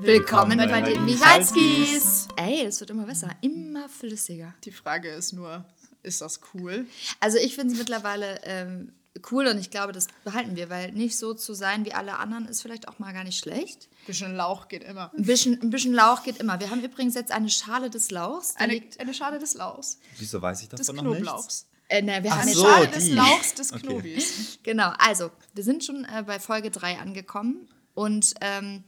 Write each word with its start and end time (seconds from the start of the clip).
Willkommen 0.00 0.58
bei 0.58 0.80
den 0.80 1.04
Michalskis. 1.04 2.28
Ey, 2.36 2.64
es 2.66 2.80
wird 2.80 2.90
immer 2.90 3.04
besser, 3.04 3.30
immer 3.40 3.88
flüssiger. 3.88 4.54
Die 4.64 4.70
Frage 4.72 5.08
ist 5.10 5.32
nur, 5.32 5.64
ist 6.02 6.20
das 6.20 6.40
cool? 6.54 6.86
Also 7.20 7.38
ich 7.38 7.54
finde 7.54 7.72
es 7.74 7.78
mittlerweile 7.78 8.40
ähm, 8.44 8.92
cool 9.30 9.46
und 9.46 9.58
ich 9.58 9.70
glaube, 9.70 9.92
das 9.92 10.06
behalten 10.24 10.56
wir, 10.56 10.70
weil 10.70 10.92
nicht 10.92 11.16
so 11.18 11.34
zu 11.34 11.52
sein 11.54 11.84
wie 11.84 11.92
alle 11.92 12.18
anderen 12.18 12.46
ist 12.46 12.62
vielleicht 12.62 12.88
auch 12.88 12.98
mal 12.98 13.12
gar 13.12 13.24
nicht 13.24 13.38
schlecht. 13.38 13.88
Ein 14.02 14.06
bisschen 14.06 14.36
Lauch 14.36 14.68
geht 14.68 14.84
immer. 14.84 15.12
Ein 15.16 15.24
bisschen, 15.24 15.60
ein 15.60 15.70
bisschen 15.70 15.92
Lauch 15.94 16.22
geht 16.22 16.38
immer. 16.38 16.60
Wir 16.60 16.70
haben 16.70 16.82
übrigens 16.82 17.14
jetzt 17.14 17.32
eine 17.32 17.50
Schale 17.50 17.90
des 17.90 18.10
Lauchs. 18.10 18.54
Eine, 18.56 18.74
liegt, 18.74 19.00
eine 19.00 19.12
Schale 19.14 19.38
des 19.38 19.54
Lauchs. 19.54 19.98
Wieso 20.18 20.40
weiß 20.40 20.62
ich 20.62 20.68
Des 20.68 20.86
davon 20.86 20.96
noch 20.96 21.10
nichts? 21.12 21.18
Knoblauchs. 21.26 21.66
äh, 21.88 22.02
ne, 22.02 22.22
wir 22.22 22.30
Ach 22.32 22.36
haben 22.36 22.42
Eine 22.42 22.54
so, 22.54 22.64
Schale 22.64 22.88
des 22.88 23.04
die. 23.04 23.12
Lauchs 23.12 23.54
des 23.54 23.72
Okay. 23.72 23.82
Knobis. 23.86 24.58
Genau, 24.62 24.92
also 24.98 25.30
wir 25.54 25.64
sind 25.64 25.84
schon 25.84 26.04
äh, 26.04 26.22
bei 26.26 26.38
Folge 26.38 26.70
3 26.70 26.98
angekommen 26.98 27.68
und 27.94 28.34
ähm, 28.40 28.84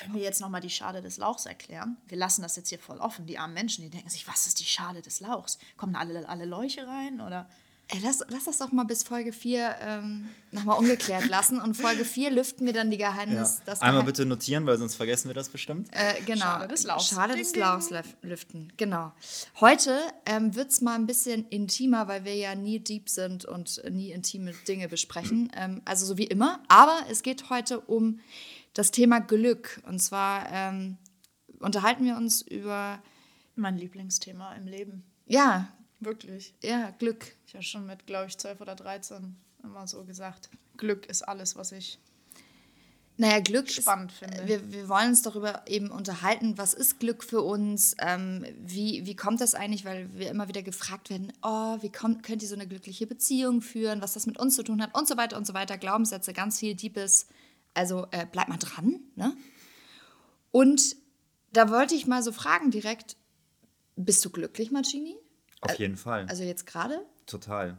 Können 0.00 0.14
wir 0.14 0.22
jetzt 0.22 0.40
nochmal 0.40 0.60
die 0.60 0.70
Schale 0.70 1.02
des 1.02 1.16
Lauchs 1.18 1.46
erklären? 1.46 1.96
Wir 2.08 2.18
lassen 2.18 2.42
das 2.42 2.56
jetzt 2.56 2.68
hier 2.70 2.78
voll 2.78 2.98
offen. 2.98 3.26
Die 3.26 3.38
armen 3.38 3.54
Menschen, 3.54 3.82
die 3.84 3.90
denken 3.90 4.08
sich, 4.08 4.26
was 4.26 4.46
ist 4.46 4.60
die 4.60 4.64
Schale 4.64 5.02
des 5.02 5.20
Lauchs? 5.20 5.58
Kommen 5.76 5.92
da 5.92 6.00
alle, 6.00 6.28
alle 6.28 6.44
Läuche 6.46 6.86
rein? 6.86 7.20
Oder? 7.20 7.48
Ey, 7.92 7.98
lass, 8.04 8.20
lass 8.28 8.44
das 8.44 8.58
doch 8.58 8.70
mal 8.70 8.84
bis 8.84 9.02
Folge 9.02 9.32
4 9.32 9.74
ähm, 9.80 10.28
nochmal 10.52 10.78
ungeklärt 10.78 11.26
lassen. 11.28 11.60
Und 11.60 11.74
Folge 11.76 12.04
4 12.04 12.30
lüften 12.30 12.64
wir 12.64 12.72
dann 12.72 12.88
die 12.92 12.96
Ja. 12.96 13.10
Geheimnis. 13.10 13.62
das 13.66 13.80
Einmal 13.80 14.02
Geheim- 14.02 14.06
bitte 14.06 14.26
notieren, 14.26 14.64
weil 14.64 14.78
sonst 14.78 14.94
vergessen 14.94 15.26
wir 15.28 15.34
das 15.34 15.48
bestimmt. 15.48 15.88
Äh, 15.90 16.20
genau. 16.24 16.44
Schale 16.44 16.68
des 16.68 16.84
Lauchs. 16.84 17.08
Schale 17.08 17.36
des. 17.36 17.56
Lauchs 17.56 17.90
lüf- 17.90 18.14
lüften, 18.22 18.72
genau. 18.76 19.10
Heute 19.60 19.98
ähm, 20.24 20.54
wird 20.54 20.70
es 20.70 20.80
mal 20.82 20.94
ein 20.94 21.06
bisschen 21.08 21.48
intimer, 21.48 22.06
weil 22.06 22.24
wir 22.24 22.36
ja 22.36 22.54
nie 22.54 22.78
deep 22.78 23.08
sind 23.08 23.44
und 23.44 23.82
nie 23.90 24.12
intime 24.12 24.52
Dinge 24.68 24.86
besprechen. 24.88 25.50
Ähm, 25.56 25.82
also 25.84 26.06
so 26.06 26.16
wie 26.16 26.26
immer. 26.28 26.60
Aber 26.68 26.96
es 27.10 27.22
geht 27.24 27.50
heute 27.50 27.80
um 27.80 28.20
das 28.74 28.90
Thema 28.90 29.20
Glück. 29.20 29.80
Und 29.86 30.00
zwar 30.00 30.50
ähm, 30.50 30.96
unterhalten 31.60 32.04
wir 32.04 32.16
uns 32.16 32.42
über, 32.42 33.02
Mein 33.56 33.76
Lieblingsthema 33.76 34.54
im 34.54 34.66
Leben. 34.66 35.04
ja, 35.26 35.68
Wirklich. 36.02 36.54
ja, 36.62 36.90
Glück. 36.98 37.26
Ich 37.46 37.52
habe 37.52 37.62
schon 37.62 37.84
mit, 37.86 38.06
glaube 38.06 38.26
ich, 38.28 38.38
12 38.38 38.60
oder 38.62 38.74
13 38.74 39.36
immer 39.62 39.86
so 39.86 40.02
gesagt, 40.04 40.48
Glück 40.78 41.04
ist 41.04 41.20
alles, 41.28 41.56
was 41.56 41.72
ich 41.72 41.98
Naja, 43.18 43.40
Glück 43.40 43.68
Spannend 43.70 44.10
ist, 44.12 44.18
finde. 44.18 44.48
Wir, 44.48 44.72
wir 44.72 44.88
wollen 44.88 45.08
uns 45.08 45.20
darüber 45.20 45.62
eben 45.66 45.90
unterhalten, 45.90 46.56
was 46.56 46.72
ist 46.72 47.00
Glück 47.00 47.22
für 47.22 47.42
uns, 47.42 47.94
ähm, 47.98 48.46
wie, 48.58 49.04
wie 49.04 49.14
kommt 49.14 49.42
das 49.42 49.54
eigentlich, 49.54 49.84
weil 49.84 50.08
wir 50.16 50.30
immer 50.30 50.48
wieder 50.48 50.62
gefragt 50.62 51.10
werden, 51.10 51.34
oh, 51.42 51.76
wie 51.82 51.92
kommt, 51.92 52.22
könnt 52.22 52.42
ihr 52.42 52.48
so 52.48 52.54
eine 52.54 52.66
glückliche 52.66 53.06
Beziehung 53.06 53.60
führen, 53.60 54.00
was 54.00 54.14
das 54.14 54.24
mit 54.24 54.38
uns 54.38 54.56
zu 54.56 54.62
tun 54.62 54.80
hat 54.80 54.94
und 54.98 55.06
so 55.06 55.18
weiter 55.18 55.36
und 55.36 55.46
so 55.46 55.52
weiter, 55.52 55.76
Glaubenssätze, 55.76 56.32
ganz 56.32 56.60
viel 56.60 56.74
Deepes, 56.74 57.26
also 57.74 58.06
äh, 58.10 58.26
bleibt 58.26 58.48
mal 58.48 58.58
dran, 58.58 59.00
ne? 59.16 59.36
Und 60.50 60.96
da 61.52 61.70
wollte 61.70 61.94
ich 61.94 62.06
mal 62.06 62.22
so 62.22 62.32
fragen 62.32 62.70
direkt, 62.70 63.16
bist 63.96 64.24
du 64.24 64.30
glücklich, 64.30 64.70
Marcini? 64.70 65.16
Auf 65.60 65.78
jeden 65.78 65.96
Fall. 65.96 66.26
Also 66.28 66.42
jetzt 66.42 66.66
gerade? 66.66 67.04
Total. 67.26 67.76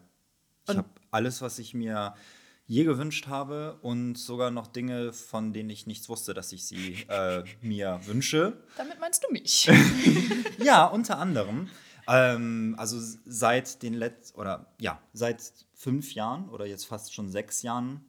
Ich 0.70 0.78
habe 0.78 0.90
alles, 1.10 1.42
was 1.42 1.60
ich 1.60 1.74
mir 1.74 2.14
je 2.68 2.86
gewünscht 2.86 3.28
habe 3.28 3.80
und 3.82 4.16
sogar 4.16 4.50
noch 4.52 4.68
Dinge, 4.68 5.12
von 5.12 5.52
denen 5.52 5.70
ich 5.70 5.88
nichts 5.88 6.08
wusste, 6.08 6.34
dass 6.34 6.54
ich 6.54 6.66
sie 6.66 7.06
äh, 7.10 7.44
mir 7.62 8.00
wünsche. 8.06 8.64
Damit 8.78 9.00
meinst 9.00 9.24
du 9.24 9.32
mich? 9.32 9.70
Ja, 10.64 10.86
unter 10.86 11.18
anderem. 11.18 11.70
Ähm, 12.08 12.76
also 12.78 13.00
seit 13.26 13.82
den 13.82 13.96
letzten, 13.96 14.40
oder 14.40 14.72
ja, 14.80 15.02
seit 15.12 15.42
fünf 15.74 16.14
Jahren 16.14 16.50
oder 16.50 16.68
jetzt 16.68 16.86
fast 16.86 17.14
schon 17.16 17.30
sechs 17.30 17.64
Jahren. 17.64 18.06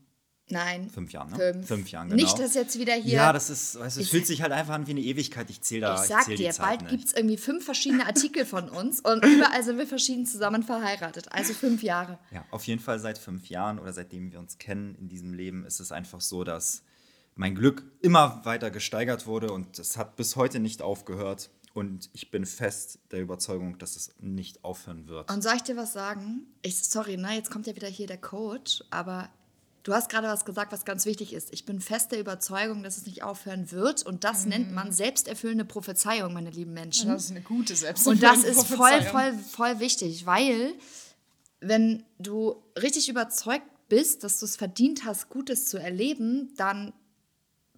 Nein. 0.53 0.89
Fünf 0.91 1.13
Jahren, 1.13 1.31
ne? 1.31 1.37
Fünf. 1.53 1.67
Fünf 1.67 1.91
Jahren, 1.91 2.09
genau. 2.11 2.23
Nicht, 2.23 2.39
dass 2.39 2.55
jetzt 2.55 2.79
wieder 2.79 2.95
hier. 2.95 3.15
Ja, 3.15 3.33
das 3.33 3.51
ist, 3.51 3.79
weißt 3.79 3.97
du, 3.97 4.01
es 4.01 4.07
Ich- 4.07 4.11
fühlt 4.11 4.27
sich 4.27 4.43
halt 4.43 4.53
einfach 4.53 4.75
an 4.75 4.87
wie 4.87 4.93
eine 4.93 5.01
Ewigkeit. 5.01 5.49
Ich 5.51 5.61
zähle 5.63 5.83
da, 5.83 5.95
Ich 5.97 6.03
ich 6.03 6.07
sag 6.09 6.25
zähl 6.25 6.37
dir, 6.37 6.51
Zeit 6.53 6.81
bald 6.81 6.91
gibt 6.91 7.05
es 7.07 7.13
irgendwie 7.15 7.37
fünf 7.37 7.65
verschiedene 7.65 8.07
Artikel 8.07 8.45
von 8.45 8.69
uns 8.69 9.01
und 9.01 9.25
überall 9.25 9.63
sind 9.65 9.79
wir 9.79 9.87
verschieden 9.87 10.27
zusammen 10.27 10.63
verheiratet. 10.63 11.33
Also 11.33 11.55
fünf 11.55 11.83
Jahre. 11.83 12.19
Ja, 12.31 12.45
auf 12.51 12.67
jeden 12.67 12.81
Fall 12.81 12.99
seit 12.99 13.19
fünf 13.19 13.49
Jahren 13.49 13.79
oder 13.79 13.93
seitdem 13.93 14.31
wir 14.33 14.39
uns 14.39 14.59
kennen 14.59 14.95
in 15.01 15.09
diesem 15.09 15.33
Leben 15.35 15.65
ist 15.65 15.81
es 15.81 15.91
einfach 15.93 16.21
so, 16.21 16.45
dass 16.45 16.83
mein 17.35 17.55
Glück 17.55 17.83
immer 18.03 18.43
weiter 18.45 18.71
gesteigert 18.71 19.27
wurde 19.27 19.53
und 19.53 19.79
es 19.79 19.97
hat 19.97 20.17
bis 20.17 20.37
heute 20.37 20.61
nicht 20.61 20.83
aufgehört. 20.83 21.51
Und 21.75 22.11
ich 22.13 22.31
bin 22.31 22.45
fest 22.45 22.99
der 23.13 23.23
Überzeugung, 23.23 23.79
dass 23.79 23.97
es 23.97 24.11
nicht 24.21 24.63
aufhören 24.63 25.09
wird. 25.09 25.31
Und 25.33 25.41
soll 25.43 25.55
ich 25.57 25.63
dir 25.63 25.75
was 25.75 25.95
sagen? 25.95 26.43
Ich, 26.61 26.79
sorry, 26.85 27.17
ne, 27.17 27.33
jetzt 27.35 27.51
kommt 27.51 27.67
ja 27.67 27.75
wieder 27.75 27.89
hier 27.89 28.07
der 28.07 28.19
Coach, 28.19 28.85
aber 28.91 29.31
du 29.83 29.93
hast 29.93 30.09
gerade 30.09 30.29
was 30.29 30.45
gesagt, 30.45 30.73
was 30.73 30.85
ganz 30.85 31.07
wichtig 31.07 31.33
ist. 31.33 31.53
Ich 31.53 31.65
bin 31.65 31.81
fest 31.81 32.13
der 32.13 32.21
Überzeugung, 32.21 32.83
dass 32.83 32.97
es 32.97 33.07
nicht 33.07 33.23
aufhören 33.23 33.71
wird 33.71 34.05
und 34.05 34.25
das 34.25 34.47
nennt 34.47 34.73
man 34.73 34.93
selbsterfüllende 34.93 35.65
Prophezeiung, 35.65 36.33
meine 36.33 36.51
lieben 36.51 36.73
Menschen. 36.73 37.09
Das 37.11 37.25
ist 37.25 37.31
eine 37.31 37.41
gute 37.43 37.75
Selbst. 37.75 38.07
Und 38.07 38.23
das 38.23 38.45
ist 38.45 38.67
voll, 38.67 39.03
voll, 39.03 39.33
voll 39.35 39.81
wichtig, 39.81 40.27
weil 40.27 40.75
wenn 41.61 42.05
du 42.19 42.63
richtig 42.81 43.09
überzeugt 43.09 43.67
bist, 43.89 44.25
dass 44.25 44.39
du 44.41 44.47
es 44.47 44.57
verdient 44.57 45.05
hast, 45.05 45.29
Gutes 45.29 45.67
zu 45.67 45.79
erleben, 45.79 46.53
dann 46.57 46.93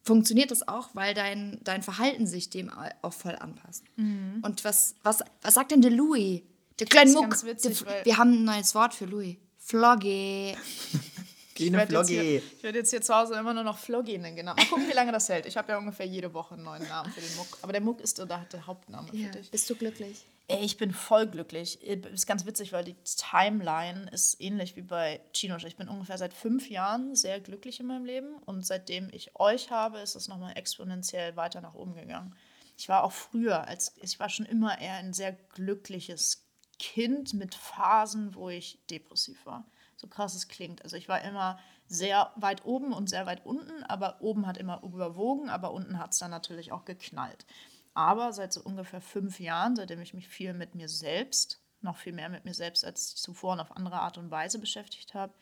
funktioniert 0.03 0.51
das 0.51 0.69
auch, 0.69 0.91
weil 0.95 1.15
dein, 1.15 1.59
dein 1.65 1.83
Verhalten 1.83 2.27
sich 2.27 2.51
dem 2.51 2.71
auch 3.03 3.13
voll 3.13 3.37
anpasst. 3.37 3.85
Und 3.97 4.63
was, 4.65 4.95
was, 5.03 5.21
was 5.43 5.55
sagt 5.55 5.71
denn 5.73 5.81
der 5.83 5.91
Louis? 5.91 6.43
Der 6.79 6.87
kleine 6.87 7.11
Mhm. 7.11 7.17
Muck. 7.17 7.45
witzig, 7.45 7.83
der, 7.85 8.05
wir 8.05 8.17
haben 8.19 8.33
ein 8.33 8.45
neues 8.45 8.75
Wort 8.75 8.95
für 8.95 9.07
Louis. 9.07 9.37
Floggy. 9.59 10.55
Ich 11.57 11.73
werde 11.73 11.95
jetzt, 11.95 12.09
hier- 12.09 12.23
ich 12.39 12.63
werd 12.63 12.75
jetzt 12.75 12.91
hier 12.91 13.01
zu 13.03 13.15
Hause 13.15 13.35
immer 13.35 13.55
nur 13.55 13.63
noch 13.65 13.79
Floggy 13.79 14.19
nennen. 14.19 14.37
Genau. 14.37 14.55
Mal 14.55 14.67
gucken, 14.67 14.89
wie 14.89 14.93
lange 14.93 15.13
das 15.13 15.29
hält. 15.29 15.47
Ich 15.47 15.57
habe 15.57 15.71
ja 15.73 15.79
ungefähr 15.79 16.07
jede 16.07 16.33
Woche 16.35 16.55
einen 16.55 16.65
neuen 16.65 16.87
Namen 16.89 17.13
für 17.13 17.21
den 17.21 17.37
Muck. 17.37 17.59
Aber 17.63 17.73
der 17.73 17.81
Muck 17.81 18.01
ist 18.01 18.19
der, 18.19 18.27
der 18.27 18.67
Hauptname 18.67 19.09
Ja. 19.13 19.27
für 19.31 19.39
dich. 19.39 19.51
Bist 19.51 19.69
du 19.71 19.75
glücklich? 19.77 20.25
Ey, 20.47 20.63
ich 20.63 20.77
bin 20.77 20.93
voll 20.93 21.27
glücklich. 21.27 21.81
Ist 21.83 22.27
ganz 22.27 22.45
witzig, 22.45 22.73
weil 22.73 22.85
die 22.85 22.97
Timeline 23.05 24.11
ist 24.11 24.41
ähnlich 24.41 24.77
wie 24.77 24.83
bei 24.83 25.21
Chino. 25.33 25.57
Ich 25.57 25.77
bin 25.77 25.89
ungefähr 25.89 26.19
seit 26.19 26.35
fünf 26.35 26.69
Jahren 26.69 27.15
sehr 27.15 27.41
glücklich 27.41 27.81
in 27.81 27.87
meinem 27.87 28.05
Leben 28.05 28.35
und 28.45 28.67
seitdem 28.67 29.09
ich 29.13 29.37
euch 29.41 29.71
habe, 29.71 30.01
ist 30.01 30.17
es 30.17 30.29
nochmal 30.29 30.53
exponentiell 30.57 31.37
weiter 31.37 31.61
nach 31.63 31.75
oben 31.75 31.95
gegangen. 31.95 32.37
Ich 32.77 32.89
war 32.91 33.05
auch 33.05 33.13
früher, 33.13 33.67
als 33.69 33.95
ich 34.03 34.19
war 34.21 34.29
schon 34.29 34.45
immer 34.45 34.79
eher 34.81 34.95
ein 34.95 35.13
sehr 35.15 35.33
glückliches 35.33 36.45
Kind 36.79 37.33
mit 37.35 37.55
Phasen, 37.55 38.35
wo 38.35 38.51
ich 38.51 38.81
depressiv 38.91 39.47
war. 39.47 39.65
So 40.05 40.11
krass 40.11 40.35
es 40.35 40.49
klingt. 40.49 40.83
Also 40.83 40.99
ich 40.99 41.09
war 41.09 41.23
immer 41.23 41.59
sehr 41.87 42.31
weit 42.37 42.67
oben 42.67 42.93
und 42.93 43.09
sehr 43.09 43.25
weit 43.25 43.47
unten, 43.47 43.83
aber 43.85 44.21
oben 44.21 44.47
hat 44.47 44.59
immer 44.59 44.83
überwogen, 44.83 45.49
aber 45.49 45.73
unten 45.73 45.99
hat 45.99 46.13
es 46.13 46.19
dann 46.19 46.31
natürlich 46.31 46.73
auch 46.73 46.85
geknallt. 46.85 47.47
Aber 47.95 48.35
seit 48.35 48.53
so 48.53 48.61
ungefähr 48.61 49.01
fünf 49.01 49.41
Jahren, 49.41 49.77
seitdem 49.77 50.03
ich 50.03 50.13
mich 50.13 50.29
viel 50.29 50.53
mit 50.53 50.75
mir 50.75 50.91
selbst, 50.91 51.59
noch 51.81 51.97
viel 51.97 52.13
mehr 52.13 52.29
mit 52.29 52.45
mir 52.45 52.53
selbst 52.53 52.85
als 52.85 53.15
zuvor 53.15 53.55
und 53.55 53.61
auf 53.61 53.75
andere 53.75 54.01
Art 54.01 54.19
und 54.19 54.31
Weise 54.31 54.59
beschäftigt 54.59 55.15
habe, 55.15 55.33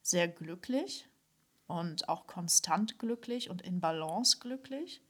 sehr 0.00 0.28
glücklich 0.28 1.06
und 1.66 2.08
auch 2.08 2.26
konstant 2.26 2.98
glücklich 2.98 3.50
und 3.50 3.60
in 3.60 3.80
Balance 3.80 4.38
glücklich. 4.38 5.02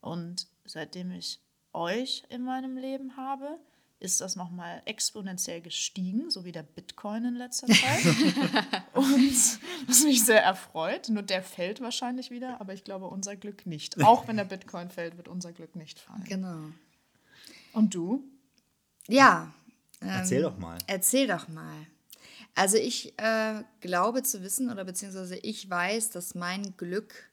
Und 0.00 0.46
seitdem 0.64 1.10
ich 1.10 1.42
euch 1.74 2.22
in 2.30 2.42
meinem 2.42 2.78
Leben 2.78 3.18
habe, 3.18 3.58
ist 3.98 4.20
das 4.20 4.36
nochmal 4.36 4.82
exponentiell 4.84 5.60
gestiegen, 5.60 6.30
so 6.30 6.44
wie 6.44 6.52
der 6.52 6.62
Bitcoin 6.62 7.24
in 7.24 7.34
letzter 7.34 7.66
Zeit. 7.66 8.04
und 8.92 9.58
was 9.86 10.02
mich 10.04 10.24
sehr 10.24 10.42
erfreut. 10.42 11.08
Nur 11.08 11.22
der 11.22 11.42
fällt 11.42 11.80
wahrscheinlich 11.80 12.30
wieder, 12.30 12.60
aber 12.60 12.74
ich 12.74 12.84
glaube 12.84 13.06
unser 13.06 13.36
Glück 13.36 13.66
nicht. 13.66 14.02
Auch 14.02 14.28
wenn 14.28 14.36
der 14.36 14.44
Bitcoin 14.44 14.90
fällt, 14.90 15.16
wird 15.16 15.28
unser 15.28 15.52
Glück 15.52 15.76
nicht 15.76 15.98
fallen. 15.98 16.24
Genau. 16.24 16.68
Und 17.72 17.94
du? 17.94 18.22
Ja. 19.08 19.52
Erzähl 20.00 20.42
doch 20.42 20.58
mal. 20.58 20.78
Erzähl 20.86 21.26
doch 21.26 21.48
mal. 21.48 21.86
Also 22.54 22.76
ich 22.76 23.18
äh, 23.18 23.62
glaube 23.80 24.22
zu 24.22 24.42
wissen 24.42 24.70
oder 24.70 24.84
beziehungsweise 24.84 25.36
ich 25.36 25.68
weiß, 25.68 26.10
dass 26.10 26.34
mein 26.34 26.74
Glück 26.76 27.30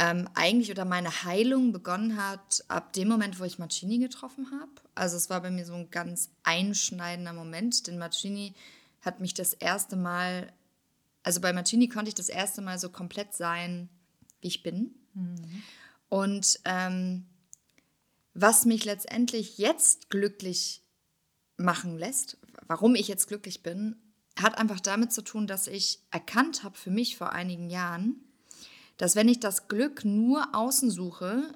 ähm, 0.00 0.30
eigentlich 0.32 0.70
oder 0.70 0.86
meine 0.86 1.24
Heilung 1.24 1.72
begonnen 1.72 2.16
hat 2.16 2.64
ab 2.68 2.94
dem 2.94 3.06
Moment, 3.06 3.38
wo 3.38 3.44
ich 3.44 3.58
Marcini 3.58 3.98
getroffen 3.98 4.50
habe. 4.50 4.72
Also 4.94 5.18
es 5.18 5.28
war 5.28 5.42
bei 5.42 5.50
mir 5.50 5.66
so 5.66 5.74
ein 5.74 5.90
ganz 5.90 6.30
einschneidender 6.42 7.34
Moment, 7.34 7.86
denn 7.86 7.98
Marcini 7.98 8.54
hat 9.02 9.20
mich 9.20 9.34
das 9.34 9.52
erste 9.52 9.96
Mal, 9.96 10.54
also 11.22 11.42
bei 11.42 11.52
Marcini 11.52 11.88
konnte 11.88 12.08
ich 12.08 12.14
das 12.14 12.30
erste 12.30 12.62
Mal 12.62 12.78
so 12.78 12.88
komplett 12.88 13.34
sein, 13.34 13.90
wie 14.40 14.48
ich 14.48 14.62
bin. 14.62 14.94
Und 16.08 16.60
ähm, 16.64 17.26
was 18.32 18.64
mich 18.64 18.86
letztendlich 18.86 19.58
jetzt 19.58 20.08
glücklich 20.08 20.82
machen 21.58 21.98
lässt, 21.98 22.38
warum 22.66 22.94
ich 22.94 23.06
jetzt 23.06 23.26
glücklich 23.26 23.62
bin, 23.62 23.96
hat 24.40 24.56
einfach 24.56 24.80
damit 24.80 25.12
zu 25.12 25.20
tun, 25.20 25.46
dass 25.46 25.66
ich 25.66 26.00
erkannt 26.10 26.64
habe 26.64 26.78
für 26.78 26.90
mich 26.90 27.18
vor 27.18 27.32
einigen 27.32 27.68
Jahren, 27.68 28.24
dass 29.00 29.16
wenn 29.16 29.28
ich 29.28 29.40
das 29.40 29.66
Glück 29.66 30.04
nur 30.04 30.54
außen 30.54 30.90
suche, 30.90 31.54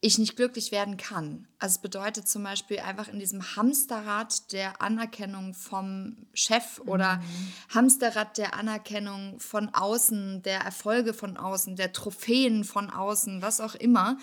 ich 0.00 0.18
nicht 0.18 0.34
glücklich 0.34 0.72
werden 0.72 0.96
kann. 0.96 1.46
Also 1.60 1.76
es 1.76 1.78
bedeutet 1.80 2.28
zum 2.28 2.42
Beispiel 2.42 2.80
einfach 2.80 3.06
in 3.06 3.20
diesem 3.20 3.54
Hamsterrad 3.54 4.52
der 4.52 4.82
Anerkennung 4.82 5.54
vom 5.54 6.26
Chef 6.34 6.80
oder 6.86 7.22
Hamsterrad 7.72 8.36
der 8.36 8.54
Anerkennung 8.54 9.38
von 9.38 9.68
außen, 9.68 10.42
der 10.42 10.60
Erfolge 10.60 11.14
von 11.14 11.36
außen, 11.36 11.76
der 11.76 11.92
Trophäen 11.92 12.64
von 12.64 12.90
außen, 12.90 13.40
was 13.40 13.60
auch 13.60 13.76
immer, 13.76 14.18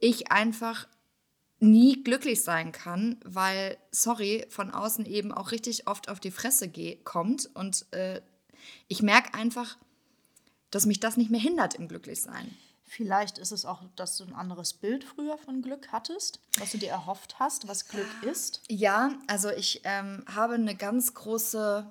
ich 0.00 0.32
einfach 0.32 0.88
nie 1.60 2.02
glücklich 2.02 2.42
sein 2.42 2.72
kann, 2.72 3.20
weil, 3.24 3.78
sorry, 3.92 4.46
von 4.48 4.72
außen 4.72 5.06
eben 5.06 5.30
auch 5.30 5.52
richtig 5.52 5.86
oft 5.86 6.08
auf 6.08 6.18
die 6.18 6.32
Fresse 6.32 6.72
kommt 7.04 7.48
und 7.54 7.86
äh, 7.92 8.20
ich 8.88 9.00
merke 9.00 9.34
einfach, 9.34 9.78
dass 10.72 10.86
mich 10.86 10.98
das 10.98 11.16
nicht 11.16 11.30
mehr 11.30 11.40
hindert 11.40 11.76
im 11.76 11.86
Glücklichsein. 11.86 12.56
Vielleicht 12.84 13.38
ist 13.38 13.52
es 13.52 13.64
auch, 13.64 13.82
dass 13.96 14.16
du 14.16 14.24
ein 14.24 14.34
anderes 14.34 14.74
Bild 14.74 15.04
früher 15.04 15.38
von 15.38 15.62
Glück 15.62 15.92
hattest, 15.92 16.40
was 16.58 16.72
du 16.72 16.78
dir 16.78 16.90
erhofft 16.90 17.36
hast, 17.38 17.68
was 17.68 17.88
Glück 17.88 18.10
ist. 18.22 18.60
Ja, 18.68 19.12
also 19.28 19.50
ich 19.50 19.80
ähm, 19.84 20.24
habe 20.34 20.54
eine 20.54 20.74
ganz 20.74 21.14
große 21.14 21.90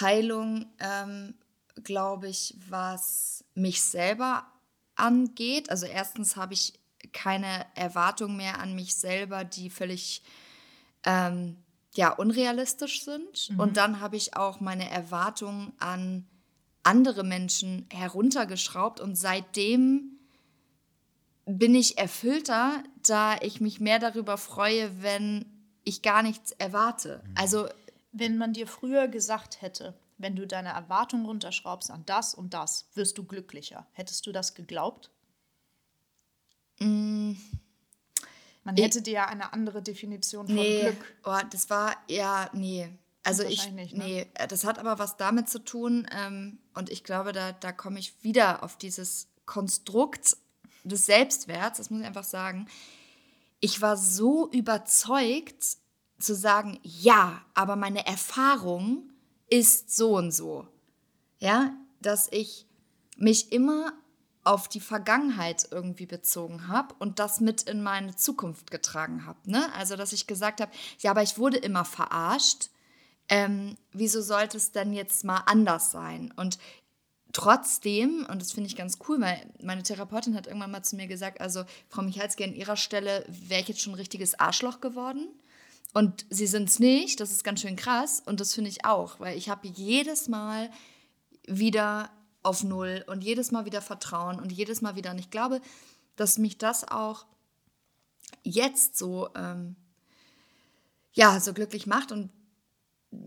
Heilung, 0.00 0.66
ähm, 0.78 1.34
glaube 1.82 2.28
ich, 2.28 2.56
was 2.70 3.44
mich 3.54 3.82
selber 3.82 4.46
angeht. 4.94 5.68
Also 5.68 5.86
erstens 5.86 6.36
habe 6.36 6.54
ich 6.54 6.72
keine 7.12 7.66
Erwartung 7.74 8.36
mehr 8.36 8.60
an 8.60 8.74
mich 8.74 8.94
selber, 8.96 9.44
die 9.44 9.68
völlig 9.68 10.22
ähm, 11.04 11.56
ja, 11.94 12.10
unrealistisch 12.10 13.04
sind. 13.04 13.50
Und 13.58 13.76
dann 13.76 14.00
habe 14.00 14.16
ich 14.16 14.36
auch 14.36 14.60
meine 14.60 14.90
Erwartungen 14.90 15.72
an 15.78 16.26
andere 16.84 17.24
Menschen 17.24 17.86
heruntergeschraubt 17.90 19.00
und 19.00 19.16
seitdem 19.16 20.18
bin 21.46 21.74
ich 21.74 21.98
erfüllter, 21.98 22.82
da 23.06 23.36
ich 23.40 23.60
mich 23.60 23.80
mehr 23.80 23.98
darüber 23.98 24.38
freue, 24.38 25.02
wenn 25.02 25.44
ich 25.84 26.02
gar 26.02 26.22
nichts 26.22 26.52
erwarte. 26.52 27.22
Also 27.34 27.68
Wenn 28.12 28.38
man 28.38 28.52
dir 28.52 28.66
früher 28.66 29.08
gesagt 29.08 29.60
hätte, 29.60 29.94
wenn 30.18 30.36
du 30.36 30.46
deine 30.46 30.68
Erwartungen 30.70 31.26
runterschraubst 31.26 31.90
an 31.90 32.04
das 32.06 32.34
und 32.34 32.54
das, 32.54 32.86
wirst 32.94 33.18
du 33.18 33.24
glücklicher. 33.24 33.86
Hättest 33.92 34.26
du 34.26 34.32
das 34.32 34.54
geglaubt? 34.54 35.10
Man 36.78 38.76
hätte 38.76 39.02
dir 39.02 39.12
ja 39.12 39.26
eine 39.26 39.52
andere 39.52 39.82
Definition 39.82 40.46
von 40.46 40.54
nee, 40.54 40.82
Glück. 40.82 41.14
oh, 41.24 41.38
das 41.50 41.68
war 41.68 41.96
ja 42.08 42.48
nee. 42.52 42.88
Also 43.24 43.42
ich 43.42 43.70
nicht, 43.72 43.96
ne? 43.96 44.04
nee, 44.04 44.26
äh, 44.34 44.46
das 44.46 44.64
hat 44.64 44.78
aber 44.78 44.98
was 44.98 45.16
damit 45.16 45.48
zu 45.48 45.58
tun 45.58 46.06
ähm, 46.12 46.58
und 46.74 46.90
ich 46.90 47.04
glaube, 47.04 47.32
da 47.32 47.52
da 47.52 47.72
komme 47.72 47.98
ich 47.98 48.22
wieder 48.22 48.62
auf 48.62 48.76
dieses 48.76 49.28
Konstrukt 49.46 50.36
des 50.84 51.06
Selbstwerts. 51.06 51.78
Das 51.78 51.90
muss 51.90 52.00
ich 52.00 52.06
einfach 52.06 52.24
sagen. 52.24 52.68
Ich 53.60 53.80
war 53.80 53.96
so 53.96 54.50
überzeugt 54.50 55.78
zu 56.18 56.34
sagen, 56.34 56.78
ja, 56.82 57.42
aber 57.54 57.76
meine 57.76 58.06
Erfahrung 58.06 59.10
ist 59.48 59.94
so 59.94 60.16
und 60.16 60.30
so. 60.32 60.68
Ja, 61.38 61.74
dass 62.00 62.28
ich 62.30 62.66
mich 63.16 63.52
immer 63.52 63.92
auf 64.44 64.68
die 64.68 64.80
Vergangenheit 64.80 65.68
irgendwie 65.70 66.06
bezogen 66.06 66.68
habe 66.68 66.94
und 66.98 67.18
das 67.18 67.40
mit 67.40 67.62
in 67.62 67.82
meine 67.82 68.14
Zukunft 68.14 68.70
getragen 68.70 69.24
habe. 69.24 69.38
Ne? 69.50 69.72
Also, 69.74 69.96
dass 69.96 70.12
ich 70.12 70.26
gesagt 70.26 70.60
habe, 70.60 70.70
ja, 70.98 71.10
aber 71.10 71.22
ich 71.22 71.38
wurde 71.38 71.56
immer 71.56 71.84
verarscht. 71.84 72.68
Ähm, 73.28 73.76
wieso 73.92 74.20
sollte 74.22 74.56
es 74.56 74.72
denn 74.72 74.92
jetzt 74.92 75.24
mal 75.24 75.42
anders 75.46 75.90
sein? 75.90 76.32
Und 76.36 76.58
trotzdem, 77.32 78.26
und 78.30 78.40
das 78.40 78.52
finde 78.52 78.68
ich 78.68 78.76
ganz 78.76 78.98
cool, 79.08 79.20
weil 79.20 79.40
meine 79.62 79.82
Therapeutin 79.82 80.34
hat 80.34 80.46
irgendwann 80.46 80.70
mal 80.70 80.82
zu 80.82 80.96
mir 80.96 81.06
gesagt, 81.06 81.40
also 81.40 81.64
Frau 81.88 82.02
Michalski, 82.02 82.44
an 82.44 82.54
ihrer 82.54 82.76
Stelle 82.76 83.24
wäre 83.28 83.60
ich 83.60 83.68
jetzt 83.68 83.80
schon 83.80 83.92
ein 83.92 83.98
richtiges 83.98 84.38
Arschloch 84.38 84.80
geworden. 84.80 85.28
Und 85.92 86.26
sie 86.28 86.46
sind 86.46 86.68
es 86.68 86.80
nicht, 86.80 87.20
das 87.20 87.30
ist 87.30 87.44
ganz 87.44 87.60
schön 87.60 87.76
krass. 87.76 88.22
Und 88.24 88.40
das 88.40 88.54
finde 88.54 88.70
ich 88.70 88.84
auch, 88.84 89.20
weil 89.20 89.36
ich 89.36 89.48
habe 89.48 89.68
jedes 89.68 90.28
Mal 90.28 90.70
wieder 91.46 92.10
auf 92.42 92.62
Null 92.62 93.04
und 93.06 93.22
jedes 93.22 93.52
Mal 93.52 93.64
wieder 93.64 93.80
Vertrauen 93.80 94.40
und 94.40 94.52
jedes 94.52 94.82
Mal 94.82 94.96
wieder. 94.96 95.12
Und 95.12 95.18
ich 95.18 95.30
glaube, 95.30 95.60
dass 96.16 96.38
mich 96.38 96.58
das 96.58 96.86
auch 96.86 97.26
jetzt 98.42 98.98
so, 98.98 99.28
ähm, 99.34 99.76
ja, 101.12 101.38
so 101.40 101.52
glücklich 101.52 101.86
macht. 101.86 102.12
Und 102.12 102.30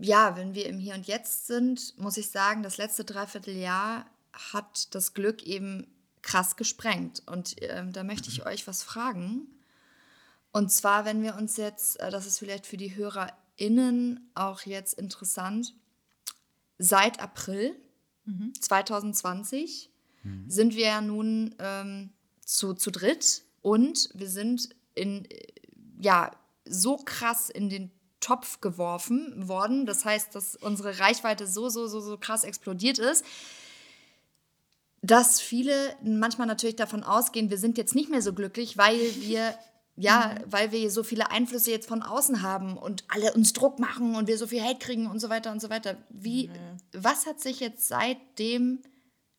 ja, 0.00 0.36
wenn 0.36 0.54
wir 0.54 0.66
im 0.66 0.78
Hier 0.78 0.94
und 0.94 1.06
Jetzt 1.06 1.46
sind, 1.46 1.98
muss 1.98 2.16
ich 2.16 2.30
sagen, 2.30 2.62
das 2.62 2.76
letzte 2.76 3.04
Dreivierteljahr 3.04 4.06
hat 4.32 4.94
das 4.94 5.14
Glück 5.14 5.42
eben 5.42 5.86
krass 6.22 6.56
gesprengt. 6.56 7.22
Und 7.26 7.56
ähm, 7.60 7.92
da 7.92 8.04
möchte 8.04 8.28
ich 8.28 8.46
euch 8.46 8.66
was 8.66 8.82
fragen. 8.82 9.46
Und 10.52 10.72
zwar, 10.72 11.04
wenn 11.04 11.22
wir 11.22 11.36
uns 11.36 11.56
jetzt, 11.56 12.00
äh, 12.00 12.10
das 12.10 12.26
ist 12.26 12.38
vielleicht 12.38 12.66
für 12.66 12.76
die 12.76 12.94
HörerInnen 12.96 14.30
auch 14.34 14.62
jetzt 14.62 14.94
interessant, 14.94 15.74
seit 16.78 17.20
April 17.20 17.74
2020 18.60 19.90
sind 20.46 20.74
wir 20.74 20.86
ja 20.86 21.00
nun 21.00 21.54
ähm, 21.58 22.10
zu, 22.44 22.74
zu 22.74 22.90
dritt 22.90 23.42
und 23.62 24.10
wir 24.14 24.28
sind 24.28 24.70
in, 24.94 25.24
äh, 25.30 25.46
ja, 26.00 26.30
so 26.64 26.96
krass 26.96 27.50
in 27.50 27.68
den 27.68 27.90
Topf 28.20 28.60
geworfen 28.60 29.48
worden. 29.48 29.86
Das 29.86 30.04
heißt, 30.04 30.34
dass 30.34 30.56
unsere 30.56 30.98
Reichweite 30.98 31.46
so, 31.46 31.68
so, 31.68 31.86
so, 31.86 32.00
so 32.00 32.18
krass 32.18 32.44
explodiert 32.44 32.98
ist, 32.98 33.24
dass 35.02 35.40
viele 35.40 35.94
manchmal 36.02 36.46
natürlich 36.46 36.76
davon 36.76 37.04
ausgehen, 37.04 37.50
wir 37.50 37.58
sind 37.58 37.78
jetzt 37.78 37.94
nicht 37.94 38.10
mehr 38.10 38.22
so 38.22 38.32
glücklich, 38.32 38.76
weil 38.76 38.98
wir 39.20 39.54
ja, 40.00 40.36
weil 40.46 40.70
wir 40.70 40.90
so 40.92 41.02
viele 41.02 41.32
Einflüsse 41.32 41.72
jetzt 41.72 41.88
von 41.88 42.02
außen 42.02 42.42
haben 42.42 42.76
und 42.76 43.02
alle 43.08 43.34
uns 43.34 43.52
Druck 43.52 43.80
machen 43.80 44.14
und 44.14 44.28
wir 44.28 44.38
so 44.38 44.46
viel 44.46 44.62
Hate 44.62 44.78
kriegen 44.78 45.08
und 45.08 45.18
so 45.18 45.28
weiter 45.28 45.50
und 45.50 45.60
so 45.60 45.70
weiter. 45.70 45.96
Wie, 46.08 46.50
was 46.92 47.26
hat 47.26 47.40
sich 47.40 47.58
jetzt 47.58 47.88
seitdem 47.88 48.78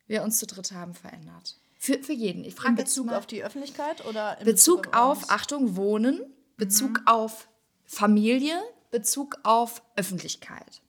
wir 0.08 0.22
uns 0.22 0.38
zu 0.38 0.48
dritt 0.48 0.74
haben 0.74 0.94
verändert? 0.96 1.56
Für, 1.78 2.04
für 2.04 2.12
jeden. 2.12 2.44
Ich 2.44 2.52
In 2.52 2.58
frage 2.58 2.76
Bezug 2.76 3.06
mal, 3.06 3.18
auf 3.18 3.26
die 3.26 3.42
Öffentlichkeit 3.42 4.06
oder 4.06 4.38
in 4.40 4.46
Bezug 4.46 4.94
auf, 4.94 5.20
uns? 5.20 5.30
Achtung, 5.30 5.78
Wohnen, 5.78 6.22
Bezug 6.58 7.04
auf 7.06 7.48
Familie, 7.90 8.62
Bezug 8.92 9.40
auf 9.42 9.82
Öffentlichkeit. 9.96 10.84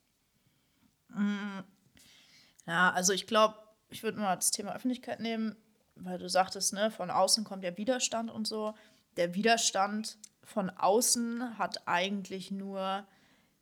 Ja, 2.67 2.91
also 2.91 3.15
ich 3.15 3.27
glaube, 3.27 3.57
ich 3.89 4.03
würde 4.03 4.19
mal 4.19 4.37
das 4.37 4.51
Thema 4.51 4.75
Öffentlichkeit 4.77 5.19
nehmen, 5.19 5.57
weil 5.97 6.19
du 6.19 6.29
sagtest, 6.29 6.75
ne, 6.75 6.91
von 6.91 7.11
außen 7.11 7.45
kommt 7.45 7.65
der 7.65 7.79
Widerstand 7.79 8.31
und 8.31 8.47
so. 8.47 8.75
Der 9.17 9.35
Widerstand 9.35 10.19
von 10.45 10.69
außen 10.69 11.59
hat 11.59 11.89
eigentlich 11.89 12.51
nur 12.51 13.07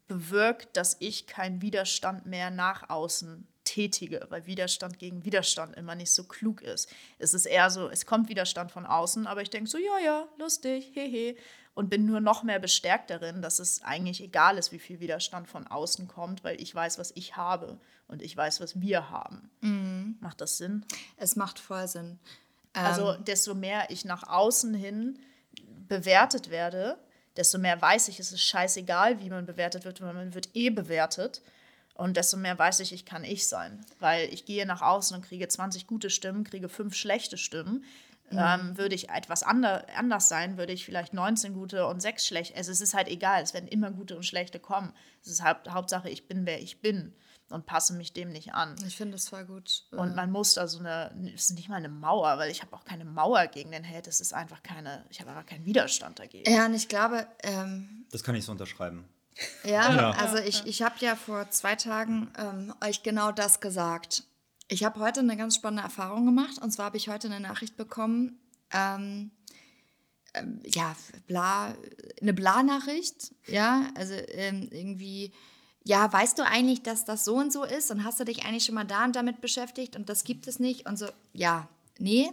bewirkt, 0.08 0.76
dass 0.76 0.96
ich 0.98 1.28
keinen 1.28 1.62
Widerstand 1.62 2.26
mehr 2.26 2.50
nach 2.50 2.90
außen 2.90 3.46
tätige, 3.62 4.26
weil 4.30 4.46
Widerstand 4.46 4.98
gegen 4.98 5.24
Widerstand 5.24 5.76
immer 5.76 5.94
nicht 5.94 6.10
so 6.10 6.24
klug 6.24 6.60
ist. 6.62 6.92
Es 7.18 7.34
ist 7.34 7.46
eher 7.46 7.70
so, 7.70 7.88
es 7.88 8.04
kommt 8.04 8.28
Widerstand 8.28 8.72
von 8.72 8.84
außen, 8.84 9.26
aber 9.26 9.42
ich 9.42 9.50
denke 9.50 9.70
so, 9.70 9.78
ja, 9.78 9.98
ja, 10.04 10.28
lustig, 10.38 10.90
hehe, 10.94 11.36
und 11.78 11.90
bin 11.90 12.06
nur 12.06 12.18
noch 12.18 12.42
mehr 12.42 12.58
bestärkt 12.58 13.08
darin, 13.08 13.40
dass 13.40 13.60
es 13.60 13.84
eigentlich 13.84 14.20
egal 14.20 14.58
ist, 14.58 14.72
wie 14.72 14.80
viel 14.80 14.98
Widerstand 14.98 15.46
von 15.46 15.64
außen 15.68 16.08
kommt, 16.08 16.42
weil 16.42 16.60
ich 16.60 16.74
weiß, 16.74 16.98
was 16.98 17.12
ich 17.14 17.36
habe 17.36 17.78
und 18.08 18.20
ich 18.20 18.36
weiß, 18.36 18.60
was 18.60 18.80
wir 18.80 19.10
haben. 19.10 20.16
Macht 20.18 20.40
das 20.40 20.58
Sinn? 20.58 20.84
Es 21.18 21.36
macht 21.36 21.60
voll 21.60 21.86
Sinn. 21.86 22.18
Also 22.72 23.12
Ähm. 23.12 23.24
desto 23.24 23.54
mehr 23.54 23.90
ich 23.90 24.04
nach 24.04 24.24
außen 24.28 24.74
hin 24.74 25.20
bewertet 25.88 26.50
werde, 26.50 26.98
desto 27.36 27.58
mehr 27.58 27.80
weiß 27.80 28.08
ich, 28.08 28.18
es 28.18 28.32
ist 28.32 28.42
scheißegal, 28.42 29.20
wie 29.20 29.30
man 29.30 29.46
bewertet 29.46 29.84
wird, 29.84 30.00
weil 30.00 30.14
man 30.14 30.34
wird 30.34 30.48
eh 30.54 30.70
bewertet. 30.70 31.42
Und 31.94 32.16
desto 32.16 32.36
mehr 32.36 32.58
weiß 32.58 32.80
ich, 32.80 32.92
ich 32.92 33.04
kann 33.04 33.22
ich 33.22 33.46
sein. 33.46 33.84
Weil 34.00 34.32
ich 34.34 34.44
gehe 34.44 34.66
nach 34.66 34.82
außen 34.82 35.16
und 35.16 35.24
kriege 35.24 35.46
20 35.46 35.86
gute 35.86 36.10
Stimmen, 36.10 36.42
kriege 36.42 36.68
fünf 36.68 36.96
schlechte 36.96 37.38
Stimmen. 37.38 37.84
Ähm, 38.30 38.76
würde 38.76 38.94
ich 38.94 39.08
etwas 39.08 39.42
ander, 39.42 39.86
anders 39.96 40.28
sein, 40.28 40.58
würde 40.58 40.72
ich 40.72 40.84
vielleicht 40.84 41.14
19 41.14 41.54
gute 41.54 41.86
und 41.86 42.00
sechs 42.00 42.26
schlechte. 42.26 42.56
Also 42.56 42.70
es 42.72 42.80
ist 42.80 42.94
halt 42.94 43.08
egal, 43.08 43.42
es 43.42 43.54
werden 43.54 43.68
immer 43.68 43.90
gute 43.90 44.16
und 44.16 44.24
schlechte 44.24 44.58
kommen. 44.58 44.92
Es 45.22 45.28
ist 45.28 45.44
Haupt, 45.44 45.70
Hauptsache, 45.70 46.08
ich 46.10 46.28
bin, 46.28 46.44
wer 46.46 46.60
ich 46.60 46.80
bin 46.80 47.14
und 47.50 47.64
passe 47.66 47.94
mich 47.94 48.12
dem 48.12 48.30
nicht 48.30 48.52
an. 48.52 48.76
Ich 48.86 48.96
finde 48.96 49.12
das 49.12 49.28
voll 49.28 49.44
gut. 49.46 49.84
Und 49.92 50.14
man 50.14 50.30
muss 50.30 50.54
da 50.54 50.68
so 50.68 50.78
eine, 50.80 51.10
es 51.34 51.44
ist 51.50 51.56
nicht 51.56 51.68
mal 51.68 51.76
eine 51.76 51.88
Mauer, 51.88 52.36
weil 52.38 52.50
ich 52.50 52.60
habe 52.62 52.74
auch 52.76 52.84
keine 52.84 53.04
Mauer 53.06 53.46
gegen 53.46 53.70
den 53.70 53.88
Hate, 53.88 54.10
es 54.10 54.20
ist 54.20 54.34
einfach 54.34 54.62
keine, 54.62 55.04
ich 55.08 55.20
habe 55.20 55.30
einfach 55.30 55.46
keinen 55.46 55.64
Widerstand 55.64 56.18
dagegen. 56.18 56.50
ja, 56.50 56.66
und 56.66 56.74
ich 56.74 56.88
glaube, 56.88 57.26
ähm, 57.42 58.06
Das 58.10 58.22
kann 58.22 58.34
ich 58.34 58.44
so 58.44 58.52
unterschreiben. 58.52 59.08
Ja, 59.64 59.94
Ja. 59.94 60.10
also 60.10 60.36
ich, 60.36 60.66
ich 60.66 60.82
habe 60.82 60.96
ja 61.00 61.14
vor 61.16 61.48
zwei 61.50 61.76
Tagen 61.76 62.30
ähm, 62.38 62.74
euch 62.84 63.02
genau 63.02 63.32
das 63.32 63.60
gesagt. 63.60 64.24
Ich 64.68 64.84
habe 64.84 65.00
heute 65.00 65.20
eine 65.20 65.36
ganz 65.36 65.54
spannende 65.54 65.82
Erfahrung 65.82 66.26
gemacht. 66.26 66.60
Und 66.60 66.70
zwar 66.70 66.86
habe 66.86 66.98
ich 66.98 67.08
heute 67.08 67.28
eine 67.28 67.40
Nachricht 67.40 67.76
bekommen, 67.76 68.38
ähm, 68.72 69.30
ähm, 70.34 70.60
ja, 70.64 70.94
bla, 71.26 71.74
eine 72.20 72.34
Bla-Nachricht, 72.34 73.34
ja, 73.46 73.90
also 73.94 74.14
ähm, 74.14 74.68
irgendwie, 74.70 75.32
ja, 75.84 76.12
weißt 76.12 76.38
du 76.38 76.44
eigentlich, 76.44 76.82
dass 76.82 77.04
das 77.04 77.24
so 77.24 77.36
und 77.36 77.52
so 77.52 77.64
ist 77.64 77.90
und 77.90 78.04
hast 78.04 78.20
du 78.20 78.24
dich 78.24 78.44
eigentlich 78.44 78.64
schon 78.64 78.74
mal 78.74 78.84
da 78.84 79.04
und 79.04 79.16
damit 79.16 79.40
beschäftigt 79.40 79.96
und 79.96 80.08
das 80.08 80.24
gibt 80.24 80.46
es 80.46 80.58
nicht 80.58 80.86
und 80.86 80.98
so, 80.98 81.06
ja, 81.32 81.68
nee. 81.98 82.30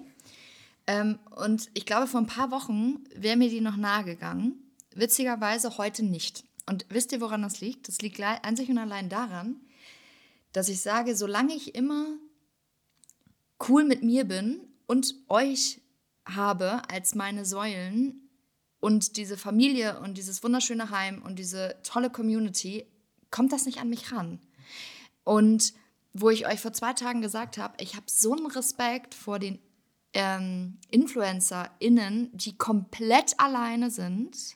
Ähm, 0.87 1.19
und 1.35 1.69
ich 1.73 1.85
glaube, 1.85 2.07
vor 2.07 2.19
ein 2.19 2.27
paar 2.27 2.51
Wochen 2.51 3.03
wäre 3.15 3.37
mir 3.37 3.49
die 3.49 3.61
noch 3.61 3.77
nahegegangen. 3.77 4.61
Witzigerweise 4.93 5.77
heute 5.77 6.03
nicht. 6.03 6.43
Und 6.67 6.85
wisst 6.89 7.11
ihr, 7.11 7.21
woran 7.21 7.41
das 7.41 7.61
liegt? 7.61 7.87
Das 7.87 7.99
liegt 7.99 8.19
einzig 8.21 8.69
und 8.69 8.77
allein 8.77 9.09
daran, 9.09 9.55
dass 10.51 10.69
ich 10.69 10.81
sage, 10.81 11.15
solange 11.15 11.53
ich 11.53 11.75
immer 11.75 12.05
cool 13.67 13.83
mit 13.83 14.03
mir 14.03 14.25
bin 14.25 14.61
und 14.85 15.15
euch 15.29 15.81
habe 16.27 16.81
als 16.89 17.15
meine 17.15 17.45
Säulen 17.45 18.29
und 18.79 19.17
diese 19.17 19.37
Familie 19.37 19.99
und 19.99 20.17
dieses 20.17 20.43
wunderschöne 20.43 20.89
Heim 20.89 21.21
und 21.23 21.39
diese 21.39 21.77
tolle 21.83 22.09
Community, 22.09 22.85
kommt 23.31 23.51
das 23.51 23.65
nicht 23.65 23.79
an 23.79 23.89
mich 23.89 24.11
ran. 24.11 24.39
Und 25.23 25.73
wo 26.13 26.29
ich 26.29 26.47
euch 26.47 26.61
vor 26.61 26.71
zwei 26.71 26.93
Tagen 26.93 27.21
gesagt 27.21 27.57
habe, 27.57 27.75
ich 27.79 27.95
habe 27.95 28.05
so 28.07 28.33
einen 28.33 28.45
Respekt 28.45 29.13
vor 29.13 29.39
den 29.39 29.59
ähm, 30.13 30.77
InfluencerInnen, 30.89 32.29
die 32.31 32.57
komplett 32.57 33.37
alleine 33.39 33.91
sind, 33.91 34.55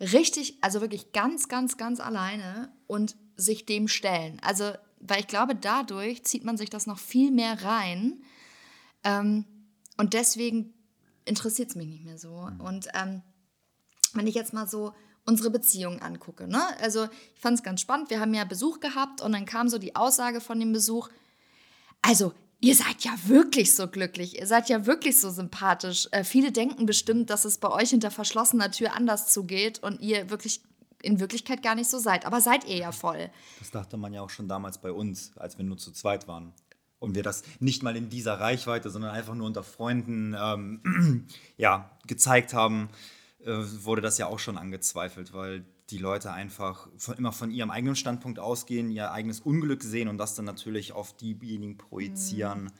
richtig, 0.00 0.58
also 0.60 0.80
wirklich 0.80 1.12
ganz, 1.12 1.48
ganz, 1.48 1.76
ganz 1.76 2.00
alleine 2.00 2.72
und 2.88 3.16
sich 3.36 3.64
dem 3.64 3.86
stellen. 3.86 4.40
Also, 4.42 4.72
weil 5.00 5.20
ich 5.20 5.26
glaube, 5.26 5.54
dadurch 5.54 6.24
zieht 6.24 6.44
man 6.44 6.56
sich 6.56 6.70
das 6.70 6.86
noch 6.86 6.98
viel 6.98 7.30
mehr 7.30 7.62
rein. 7.62 8.22
Ähm, 9.02 9.44
und 9.96 10.14
deswegen 10.14 10.74
interessiert 11.24 11.70
es 11.70 11.76
mich 11.76 11.86
nicht 11.86 12.04
mehr 12.04 12.18
so. 12.18 12.48
Mhm. 12.50 12.60
Und 12.60 12.88
ähm, 12.94 13.22
wenn 14.14 14.26
ich 14.26 14.34
jetzt 14.34 14.52
mal 14.52 14.68
so 14.68 14.92
unsere 15.24 15.50
Beziehung 15.50 16.00
angucke, 16.00 16.48
ne? 16.48 16.62
also 16.80 17.04
ich 17.34 17.40
fand 17.40 17.58
es 17.58 17.62
ganz 17.62 17.80
spannend, 17.80 18.10
wir 18.10 18.20
haben 18.20 18.34
ja 18.34 18.44
Besuch 18.44 18.80
gehabt 18.80 19.20
und 19.20 19.32
dann 19.32 19.46
kam 19.46 19.68
so 19.68 19.78
die 19.78 19.96
Aussage 19.96 20.40
von 20.40 20.58
dem 20.58 20.72
Besuch, 20.72 21.08
also 22.02 22.32
ihr 22.60 22.74
seid 22.74 23.02
ja 23.02 23.12
wirklich 23.24 23.74
so 23.74 23.88
glücklich, 23.88 24.38
ihr 24.38 24.46
seid 24.46 24.68
ja 24.68 24.86
wirklich 24.86 25.20
so 25.20 25.30
sympathisch. 25.30 26.08
Äh, 26.10 26.24
viele 26.24 26.52
denken 26.52 26.86
bestimmt, 26.86 27.30
dass 27.30 27.44
es 27.44 27.58
bei 27.58 27.70
euch 27.70 27.90
hinter 27.90 28.10
verschlossener 28.10 28.70
Tür 28.70 28.94
anders 28.94 29.32
zugeht 29.32 29.82
und 29.82 30.00
ihr 30.00 30.30
wirklich 30.30 30.62
in 31.02 31.20
Wirklichkeit 31.20 31.62
gar 31.62 31.74
nicht 31.74 31.90
so 31.90 31.98
seid. 31.98 32.26
Aber 32.26 32.40
seid 32.40 32.64
ihr 32.66 32.76
ja 32.76 32.92
voll. 32.92 33.30
Das 33.58 33.70
dachte 33.70 33.96
man 33.96 34.12
ja 34.12 34.22
auch 34.22 34.30
schon 34.30 34.48
damals 34.48 34.78
bei 34.78 34.92
uns, 34.92 35.32
als 35.36 35.58
wir 35.58 35.64
nur 35.64 35.78
zu 35.78 35.92
zweit 35.92 36.28
waren. 36.28 36.52
Und 36.98 37.14
wir 37.14 37.22
das 37.22 37.42
nicht 37.60 37.82
mal 37.82 37.96
in 37.96 38.10
dieser 38.10 38.40
Reichweite, 38.40 38.90
sondern 38.90 39.12
einfach 39.12 39.34
nur 39.34 39.46
unter 39.46 39.62
Freunden 39.62 40.36
ähm, 40.38 41.26
ja, 41.56 41.90
gezeigt 42.06 42.52
haben, 42.52 42.90
äh, 43.44 43.52
wurde 43.82 44.02
das 44.02 44.18
ja 44.18 44.26
auch 44.26 44.38
schon 44.38 44.58
angezweifelt, 44.58 45.32
weil 45.32 45.64
die 45.88 45.98
Leute 45.98 46.32
einfach 46.32 46.88
von, 46.98 47.16
immer 47.16 47.32
von 47.32 47.50
ihrem 47.50 47.70
eigenen 47.70 47.96
Standpunkt 47.96 48.38
ausgehen, 48.38 48.90
ihr 48.90 49.12
eigenes 49.12 49.40
Unglück 49.40 49.82
sehen 49.82 50.08
und 50.08 50.18
das 50.18 50.34
dann 50.34 50.44
natürlich 50.44 50.92
auf 50.92 51.16
diejenigen 51.16 51.78
projizieren. 51.78 52.64
Mhm. 52.64 52.70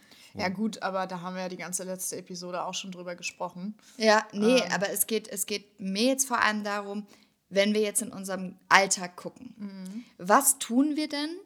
Ja 0.41 0.49
gut, 0.49 0.83
aber 0.83 1.07
da 1.07 1.23
haben 1.23 1.35
wir 1.35 1.43
ja 1.43 1.49
die 1.49 1.57
ganze 1.57 1.83
letzte 1.85 2.17
Episode 2.17 2.65
auch 2.65 2.75
schon 2.75 2.93
drüber 2.93 3.17
gesprochen. 3.17 3.75
Ja, 3.97 4.25
nee, 4.33 4.59
ähm. 4.59 4.73
aber 4.73 4.91
es 4.91 5.07
geht, 5.07 5.29
es 5.29 5.47
geht 5.47 5.81
mir 5.81 6.05
jetzt 6.05 6.29
vor 6.29 6.41
allem 6.41 6.63
darum, 6.63 7.07
wenn 7.51 7.75
wir 7.75 7.81
jetzt 7.81 8.03
in 8.03 8.13
unserem 8.13 8.57
Alltag 8.69 9.17
gucken, 9.17 9.55
mhm. 9.57 10.05
was 10.19 10.59
tun 10.59 10.97
wir 10.97 11.09
denn, 11.09 11.37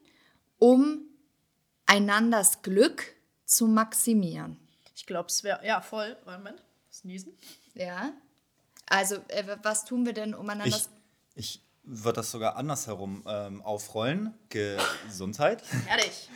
um 0.59 1.01
einanders 1.87 2.63
Glück 2.63 3.15
zu 3.45 3.67
maximieren? 3.67 4.57
Ich 4.95 5.07
glaube, 5.07 5.29
es 5.29 5.43
wäre, 5.43 5.65
ja 5.67 5.81
voll, 5.81 6.17
Moment, 6.25 6.63
sneezen. 6.93 7.33
Ja, 7.75 8.13
also 8.87 9.17
äh, 9.29 9.57
was 9.63 9.85
tun 9.85 10.07
wir 10.07 10.13
denn, 10.13 10.35
um 10.35 10.49
einander... 10.49 10.77
Ich 10.77 10.89
ich 11.35 11.61
würde 11.83 12.17
das 12.17 12.31
sogar 12.31 12.57
andersherum 12.57 13.23
ähm, 13.27 13.63
aufrollen. 13.63 14.35
Gesundheit. 14.49 15.63
Fertig. 15.87 16.29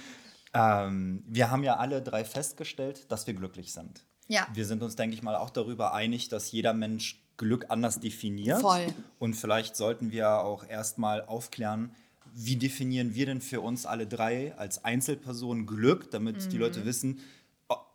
ähm, 0.54 1.24
wir 1.26 1.50
haben 1.50 1.62
ja 1.62 1.76
alle 1.76 2.02
drei 2.02 2.24
festgestellt, 2.24 3.10
dass 3.10 3.26
wir 3.26 3.34
glücklich 3.34 3.72
sind. 3.72 4.04
Ja. 4.26 4.46
Wir 4.52 4.66
sind 4.66 4.82
uns, 4.82 4.96
denke 4.96 5.14
ich 5.14 5.22
mal, 5.22 5.36
auch 5.36 5.50
darüber 5.50 5.94
einig, 5.94 6.28
dass 6.28 6.52
jeder 6.52 6.74
Mensch 6.74 7.22
Glück 7.38 7.66
anders 7.70 8.00
definiert. 8.00 8.60
Voll. 8.60 8.86
Und 9.18 9.34
vielleicht 9.34 9.76
sollten 9.76 10.12
wir 10.12 10.40
auch 10.40 10.68
erstmal 10.68 11.24
aufklären, 11.24 11.94
wie 12.34 12.56
definieren 12.56 13.14
wir 13.14 13.24
denn 13.24 13.40
für 13.40 13.62
uns 13.62 13.86
alle 13.86 14.06
drei 14.06 14.54
als 14.56 14.84
Einzelpersonen 14.84 15.66
Glück, 15.66 16.10
damit 16.10 16.44
mhm. 16.44 16.50
die 16.50 16.58
Leute 16.58 16.84
wissen, 16.84 17.20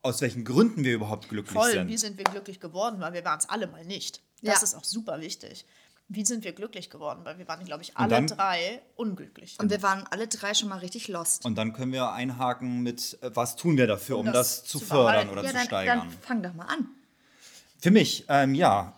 aus 0.01 0.21
welchen 0.21 0.43
Gründen 0.43 0.83
wir 0.83 0.93
überhaupt 0.93 1.29
glücklich 1.29 1.53
Voll. 1.53 1.71
sind. 1.71 1.81
Voll, 1.81 1.87
wie 1.89 1.97
sind 1.97 2.17
wir 2.17 2.25
glücklich 2.25 2.59
geworden, 2.59 2.99
weil 2.99 3.13
wir 3.13 3.23
waren 3.23 3.39
es 3.39 3.47
alle 3.47 3.67
mal 3.67 3.85
nicht. 3.85 4.21
Das 4.41 4.55
ja. 4.55 4.63
ist 4.63 4.75
auch 4.75 4.83
super 4.83 5.21
wichtig 5.21 5.65
wie 6.09 6.25
sind 6.25 6.43
wir 6.43 6.53
glücklich 6.53 6.89
geworden? 6.89 7.21
Weil 7.23 7.37
wir 7.37 7.47
waren, 7.47 7.63
glaube 7.65 7.83
ich, 7.83 7.95
alle 7.97 8.09
dann, 8.09 8.27
drei 8.27 8.81
unglücklich. 8.95 9.57
Und 9.59 9.71
wir 9.71 9.81
waren 9.81 10.05
alle 10.09 10.27
drei 10.27 10.53
schon 10.53 10.69
mal 10.69 10.79
richtig 10.79 11.07
lost. 11.07 11.45
Und 11.45 11.57
dann 11.57 11.73
können 11.73 11.91
wir 11.91 12.11
einhaken 12.11 12.81
mit, 12.81 13.17
äh, 13.21 13.31
was 13.33 13.55
tun 13.55 13.77
wir 13.77 13.87
dafür, 13.87 14.17
um, 14.17 14.27
um 14.27 14.33
das, 14.33 14.61
das, 14.61 14.69
zu 14.69 14.79
fördern 14.79 15.29
oder 15.29 15.43
ja, 15.43 15.49
zu 15.49 15.55
dann, 15.55 15.65
steigern? 15.65 15.99
Dann 15.99 16.11
fang 16.21 16.43
doch 16.43 16.53
mal 16.53 16.65
an. 16.65 16.87
Für 17.83 17.91
mich, 17.91 18.23
ähm, 18.29 18.55
ja, 18.55 18.97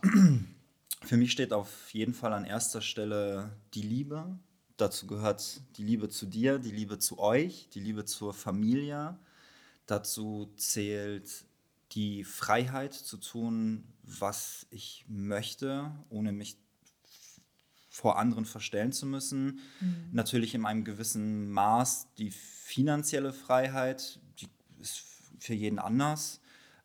für 1.01 1.17
mich 1.17 1.31
steht 1.31 1.53
auf 1.53 1.91
jeden 1.91 2.13
Fall 2.13 2.33
an 2.33 2.45
erster 2.45 2.81
Stelle 2.81 3.49
die 3.73 3.81
Liebe. 3.81 4.37
Dazu 4.77 5.07
gehört 5.07 5.59
die 5.77 5.83
Liebe 5.83 6.07
zu 6.07 6.27
dir, 6.27 6.59
die 6.59 6.69
Liebe 6.69 6.99
zu 6.99 7.17
euch, 7.17 7.67
die 7.73 7.79
Liebe 7.79 8.05
zur 8.05 8.31
Familie. 8.31 9.17
Dazu 9.87 10.53
zählt 10.55 11.45
die 11.93 12.23
Freiheit 12.23 12.93
zu 12.93 13.17
tun, 13.17 13.85
was 14.03 14.67
ich 14.69 15.03
möchte, 15.07 15.91
ohne 16.09 16.31
mich 16.31 16.55
vor 17.89 18.19
anderen 18.19 18.45
verstellen 18.45 18.91
zu 18.91 19.07
müssen. 19.07 19.61
Mhm. 19.79 20.09
Natürlich 20.11 20.53
in 20.53 20.63
einem 20.63 20.83
gewissen 20.83 21.49
Maß 21.49 22.09
die 22.19 22.29
finanzielle 22.29 23.33
Freiheit, 23.33 24.19
die 24.39 24.47
ist 24.79 25.01
für 25.39 25.55
jeden 25.55 25.79
anders. 25.79 26.39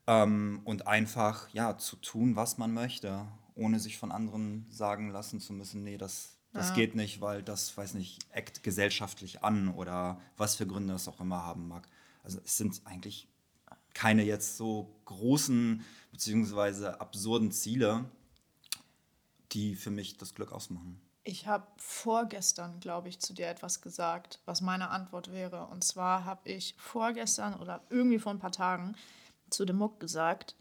Ähm, 0.07 0.61
und 0.65 0.87
einfach 0.87 1.49
ja, 1.51 1.77
zu 1.79 1.97
tun, 1.97 2.37
was 2.37 2.59
man 2.59 2.73
möchte, 2.73 3.27
ohne 3.55 3.79
sich 3.79 3.99
von 3.99 4.13
anderen 4.13 4.67
sagen 4.71 5.11
lassen 5.11 5.41
zu 5.41 5.53
müssen, 5.53 5.85
nee, 5.85 5.99
das, 5.99 6.37
das 6.53 6.71
ja. 6.71 6.75
geht 6.75 6.95
nicht, 6.95 7.21
weil 7.21 7.43
das, 7.43 7.77
weiß 7.77 7.95
nicht, 7.95 8.19
eckt 8.31 8.63
gesellschaftlich 8.63 9.45
an 9.45 9.69
oder 9.69 10.21
was 10.37 10.57
für 10.57 10.67
Gründe 10.67 10.95
das 10.95 11.09
auch 11.09 11.21
immer 11.21 11.45
haben 11.45 11.69
mag. 11.69 11.89
Also 12.23 12.41
es 12.45 12.57
sind 12.57 12.81
eigentlich 12.85 13.29
keine 13.95 14.23
jetzt 14.23 14.57
so 14.57 14.95
großen 15.05 15.85
beziehungsweise 16.11 17.01
absurden 17.01 17.53
Ziele, 17.53 18.05
die 19.53 19.75
für 19.75 19.91
mich 19.91 20.17
das 20.17 20.35
Glück 20.35 20.53
ausmachen. 20.53 21.01
Ich 21.23 21.47
habe 21.47 21.67
vorgestern, 21.77 22.81
glaube 22.81 23.09
ich, 23.09 23.21
zu 23.21 23.35
dir 23.35 23.49
etwas 23.49 23.83
gesagt, 23.83 24.41
was 24.47 24.63
meine 24.63 24.91
Antwort 24.91 25.31
wäre. 25.33 25.67
Und 25.67 25.85
zwar 25.85 26.25
habe 26.25 26.49
ich 26.49 26.75
vorgestern 26.79 27.55
oder 27.55 27.83
irgendwie 27.91 28.19
vor 28.19 28.33
ein 28.33 28.39
paar 28.39 28.53
Tagen 28.53 28.95
zu 29.51 29.65
dem 29.65 29.77
Muck 29.77 30.01
gesagt, 30.01 30.55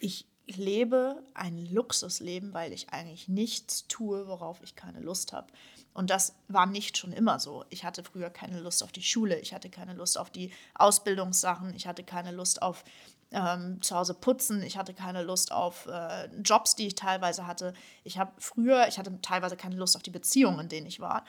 ich 0.00 0.26
lebe 0.46 1.22
ein 1.34 1.66
Luxusleben, 1.66 2.54
weil 2.54 2.72
ich 2.72 2.90
eigentlich 2.90 3.28
nichts 3.28 3.88
tue, 3.88 4.28
worauf 4.28 4.62
ich 4.62 4.76
keine 4.76 5.00
Lust 5.00 5.32
habe. 5.32 5.48
Und 5.92 6.10
das 6.10 6.36
war 6.46 6.66
nicht 6.66 6.98
schon 6.98 7.12
immer 7.12 7.40
so. 7.40 7.64
Ich 7.70 7.84
hatte 7.84 8.04
früher 8.04 8.30
keine 8.30 8.60
Lust 8.60 8.82
auf 8.82 8.92
die 8.92 9.02
Schule, 9.02 9.38
ich 9.40 9.54
hatte 9.54 9.70
keine 9.70 9.94
Lust 9.94 10.18
auf 10.18 10.30
die 10.30 10.52
Ausbildungssachen, 10.74 11.74
ich 11.74 11.86
hatte 11.86 12.04
keine 12.04 12.30
Lust 12.30 12.62
auf 12.62 12.84
ähm, 13.32 13.82
zu 13.82 13.96
Hause 13.96 14.14
putzen. 14.14 14.62
Ich 14.62 14.76
hatte 14.76 14.94
keine 14.94 15.22
Lust 15.22 15.52
auf 15.52 15.86
äh, 15.86 16.26
Jobs, 16.42 16.76
die 16.76 16.86
ich 16.86 16.94
teilweise 16.94 17.46
hatte. 17.46 17.74
Ich 18.04 18.18
habe 18.18 18.32
früher, 18.38 18.86
ich 18.88 18.98
hatte 18.98 19.20
teilweise 19.20 19.56
keine 19.56 19.76
Lust 19.76 19.96
auf 19.96 20.02
die 20.02 20.10
Beziehungen, 20.10 20.60
in 20.60 20.68
denen 20.68 20.86
ich 20.86 21.00
war. 21.00 21.24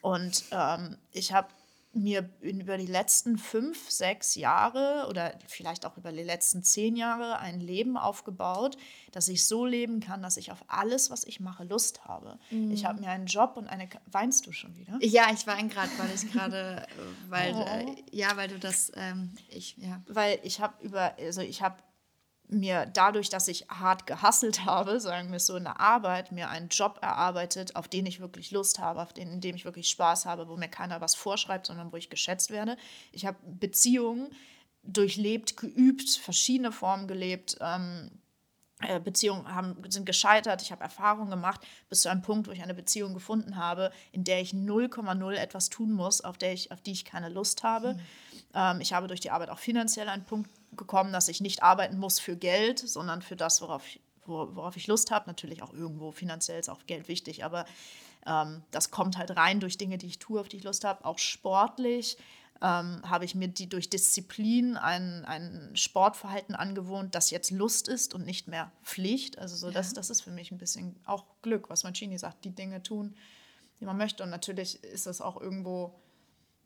Und 0.00 0.44
ähm, 0.52 0.96
ich 1.12 1.32
habe 1.32 1.48
mir 1.92 2.30
über 2.40 2.78
die 2.78 2.86
letzten 2.86 3.36
fünf, 3.36 3.90
sechs 3.90 4.36
Jahre 4.36 5.06
oder 5.08 5.36
vielleicht 5.48 5.84
auch 5.84 5.96
über 5.96 6.12
die 6.12 6.22
letzten 6.22 6.62
zehn 6.62 6.94
Jahre 6.94 7.38
ein 7.40 7.58
Leben 7.58 7.96
aufgebaut, 7.96 8.76
dass 9.10 9.26
ich 9.28 9.44
so 9.44 9.66
leben 9.66 9.98
kann, 9.98 10.22
dass 10.22 10.36
ich 10.36 10.52
auf 10.52 10.64
alles, 10.68 11.10
was 11.10 11.24
ich 11.24 11.40
mache, 11.40 11.64
Lust 11.64 12.04
habe. 12.04 12.38
Mhm. 12.50 12.70
Ich 12.70 12.84
habe 12.84 13.00
mir 13.00 13.10
einen 13.10 13.26
Job 13.26 13.56
und 13.56 13.66
eine. 13.66 13.88
Weinst 14.06 14.46
du 14.46 14.52
schon 14.52 14.76
wieder? 14.76 14.98
Ja, 15.00 15.32
ich 15.32 15.46
weine 15.48 15.68
gerade, 15.68 15.90
weil 15.98 16.14
ich 16.14 16.30
gerade, 16.30 16.86
weil 17.28 17.54
oh. 17.56 17.62
äh, 17.62 17.96
ja, 18.12 18.36
weil 18.36 18.48
du 18.48 18.58
das, 18.58 18.92
ähm, 18.94 19.34
ich 19.48 19.76
ja. 19.78 20.00
Weil 20.06 20.38
ich 20.44 20.60
habe 20.60 20.74
über, 20.84 21.16
also 21.18 21.40
ich 21.40 21.60
habe 21.60 21.76
mir 22.52 22.86
dadurch, 22.86 23.28
dass 23.28 23.48
ich 23.48 23.66
hart 23.68 24.06
gehasselt 24.06 24.64
habe, 24.64 25.00
sagen 25.00 25.32
wir 25.32 25.40
so 25.40 25.56
in 25.56 25.64
der 25.64 25.80
Arbeit, 25.80 26.32
mir 26.32 26.48
einen 26.48 26.68
Job 26.68 26.98
erarbeitet, 27.02 27.76
auf 27.76 27.88
den 27.88 28.06
ich 28.06 28.20
wirklich 28.20 28.50
Lust 28.50 28.78
habe, 28.78 29.02
auf 29.02 29.12
den, 29.12 29.32
in 29.32 29.40
dem 29.40 29.56
ich 29.56 29.64
wirklich 29.64 29.88
Spaß 29.88 30.26
habe, 30.26 30.48
wo 30.48 30.56
mir 30.56 30.68
keiner 30.68 31.00
was 31.00 31.14
vorschreibt, 31.14 31.66
sondern 31.66 31.92
wo 31.92 31.96
ich 31.96 32.10
geschätzt 32.10 32.50
werde. 32.50 32.76
Ich 33.12 33.26
habe 33.26 33.38
Beziehungen 33.44 34.28
durchlebt, 34.82 35.56
geübt, 35.56 36.10
verschiedene 36.10 36.72
Formen 36.72 37.06
gelebt. 37.06 37.58
Ähm, 37.60 38.10
äh, 38.82 38.98
Beziehungen 38.98 39.54
haben, 39.54 39.76
sind 39.90 40.06
gescheitert, 40.06 40.62
ich 40.62 40.72
habe 40.72 40.82
Erfahrungen 40.82 41.28
gemacht, 41.28 41.60
bis 41.90 42.02
zu 42.02 42.10
einem 42.10 42.22
Punkt, 42.22 42.48
wo 42.48 42.52
ich 42.52 42.62
eine 42.62 42.72
Beziehung 42.72 43.12
gefunden 43.12 43.56
habe, 43.56 43.92
in 44.10 44.24
der 44.24 44.40
ich 44.40 44.52
0,0 44.52 45.34
etwas 45.34 45.68
tun 45.68 45.92
muss, 45.92 46.22
auf, 46.22 46.38
der 46.38 46.54
ich, 46.54 46.72
auf 46.72 46.80
die 46.80 46.92
ich 46.92 47.04
keine 47.04 47.28
Lust 47.28 47.62
habe. 47.62 47.94
Mhm. 47.94 48.00
Ähm, 48.54 48.80
ich 48.80 48.94
habe 48.94 49.06
durch 49.06 49.20
die 49.20 49.30
Arbeit 49.30 49.50
auch 49.50 49.58
finanziell 49.58 50.08
einen 50.08 50.24
Punkt 50.24 50.50
gekommen, 50.80 51.12
dass 51.12 51.28
ich 51.28 51.40
nicht 51.40 51.62
arbeiten 51.62 51.98
muss 51.98 52.18
für 52.18 52.36
Geld, 52.36 52.80
sondern 52.80 53.22
für 53.22 53.36
das, 53.36 53.62
worauf 53.62 53.86
ich, 53.86 54.00
worauf 54.26 54.76
ich 54.76 54.88
Lust 54.88 55.12
habe. 55.12 55.28
Natürlich 55.28 55.62
auch 55.62 55.72
irgendwo 55.72 56.10
finanziell 56.10 56.58
ist 56.58 56.68
auch 56.68 56.86
Geld 56.86 57.06
wichtig, 57.06 57.44
aber 57.44 57.66
ähm, 58.26 58.62
das 58.72 58.90
kommt 58.90 59.16
halt 59.16 59.36
rein 59.36 59.60
durch 59.60 59.78
Dinge, 59.78 59.98
die 59.98 60.06
ich 60.06 60.18
tue, 60.18 60.40
auf 60.40 60.48
die 60.48 60.56
ich 60.56 60.64
Lust 60.64 60.84
habe. 60.84 61.04
Auch 61.04 61.18
sportlich 61.18 62.16
ähm, 62.62 63.00
habe 63.08 63.24
ich 63.24 63.34
mir 63.34 63.48
die 63.48 63.68
durch 63.68 63.88
Disziplin 63.88 64.76
ein, 64.76 65.24
ein 65.24 65.70
Sportverhalten 65.74 66.54
angewohnt, 66.54 67.14
das 67.14 67.30
jetzt 67.30 67.50
Lust 67.50 67.88
ist 67.88 68.14
und 68.14 68.26
nicht 68.26 68.48
mehr 68.48 68.70
Pflicht. 68.82 69.38
Also 69.38 69.56
so, 69.56 69.68
ja. 69.68 69.72
das, 69.72 69.94
das 69.94 70.10
ist 70.10 70.22
für 70.22 70.30
mich 70.30 70.50
ein 70.50 70.58
bisschen 70.58 70.96
auch 71.06 71.24
Glück, 71.42 71.70
was 71.70 71.84
Mancini 71.84 72.18
sagt, 72.18 72.44
die 72.44 72.54
Dinge 72.54 72.82
tun, 72.82 73.14
die 73.80 73.84
man 73.84 73.96
möchte. 73.96 74.22
Und 74.22 74.30
natürlich 74.30 74.82
ist 74.84 75.06
das 75.06 75.20
auch 75.20 75.40
irgendwo, 75.40 75.94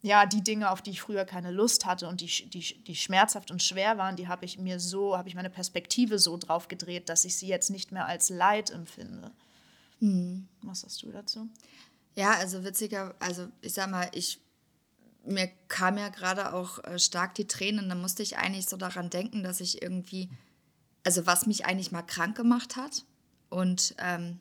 ja, 0.04 0.26
die 0.26 0.44
Dinge, 0.44 0.70
auf 0.70 0.82
die 0.82 0.90
ich 0.90 1.00
früher 1.00 1.24
keine 1.24 1.50
Lust 1.50 1.86
hatte 1.86 2.08
und 2.08 2.20
die, 2.20 2.26
die, 2.50 2.84
die 2.84 2.94
schmerzhaft 2.94 3.50
und 3.50 3.62
schwer 3.62 3.96
waren, 3.96 4.16
die 4.16 4.28
habe 4.28 4.44
ich 4.44 4.58
mir 4.58 4.78
so, 4.78 5.16
habe 5.16 5.30
ich 5.30 5.34
meine 5.34 5.48
Perspektive 5.48 6.18
so 6.18 6.36
drauf 6.36 6.68
gedreht, 6.68 7.08
dass 7.08 7.24
ich 7.24 7.36
sie 7.36 7.46
jetzt 7.46 7.70
nicht 7.70 7.90
mehr 7.90 8.04
als 8.04 8.28
Leid 8.28 8.68
empfinde. 8.68 9.30
Hm. 10.00 10.46
Was 10.60 10.82
sagst 10.82 11.02
du 11.02 11.10
dazu? 11.10 11.48
Ja, 12.16 12.32
also 12.34 12.64
witziger, 12.64 13.14
also 13.18 13.48
ich 13.62 13.72
sag 13.72 13.90
mal, 13.90 14.10
ich 14.12 14.42
mir 15.24 15.50
kam 15.68 15.96
ja 15.96 16.10
gerade 16.10 16.52
auch 16.52 16.84
äh, 16.84 16.98
stark 16.98 17.34
die 17.34 17.46
Tränen, 17.46 17.88
da 17.88 17.94
musste 17.94 18.22
ich 18.22 18.36
eigentlich 18.36 18.66
so 18.66 18.76
daran 18.76 19.08
denken, 19.08 19.42
dass 19.42 19.62
ich 19.62 19.80
irgendwie, 19.80 20.28
also 21.02 21.24
was 21.24 21.46
mich 21.46 21.64
eigentlich 21.64 21.92
mal 21.92 22.02
krank 22.02 22.36
gemacht 22.36 22.76
hat 22.76 23.06
und, 23.48 23.94
ähm, 23.96 24.38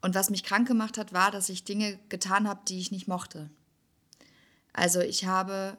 und 0.00 0.14
was 0.14 0.30
mich 0.30 0.44
krank 0.44 0.66
gemacht 0.66 0.96
hat, 0.96 1.12
war, 1.12 1.30
dass 1.30 1.50
ich 1.50 1.64
Dinge 1.64 1.98
getan 2.08 2.48
habe, 2.48 2.62
die 2.66 2.78
ich 2.78 2.90
nicht 2.90 3.06
mochte. 3.06 3.50
Also 4.76 5.00
ich 5.00 5.24
habe, 5.24 5.78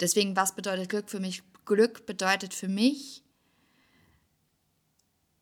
deswegen, 0.00 0.36
was 0.36 0.54
bedeutet 0.54 0.90
Glück 0.90 1.08
für 1.08 1.18
mich? 1.18 1.42
Glück 1.64 2.04
bedeutet 2.06 2.52
für 2.52 2.68
mich, 2.68 3.24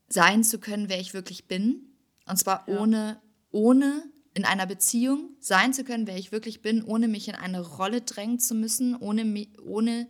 sein 0.09 0.45
zu 0.45 0.61
können, 0.61 0.88
wer 0.88 1.00
ich 1.00 1.12
wirklich 1.12 1.49
bin. 1.49 1.83
Und 2.26 2.37
zwar 2.37 2.64
ja. 2.69 2.78
ohne, 2.78 3.21
ohne 3.50 4.05
in 4.35 4.45
einer 4.45 4.66
Beziehung 4.66 5.31
sein 5.40 5.73
zu 5.73 5.83
können, 5.83 6.07
wer 6.07 6.16
ich 6.16 6.31
wirklich 6.31 6.62
bin, 6.62 6.85
ohne 6.85 7.09
mich 7.09 7.26
in 7.26 7.35
eine 7.35 7.61
Rolle 7.61 8.02
drängen 8.02 8.38
zu 8.38 8.55
müssen, 8.55 8.95
ohne, 8.95 9.47
ohne 9.64 10.09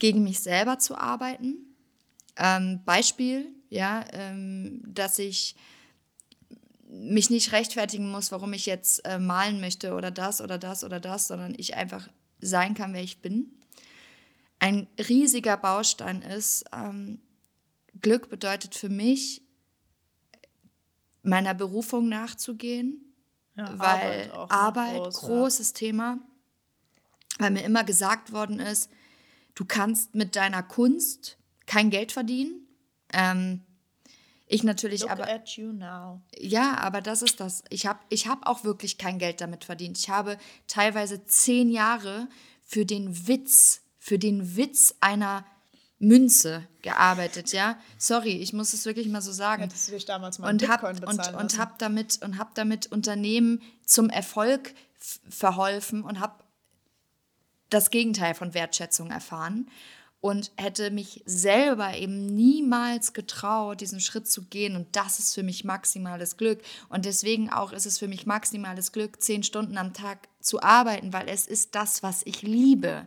gegen 0.00 0.24
mich 0.24 0.40
selber 0.40 0.80
zu 0.80 0.96
arbeiten. 0.96 1.76
Ähm, 2.36 2.80
Beispiel, 2.84 3.46
ja, 3.70 4.04
ähm, 4.12 4.82
dass 4.86 5.20
ich 5.20 5.54
mich 6.98 7.30
nicht 7.30 7.52
rechtfertigen 7.52 8.10
muss, 8.10 8.32
warum 8.32 8.52
ich 8.52 8.66
jetzt 8.66 9.04
äh, 9.04 9.18
malen 9.18 9.60
möchte 9.60 9.94
oder 9.94 10.10
das 10.10 10.40
oder 10.40 10.58
das 10.58 10.84
oder 10.84 11.00
das, 11.00 11.28
sondern 11.28 11.54
ich 11.56 11.76
einfach 11.76 12.08
sein 12.40 12.74
kann, 12.74 12.92
wer 12.94 13.02
ich 13.02 13.20
bin. 13.20 13.50
Ein 14.58 14.86
riesiger 14.98 15.56
Baustein 15.56 16.22
ist, 16.22 16.64
ähm, 16.72 17.20
Glück 18.00 18.28
bedeutet 18.28 18.74
für 18.74 18.88
mich, 18.88 19.42
meiner 21.22 21.54
Berufung 21.54 22.08
nachzugehen, 22.08 23.14
ja, 23.56 23.78
weil 23.78 24.30
Arbeit, 24.30 24.50
Arbeit 24.50 24.96
groß, 24.96 25.20
großes 25.20 25.68
ja. 25.70 25.74
Thema, 25.74 26.18
weil 27.38 27.50
mir 27.50 27.64
immer 27.64 27.84
gesagt 27.84 28.32
worden 28.32 28.60
ist, 28.60 28.90
du 29.54 29.64
kannst 29.64 30.14
mit 30.14 30.36
deiner 30.36 30.62
Kunst 30.62 31.38
kein 31.66 31.90
Geld 31.90 32.12
verdienen. 32.12 32.66
Ähm, 33.12 33.62
ich 34.46 34.62
natürlich 34.62 35.02
Look 35.02 35.10
aber. 35.10 35.28
At 35.28 35.48
you 35.50 35.72
now. 35.72 36.22
Ja, 36.38 36.78
aber 36.78 37.00
das 37.00 37.22
ist 37.22 37.40
das. 37.40 37.64
Ich 37.68 37.86
habe 37.86 37.98
ich 38.08 38.28
hab 38.28 38.46
auch 38.46 38.62
wirklich 38.64 38.96
kein 38.96 39.18
Geld 39.18 39.40
damit 39.40 39.64
verdient. 39.64 39.98
Ich 39.98 40.08
habe 40.08 40.38
teilweise 40.68 41.24
zehn 41.24 41.68
Jahre 41.68 42.28
für 42.62 42.86
den 42.86 43.26
Witz, 43.26 43.82
für 43.98 44.18
den 44.18 44.56
Witz 44.56 44.94
einer 45.00 45.44
Münze 45.98 46.66
gearbeitet, 46.82 47.52
ja. 47.52 47.78
Sorry, 47.96 48.36
ich 48.36 48.52
muss 48.52 48.72
es 48.72 48.84
wirklich 48.84 49.08
mal 49.08 49.22
so 49.22 49.32
sagen. 49.32 49.62
Hättest 49.62 49.88
du 49.88 49.92
dich 49.92 50.04
damals 50.04 50.38
mal 50.38 50.50
und 50.50 50.68
hab, 50.68 50.82
und, 50.84 51.34
und 51.34 51.58
hab 51.58 51.78
damit 51.78 52.22
und 52.22 52.38
habe 52.38 52.50
damit 52.54 52.92
Unternehmen 52.92 53.62
zum 53.84 54.10
Erfolg 54.10 54.74
verholfen 54.98 56.02
und 56.02 56.20
habe 56.20 56.44
das 57.70 57.90
Gegenteil 57.90 58.34
von 58.34 58.54
Wertschätzung 58.54 59.10
erfahren 59.10 59.68
und 60.26 60.50
hätte 60.56 60.90
mich 60.90 61.22
selber 61.24 61.96
eben 61.96 62.26
niemals 62.26 63.12
getraut, 63.12 63.80
diesen 63.80 64.00
Schritt 64.00 64.26
zu 64.26 64.46
gehen. 64.46 64.74
Und 64.74 64.96
das 64.96 65.20
ist 65.20 65.32
für 65.32 65.44
mich 65.44 65.62
maximales 65.62 66.36
Glück. 66.36 66.62
Und 66.88 67.04
deswegen 67.04 67.48
auch 67.48 67.70
ist 67.70 67.86
es 67.86 67.98
für 67.98 68.08
mich 68.08 68.26
maximales 68.26 68.90
Glück, 68.90 69.22
zehn 69.22 69.44
Stunden 69.44 69.78
am 69.78 69.92
Tag 69.92 70.28
zu 70.40 70.60
arbeiten, 70.60 71.12
weil 71.12 71.28
es 71.28 71.46
ist 71.46 71.76
das, 71.76 72.02
was 72.02 72.22
ich 72.24 72.42
liebe 72.42 73.06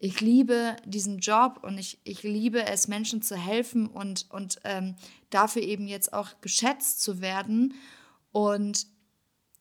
ich 0.00 0.20
liebe 0.20 0.76
diesen 0.84 1.18
Job 1.18 1.58
und 1.62 1.76
ich, 1.76 1.98
ich 2.04 2.22
liebe 2.22 2.64
es, 2.64 2.86
Menschen 2.86 3.20
zu 3.20 3.36
helfen 3.36 3.88
und, 3.88 4.26
und 4.30 4.60
ähm, 4.62 4.94
dafür 5.30 5.62
eben 5.62 5.88
jetzt 5.88 6.12
auch 6.12 6.40
geschätzt 6.40 7.02
zu 7.02 7.20
werden 7.20 7.74
und 8.30 8.86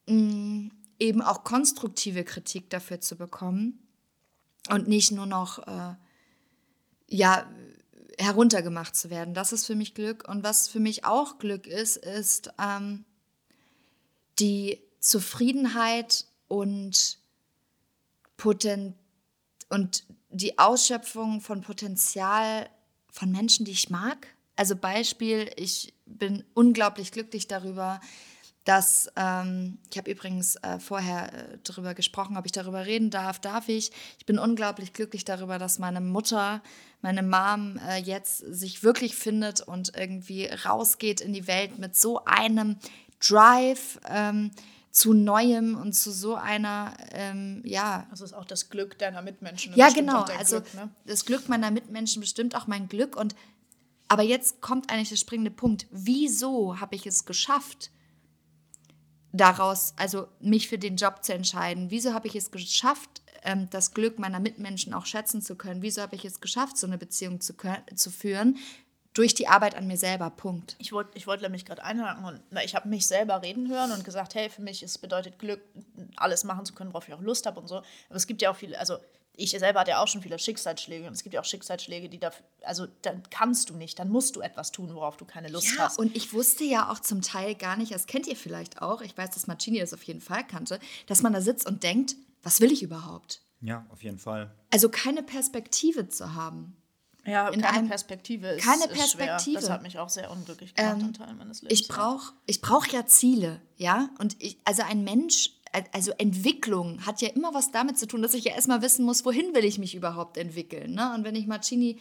mh, 0.05 0.13
mm, 0.13 0.71
eben 0.99 1.21
auch 1.23 1.43
konstruktive 1.43 2.23
Kritik 2.23 2.69
dafür 2.69 3.01
zu 3.01 3.15
bekommen 3.17 3.79
und 4.69 4.87
nicht 4.87 5.11
nur 5.11 5.25
noch 5.25 5.57
äh, 5.67 5.95
ja 7.07 7.45
heruntergemacht 8.17 8.95
zu 8.95 9.09
werden. 9.09 9.33
Das 9.33 9.53
ist 9.53 9.65
für 9.65 9.75
mich 9.75 9.93
Glück 9.93 10.27
und 10.27 10.43
was 10.43 10.67
für 10.67 10.79
mich 10.79 11.05
auch 11.05 11.37
Glück 11.37 11.67
ist, 11.67 11.97
ist 11.97 12.51
ähm, 12.59 13.05
die 14.39 14.81
Zufriedenheit 14.99 16.25
und 16.47 17.19
Poten 18.37 18.95
und 19.69 20.03
die 20.29 20.57
Ausschöpfung 20.57 21.41
von 21.41 21.61
Potenzial 21.61 22.69
von 23.11 23.31
Menschen, 23.31 23.65
die 23.65 23.71
ich 23.71 23.89
mag. 23.89 24.27
Also 24.55 24.75
Beispiel, 24.75 25.51
ich 25.55 25.93
bin 26.05 26.43
unglaublich 26.53 27.11
glücklich 27.11 27.47
darüber, 27.47 27.99
dass, 28.67 29.09
ähm, 29.15 29.77
ich 29.89 29.97
habe 29.97 30.11
übrigens 30.11 30.57
äh, 30.57 30.77
vorher 30.79 31.33
äh, 31.33 31.57
darüber 31.63 31.93
gesprochen, 31.93 32.35
ob 32.35 32.45
ich 32.45 32.51
darüber 32.51 32.85
reden 32.85 33.09
darf, 33.09 33.39
darf 33.39 33.69
ich. 33.69 33.91
Ich 34.17 34.25
bin 34.25 34.37
unglaublich 34.37 34.91
glücklich 34.91 35.23
darüber, 35.23 35.57
dass 35.57 35.79
meine 35.79 36.01
Mutter, 36.01 36.61
meine 37.01 37.23
Mom 37.23 37.79
äh, 37.87 37.95
jetzt 37.97 38.39
sich 38.39 38.83
wirklich 38.83 39.15
findet 39.15 39.61
und 39.61 39.93
irgendwie 39.95 40.47
rausgeht 40.47 41.21
in 41.21 41.31
die 41.31 41.47
Welt 41.47 41.79
mit 41.79 41.95
so 41.95 42.25
einem 42.25 42.75
Drive. 43.25 43.99
Ähm, 44.09 44.51
zu 44.91 45.13
Neuem 45.13 45.75
und 45.79 45.93
zu 45.93 46.11
so 46.11 46.33
einer, 46.33 46.97
ähm, 47.11 47.61
ja. 47.63 48.07
Also 48.09 48.25
ist 48.25 48.33
auch 48.33 48.45
das 48.45 48.71
Glück 48.71 48.97
deiner 48.97 49.21
Mitmenschen. 49.21 49.75
Ja, 49.75 49.89
genau. 49.89 50.23
Also 50.39 50.61
Glück, 50.61 50.73
ne? 50.73 50.89
das 51.05 51.23
Glück 51.23 51.47
meiner 51.49 51.69
Mitmenschen 51.69 52.19
bestimmt 52.19 52.55
auch 52.55 52.65
mein 52.65 52.87
Glück. 52.87 53.15
Und 53.15 53.35
aber 54.07 54.23
jetzt 54.23 54.59
kommt 54.59 54.91
eigentlich 54.91 55.09
der 55.09 55.17
springende 55.17 55.51
Punkt. 55.51 55.85
Wieso 55.91 56.79
habe 56.79 56.95
ich 56.95 57.05
es 57.05 57.25
geschafft, 57.25 57.91
daraus, 59.31 59.93
also 59.97 60.27
mich 60.39 60.67
für 60.67 60.77
den 60.77 60.95
Job 60.95 61.23
zu 61.23 61.33
entscheiden? 61.33 61.91
Wieso 61.91 62.13
habe 62.13 62.27
ich 62.27 62.35
es 62.35 62.51
geschafft, 62.51 63.21
ähm, 63.43 63.69
das 63.69 63.93
Glück 63.93 64.19
meiner 64.19 64.39
Mitmenschen 64.39 64.93
auch 64.93 65.05
schätzen 65.05 65.41
zu 65.41 65.55
können? 65.55 65.81
Wieso 65.81 66.01
habe 66.01 66.15
ich 66.15 66.25
es 66.25 66.41
geschafft, 66.41 66.77
so 66.77 66.87
eine 66.87 66.97
Beziehung 66.97 67.41
zu, 67.41 67.53
zu 67.95 68.11
führen? 68.11 68.57
durch 69.17 69.33
die 69.33 69.47
Arbeit 69.47 69.73
an 69.73 69.87
mir 69.87 69.97
selber. 69.97 70.29
Punkt. 70.29 70.75
Ich 70.77 70.91
wollte 70.91 71.17
ich 71.17 71.25
wollt 71.25 71.41
nämlich 71.41 71.65
gerade 71.65 71.83
einhaken 71.83 72.23
und 72.23 72.39
na, 72.51 72.63
ich 72.63 72.75
habe 72.75 72.87
mich 72.87 73.07
selber 73.07 73.41
reden 73.41 73.67
hören 73.67 73.91
und 73.91 74.03
gesagt, 74.03 74.35
hey, 74.35 74.47
für 74.47 74.61
mich 74.61 74.83
es 74.83 74.99
bedeutet 74.99 75.39
Glück, 75.39 75.59
alles 76.15 76.43
machen 76.43 76.65
zu 76.65 76.75
können, 76.75 76.93
worauf 76.93 77.07
ich 77.07 77.15
auch 77.15 77.21
Lust 77.21 77.47
habe 77.47 77.59
und 77.59 77.67
so. 77.67 77.77
Aber 77.77 78.15
es 78.15 78.27
gibt 78.27 78.43
ja 78.43 78.51
auch 78.51 78.55
viele, 78.55 78.77
also 78.77 78.97
ich 79.37 79.51
selber 79.51 79.81
hatte 79.81 79.91
ja 79.91 80.01
auch 80.01 80.07
schon 80.07 80.21
viele 80.21 80.37
Schicksalsschläge 80.39 81.07
und 81.07 81.13
es 81.13 81.23
gibt 81.23 81.33
ja 81.35 81.41
auch 81.41 81.45
Schicksalsschläge, 81.45 82.09
die 82.09 82.19
da, 82.19 82.31
also 82.63 82.87
dann 83.03 83.21
kannst 83.29 83.69
du 83.69 83.75
nicht, 83.75 83.99
dann 83.99 84.09
musst 84.09 84.35
du 84.35 84.41
etwas 84.41 84.71
tun, 84.71 84.93
worauf 84.93 85.15
du 85.15 85.25
keine 85.25 85.47
Lust 85.47 85.75
ja, 85.77 85.85
hast. 85.85 85.99
Und 85.99 86.15
ich 86.15 86.33
wusste 86.33 86.63
ja 86.63 86.91
auch 86.91 86.99
zum 86.99 87.21
Teil 87.21 87.55
gar 87.55 87.77
nicht, 87.77 87.93
das 87.93 88.07
kennt 88.07 88.27
ihr 88.27 88.35
vielleicht 88.35 88.81
auch, 88.81 89.01
ich 89.01 89.15
weiß, 89.15 89.29
dass 89.29 89.47
Marcini 89.47 89.79
das 89.79 89.93
auf 89.93 90.03
jeden 90.03 90.21
Fall 90.21 90.45
kannte, 90.45 90.79
dass 91.05 91.21
man 91.21 91.33
da 91.33 91.41
sitzt 91.41 91.67
und 91.67 91.83
denkt, 91.83 92.15
was 92.41 92.59
will 92.61 92.71
ich 92.71 92.81
überhaupt? 92.81 93.41
Ja, 93.61 93.85
auf 93.89 94.03
jeden 94.03 94.19
Fall. 94.19 94.51
Also 94.71 94.89
keine 94.89 95.23
Perspektive 95.23 96.09
zu 96.09 96.33
haben. 96.33 96.75
Ja, 97.27 97.49
in 97.49 97.59
keine 97.59 97.79
einem, 97.79 97.89
Perspektive 97.89 98.47
ist, 98.47 98.65
keine 98.65 98.87
Perspektive. 98.87 99.33
Ist 99.35 99.43
schwer. 99.43 99.59
Das 99.59 99.69
hat 99.69 99.83
mich 99.83 99.99
auch 99.99 100.07
sehr 100.07 100.31
unglücklich 100.31 100.73
gemacht 100.73 100.97
ähm, 101.01 101.07
in 101.07 101.13
Teilen 101.13 101.37
meines 101.37 101.61
Lebens. 101.61 101.81
Ich 101.81 101.87
brauche 101.89 102.33
ich 102.45 102.61
brauch 102.61 102.85
ja 102.85 103.05
Ziele, 103.05 103.61
ja. 103.75 104.09
Und 104.19 104.41
ich, 104.41 104.57
also 104.63 104.83
ein 104.83 105.03
Mensch, 105.03 105.51
also 105.91 106.11
Entwicklung 106.17 107.05
hat 107.05 107.21
ja 107.21 107.29
immer 107.29 107.53
was 107.53 107.71
damit 107.71 107.97
zu 107.97 108.07
tun, 108.07 108.21
dass 108.21 108.33
ich 108.33 108.45
ja 108.45 108.53
erstmal 108.53 108.81
wissen 108.81 109.05
muss, 109.05 109.25
wohin 109.25 109.53
will 109.53 109.65
ich 109.65 109.77
mich 109.79 109.95
überhaupt 109.95 110.37
entwickeln. 110.37 110.93
Ne? 110.93 111.13
Und 111.15 111.23
wenn 111.23 111.35
ich 111.35 111.47
Marcini, 111.47 111.99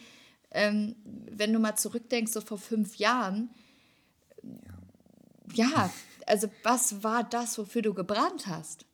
ähm, 0.51 0.95
wenn 1.03 1.53
du 1.53 1.59
mal 1.59 1.75
zurückdenkst, 1.75 2.31
so 2.31 2.41
vor 2.41 2.57
fünf 2.57 2.95
Jahren, 2.97 3.49
ja, 5.53 5.91
also 6.25 6.49
was 6.63 7.03
war 7.03 7.23
das, 7.23 7.57
wofür 7.57 7.81
du 7.81 7.93
gebrannt 7.93 8.47
hast? 8.47 8.85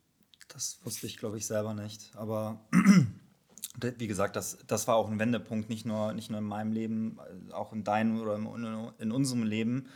Das 0.48 0.78
wusste 0.84 1.06
ich, 1.06 1.16
glaube 1.16 1.38
ich, 1.38 1.46
selber 1.46 1.74
nicht. 1.74 2.10
Aber 2.14 2.60
wie 3.80 4.06
gesagt, 4.06 4.36
das, 4.36 4.58
das 4.66 4.86
war 4.86 4.96
auch 4.96 5.10
ein 5.10 5.18
Wendepunkt, 5.18 5.68
nicht 5.68 5.84
nur, 5.84 6.12
nicht 6.12 6.30
nur 6.30 6.38
in 6.38 6.46
meinem 6.46 6.72
Leben, 6.72 7.18
äh, 7.48 7.52
auch 7.52 7.72
in 7.72 7.84
deinem 7.84 8.20
oder 8.20 8.36
in, 8.36 8.92
in 8.98 9.12
unserem 9.12 9.42
Leben. 9.42 9.88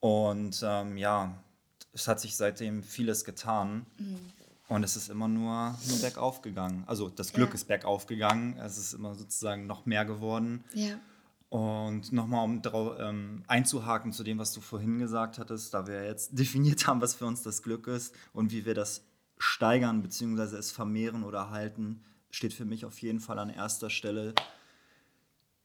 Und 0.00 0.62
ähm, 0.64 0.96
ja, 0.96 1.42
es 1.98 2.08
hat 2.08 2.20
sich 2.20 2.36
seitdem 2.36 2.82
vieles 2.82 3.24
getan. 3.24 3.86
Mhm. 3.98 4.18
Und 4.68 4.84
es 4.84 4.96
ist 4.96 5.08
immer 5.08 5.28
nur, 5.28 5.76
nur 5.88 5.98
bergauf 6.00 6.42
gegangen. 6.42 6.84
Also 6.86 7.08
das 7.08 7.32
Glück 7.32 7.48
ja. 7.48 7.54
ist 7.54 7.68
bergauf 7.68 8.06
gegangen. 8.06 8.56
Es 8.58 8.76
ist 8.76 8.92
immer 8.92 9.14
sozusagen 9.14 9.66
noch 9.66 9.86
mehr 9.86 10.04
geworden. 10.04 10.62
Ja. 10.74 10.98
Und 11.48 12.12
nochmal, 12.12 12.44
um 12.44 12.60
ähm, 12.98 13.44
einzuhaken 13.46 14.12
zu 14.12 14.22
dem, 14.22 14.38
was 14.38 14.52
du 14.52 14.60
vorhin 14.60 14.98
gesagt 14.98 15.38
hattest, 15.38 15.72
da 15.72 15.86
wir 15.86 16.04
jetzt 16.04 16.30
definiert 16.38 16.86
haben, 16.86 17.00
was 17.00 17.14
für 17.14 17.24
uns 17.24 17.42
das 17.42 17.62
Glück 17.62 17.86
ist 17.86 18.14
und 18.34 18.52
wie 18.52 18.66
wir 18.66 18.74
das 18.74 19.04
steigern 19.38 20.02
bzw. 20.02 20.56
es 20.56 20.70
vermehren 20.70 21.24
oder 21.24 21.50
halten, 21.50 22.02
steht 22.30 22.52
für 22.52 22.66
mich 22.66 22.84
auf 22.84 23.00
jeden 23.00 23.20
Fall 23.20 23.38
an 23.38 23.48
erster 23.48 23.88
Stelle, 23.88 24.34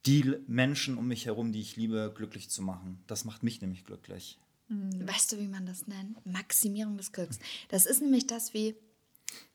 die 0.06 0.36
Menschen 0.48 0.98
um 0.98 1.08
mich 1.08 1.26
herum, 1.26 1.52
die 1.52 1.62
ich 1.62 1.76
liebe, 1.76 2.14
glücklich 2.16 2.50
zu 2.50 2.62
machen. 2.62 3.04
Das 3.08 3.26
macht 3.26 3.44
mich 3.44 3.62
nämlich 3.62 3.84
glücklich. 3.84 4.40
Weißt 4.70 5.32
du, 5.32 5.40
wie 5.40 5.48
man 5.48 5.66
das 5.66 5.88
nennt? 5.88 6.26
Maximierung 6.26 6.98
des 6.98 7.12
Glücks. 7.12 7.38
Das 7.70 7.86
ist 7.86 8.02
nämlich 8.02 8.28
das 8.28 8.54
wie, 8.54 8.76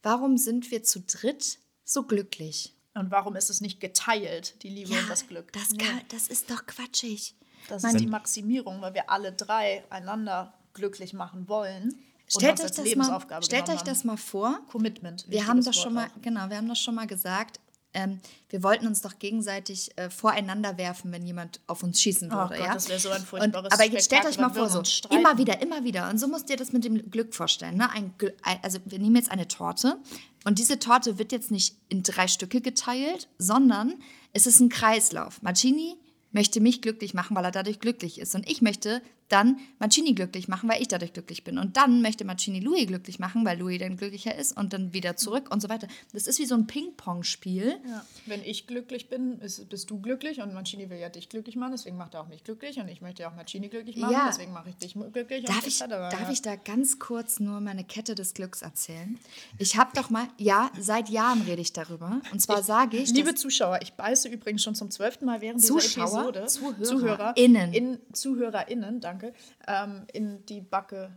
warum 0.03 0.37
sind 0.37 0.71
wir 0.71 0.83
zu 0.85 1.01
dritt 1.01 1.59
so 1.85 2.05
glücklich? 2.05 2.75
Und 2.95 3.11
warum 3.11 3.37
ist 3.37 3.51
es 3.51 3.61
nicht 3.61 3.81
geteilt, 3.81 4.63
die 4.63 4.69
Liebe 4.69 4.93
und 4.99 5.09
das 5.09 5.27
Glück? 5.27 5.53
Das, 5.53 5.69
kann, 5.77 6.01
das 6.09 6.29
ist 6.29 6.51
doch 6.51 6.67
quatschig. 6.67 7.35
Das 7.69 7.83
Man- 7.83 7.95
ist 7.95 8.01
die 8.01 8.07
Maximierung, 8.07 8.81
weil 8.81 8.95
wir 8.95 9.11
alle 9.11 9.33
drei 9.33 9.85
einander 9.91 10.55
glücklich 10.75 11.13
machen 11.13 11.49
wollen. 11.49 11.95
Stellt 12.31 12.61
euch, 12.61 12.73
das 12.73 12.95
mal, 12.95 13.43
stellt 13.43 13.69
euch 13.71 13.83
das 13.83 14.05
mal 14.05 14.19
vor. 14.19 14.61
Commitment. 14.71 15.25
Wir 15.29 15.47
haben 15.47 15.65
das 15.65 15.77
schon 15.77 15.95
mal, 15.95 16.09
auch. 16.09 16.23
genau, 16.23 16.51
wir 16.51 16.59
haben 16.59 16.69
das 16.69 16.79
schon 16.79 16.95
mal 16.95 17.07
gesagt. 17.07 17.59
Ähm, 17.99 18.21
wir 18.51 18.63
wollten 18.63 18.87
uns 18.87 19.03
doch 19.03 19.19
gegenseitig 19.19 19.91
äh, 19.97 20.09
voreinander 20.11 20.79
werfen, 20.79 21.11
wenn 21.13 21.27
jemand 21.27 21.61
auf 21.67 21.83
uns 21.83 22.01
schießen 22.01 22.31
Oh 22.31 22.35
würde. 22.37 22.55
Gott, 22.57 22.67
ja? 22.67 22.75
das 22.75 22.89
wäre 22.89 23.01
so 23.01 23.11
ein 23.11 23.23
Und, 23.31 23.55
aber 23.57 23.85
jetzt 23.85 24.05
stellt 24.05 24.25
euch 24.25 24.39
mal 24.39 24.51
vor, 24.51 24.69
so 24.69 24.83
immer 25.11 25.37
wieder, 25.37 25.61
immer 25.61 25.85
wieder. 25.85 26.09
Und 26.09 26.19
so 26.19 26.29
musst 26.29 26.49
ihr 26.51 26.57
das 26.57 26.73
mit 26.73 26.85
dem 26.85 27.11
Glück 27.11 27.35
vorstellen. 27.35 27.77
Ne? 27.77 27.91
Ein- 27.91 28.15
also 28.63 28.79
wir 28.85 28.99
nehmen 28.99 29.17
jetzt 29.17 29.31
eine 29.31 29.49
Torte 29.49 29.97
und 30.45 30.59
diese 30.59 30.79
Torte 30.79 31.19
wird 31.19 31.33
jetzt 31.33 31.51
nicht 31.51 31.77
in 31.89 32.03
drei 32.03 32.29
Stücke 32.29 32.61
geteilt, 32.61 33.29
sondern 33.39 33.95
es 34.33 34.47
ist 34.47 34.61
ein 34.61 34.69
Kreislauf. 34.69 35.43
Marcini 35.43 35.97
möchte 36.31 36.61
mich 36.61 36.81
glücklich 36.83 37.15
machen, 37.15 37.35
weil 37.37 37.45
er 37.45 37.51
dadurch 37.51 37.81
glücklich 37.81 38.19
ist. 38.21 38.35
Und 38.35 38.49
ich 38.49 38.63
möchte 38.63 39.03
dann 39.29 39.59
Marcini 39.79 40.15
glücklich 40.15 40.49
machen, 40.49 40.69
weil 40.69 40.81
ich 40.81 40.89
dadurch 40.89 41.13
glücklich 41.13 41.45
bin. 41.45 41.59
Und 41.59 41.77
dann 41.77 42.03
möchte 42.03 42.25
Marcini 42.25 42.61
Louis 42.61 42.87
glücklich 42.87 43.19
machen, 43.19 43.45
weil 43.45 43.59
Louis 43.59 43.79
dann 43.79 43.97
glücklicher 43.97 44.35
ist 44.35 44.57
und 44.57 44.73
dann 44.73 44.93
wieder 44.93 45.17
zurück 45.17 45.51
und 45.51 45.61
so 45.61 45.69
weiter. 45.69 45.87
Das 46.13 46.27
ist 46.27 46.39
wie 46.39 46.47
so 46.47 46.55
ein 46.55 46.67
Ping-Pong-Spiel. 46.67 47.79
Ja. 47.89 48.05
Wenn 48.27 48.43
ich 48.43 48.67
glücklich 48.67 49.09
bin, 49.09 49.39
ist, 49.41 49.69
bist 49.69 49.91
du 49.91 50.01
glücklich 50.01 50.41
und 50.41 50.55
Mancini 50.55 50.89
will 50.91 50.99
ja 50.99 51.09
dich 51.09 51.29
glücklich 51.29 51.57
machen, 51.57 51.73
deswegen 51.73 51.97
macht 51.97 52.15
er 52.15 52.23
auch 52.23 52.29
mich 52.29 52.45
glücklich 52.45 52.79
und 52.79 52.89
ich 52.89 53.01
möchte 53.01 53.23
ja 53.23 53.31
auch 53.31 53.35
Mancini 53.37 53.69
glücklich 53.69 53.97
machen, 53.97 54.13
Ja. 54.13 54.27
deswegen 54.29 54.53
mache 54.53 54.71
ich 54.71 54.77
dich 54.77 54.95
glücklich. 54.95 55.45
Darf 55.45 55.67
ich, 55.67 55.79
darf 55.79 55.91
ja. 56.13 56.31
ich 56.31 56.43
da 56.43 56.57
ganz 56.57 56.99
kurz 56.99 57.41
nur 57.41 57.61
meine 57.61 57.85
Kette 57.85 58.15
des 58.15 58.35
Glücks 58.35 58.63
erzählen? 58.63 59.19
Ich 59.59 59.77
habe 59.77 59.91
doch 59.95 60.11
mal, 60.11 60.29
ja, 60.39 60.71
seit 60.79 61.09
Jahren 61.09 61.43
rede 61.43 61.61
ich 61.61 61.73
darüber. 61.73 62.21
Und 62.33 62.41
zwar 62.41 62.63
sage 62.63 62.97
ich, 62.97 63.11
Liebe 63.13 63.35
Zuschauer, 63.35 63.81
ich 63.83 63.93
beiße 63.95 64.29
übrigens 64.29 64.63
schon 64.63 64.75
zum 64.75 64.91
zwölften 64.91 65.25
Mal 65.27 65.41
während 65.41 65.63
Zuschauer? 65.65 66.31
dieser 66.33 66.41
Episode 66.45 66.85
ZuhörerInnen. 66.85 67.73
in 67.73 67.99
ZuhörerInnen, 68.13 69.01
danke, 69.01 69.18
ähm, 69.67 70.07
in 70.13 70.45
die 70.47 70.61
Backe 70.61 71.13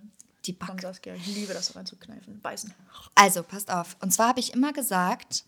Die 0.45 0.53
von 0.53 0.67
Backe. 0.67 0.81
Saskia. 0.81 1.15
Ich 1.15 1.27
liebe 1.27 1.53
das 1.53 1.75
reinzukneifen, 1.75 2.41
beißen. 2.41 2.73
Also, 3.15 3.43
passt 3.43 3.71
auf. 3.71 3.97
Und 4.01 4.11
zwar 4.11 4.29
habe 4.29 4.39
ich 4.39 4.53
immer 4.53 4.73
gesagt, 4.73 5.45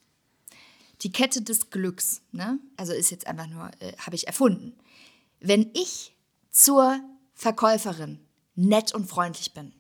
die 1.02 1.12
Kette 1.12 1.42
des 1.42 1.70
Glücks, 1.70 2.22
ne? 2.32 2.60
Also 2.78 2.94
ist 2.94 3.12
jetzt 3.12 3.28
einfach 3.28 3.48
nur, 3.48 3.70
äh, 3.80 3.94
habe 3.98 4.16
ich 4.16 4.28
erfunden. 4.28 4.74
Wenn 5.40 5.70
ich 5.74 6.16
zur 6.50 7.00
Verkäuferin 7.34 8.20
nett 8.56 8.94
und 8.94 9.08
freundlich 9.08 9.54
bin, 9.54 9.74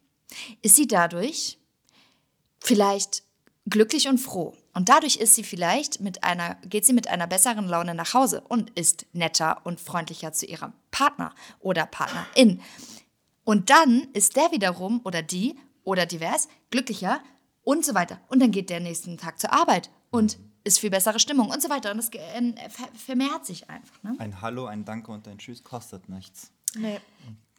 ist 0.61 0.75
sie 0.75 0.87
dadurch 0.87 1.59
vielleicht 2.59 3.23
glücklich 3.67 4.07
und 4.07 4.17
froh. 4.17 4.57
Und 4.73 4.89
dadurch 4.89 5.17
ist 5.17 5.35
sie 5.35 5.43
vielleicht 5.43 5.99
mit 6.01 6.23
einer, 6.23 6.55
geht 6.65 6.85
sie 6.85 6.93
mit 6.93 7.07
einer 7.07 7.27
besseren 7.27 7.67
Laune 7.67 7.93
nach 7.93 8.13
Hause 8.13 8.41
und 8.47 8.71
ist 8.71 9.05
netter 9.13 9.61
und 9.65 9.79
freundlicher 9.79 10.33
zu 10.33 10.45
ihrem 10.45 10.73
Partner 10.91 11.33
oder 11.59 11.85
Partnerin. 11.85 12.61
Und 13.43 13.69
dann 13.69 14.07
ist 14.13 14.35
der 14.35 14.51
wiederum 14.51 15.01
oder 15.03 15.21
die 15.21 15.55
oder 15.83 16.05
divers 16.05 16.47
glücklicher 16.71 17.21
und 17.63 17.85
so 17.85 17.93
weiter. 17.93 18.19
Und 18.29 18.41
dann 18.41 18.51
geht 18.51 18.69
der 18.69 18.79
nächsten 18.79 19.17
Tag 19.17 19.39
zur 19.39 19.53
Arbeit 19.53 19.89
und 20.09 20.39
ist 20.63 20.79
viel 20.79 20.89
bessere 20.89 21.19
Stimmung 21.19 21.49
und 21.49 21.61
so 21.61 21.69
weiter. 21.69 21.91
Und 21.91 21.97
das 21.97 22.09
ver 22.09 22.87
vermehrt 22.93 23.45
sich 23.45 23.69
einfach. 23.69 24.01
Ne? 24.01 24.15
Ein 24.17 24.41
Hallo, 24.41 24.65
ein 24.65 24.85
Danke 24.85 25.11
und 25.11 25.27
ein 25.27 25.37
Tschüss 25.37 25.63
kostet 25.63 26.09
nichts. 26.09 26.51
Nee. 26.75 26.99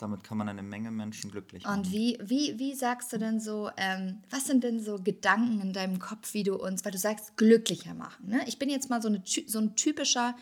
Damit 0.04 0.22
kann 0.22 0.36
man 0.36 0.50
eine 0.50 0.62
Menge 0.62 0.90
Menschen 0.90 1.30
glücklich 1.30 1.64
machen. 1.64 1.78
Und 1.78 1.90
wie, 1.90 2.18
wie, 2.22 2.58
wie 2.58 2.74
sagst 2.74 3.10
du 3.10 3.16
denn 3.16 3.40
so, 3.40 3.70
ähm, 3.78 4.18
was 4.28 4.44
sind 4.44 4.62
denn 4.62 4.78
so 4.78 4.98
Gedanken 5.02 5.62
in 5.62 5.72
deinem 5.72 5.98
Kopf, 5.98 6.34
wie 6.34 6.42
du 6.42 6.56
uns, 6.56 6.84
weil 6.84 6.92
du 6.92 6.98
sagst, 6.98 7.38
glücklicher 7.38 7.94
machen? 7.94 8.28
Ne? 8.28 8.42
Ich 8.46 8.58
bin 8.58 8.68
jetzt 8.68 8.90
mal 8.90 9.00
so, 9.00 9.08
eine, 9.08 9.22
so, 9.24 9.58
ein 9.58 9.76
typischer, 9.76 10.36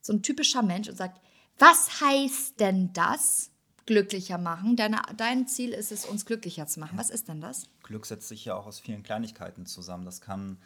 so 0.00 0.14
ein 0.14 0.22
typischer 0.22 0.62
Mensch 0.62 0.88
und 0.88 0.96
sagt, 0.96 1.20
was 1.58 2.00
heißt 2.00 2.58
denn 2.58 2.94
das, 2.94 3.50
glücklicher 3.86 4.38
machen? 4.38 4.76
Deine, 4.76 5.02
dein 5.16 5.46
Ziel 5.46 5.70
ist 5.70 5.92
es, 5.92 6.04
uns 6.04 6.24
glücklicher 6.24 6.66
zu 6.66 6.80
machen. 6.80 6.96
Was 6.98 7.10
ist 7.10 7.28
denn 7.28 7.40
das? 7.40 7.66
Glück 7.82 8.06
setzt 8.06 8.28
sich 8.28 8.44
ja 8.44 8.54
auch 8.54 8.66
aus 8.66 8.80
vielen 8.80 9.02
Kleinigkeiten 9.02 9.66
zusammen. 9.66 10.04
Das 10.04 10.20
kann 10.20 10.58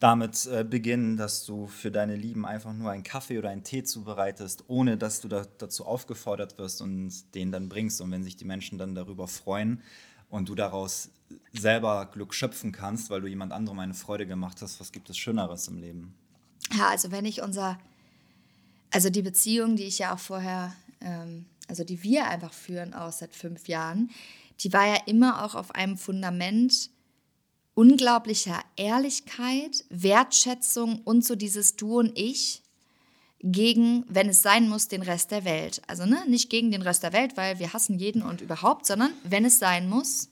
damit 0.00 0.46
äh, 0.46 0.64
beginnen, 0.64 1.16
dass 1.16 1.44
du 1.44 1.66
für 1.66 1.90
deine 1.90 2.16
Lieben 2.16 2.44
einfach 2.44 2.72
nur 2.72 2.90
einen 2.90 3.04
Kaffee 3.04 3.38
oder 3.38 3.50
einen 3.50 3.62
Tee 3.62 3.84
zubereitest, 3.84 4.64
ohne 4.68 4.96
dass 4.96 5.20
du 5.20 5.28
da, 5.28 5.46
dazu 5.58 5.86
aufgefordert 5.86 6.58
wirst 6.58 6.82
und 6.82 7.12
den 7.34 7.52
dann 7.52 7.68
bringst. 7.68 8.00
Und 8.00 8.10
wenn 8.10 8.24
sich 8.24 8.36
die 8.36 8.44
Menschen 8.44 8.78
dann 8.78 8.94
darüber 8.94 9.28
freuen 9.28 9.80
und 10.28 10.48
du 10.48 10.54
daraus 10.54 11.10
selber 11.52 12.06
Glück 12.12 12.34
schöpfen 12.34 12.72
kannst, 12.72 13.10
weil 13.10 13.20
du 13.20 13.28
jemand 13.28 13.52
anderem 13.52 13.78
eine 13.78 13.94
Freude 13.94 14.26
gemacht 14.26 14.60
hast, 14.60 14.80
was 14.80 14.92
gibt 14.92 15.08
es 15.10 15.16
Schöneres 15.16 15.68
im 15.68 15.78
Leben? 15.78 16.14
Ja, 16.76 16.88
also 16.88 17.10
wenn 17.10 17.24
ich 17.24 17.42
unser, 17.42 17.78
also 18.90 19.10
die 19.10 19.22
Beziehung, 19.22 19.76
die 19.76 19.84
ich 19.84 19.98
ja 19.98 20.14
auch 20.14 20.18
vorher, 20.18 20.72
ähm, 21.00 21.46
also 21.68 21.84
die 21.84 22.02
wir 22.02 22.26
einfach 22.26 22.52
führen, 22.52 22.94
auch 22.94 23.12
seit 23.12 23.34
fünf 23.34 23.68
Jahren, 23.68 24.10
die 24.60 24.72
war 24.72 24.86
ja 24.86 24.98
immer 25.06 25.44
auch 25.44 25.54
auf 25.54 25.74
einem 25.74 25.96
Fundament 25.96 26.90
unglaublicher 27.74 28.60
Ehrlichkeit, 28.76 29.84
Wertschätzung 29.88 31.00
und 31.04 31.24
so 31.24 31.34
dieses 31.34 31.76
Du 31.76 31.98
und 31.98 32.18
Ich 32.18 32.62
gegen, 33.40 34.04
wenn 34.08 34.28
es 34.28 34.42
sein 34.42 34.68
muss, 34.68 34.88
den 34.88 35.02
Rest 35.02 35.30
der 35.32 35.44
Welt. 35.44 35.82
Also 35.88 36.06
ne, 36.06 36.22
nicht 36.28 36.48
gegen 36.48 36.70
den 36.70 36.82
Rest 36.82 37.02
der 37.02 37.12
Welt, 37.12 37.36
weil 37.36 37.58
wir 37.58 37.72
hassen 37.72 37.98
jeden 37.98 38.22
und 38.22 38.40
überhaupt, 38.40 38.86
sondern 38.86 39.12
wenn 39.24 39.44
es 39.44 39.58
sein 39.58 39.88
muss, 39.88 40.28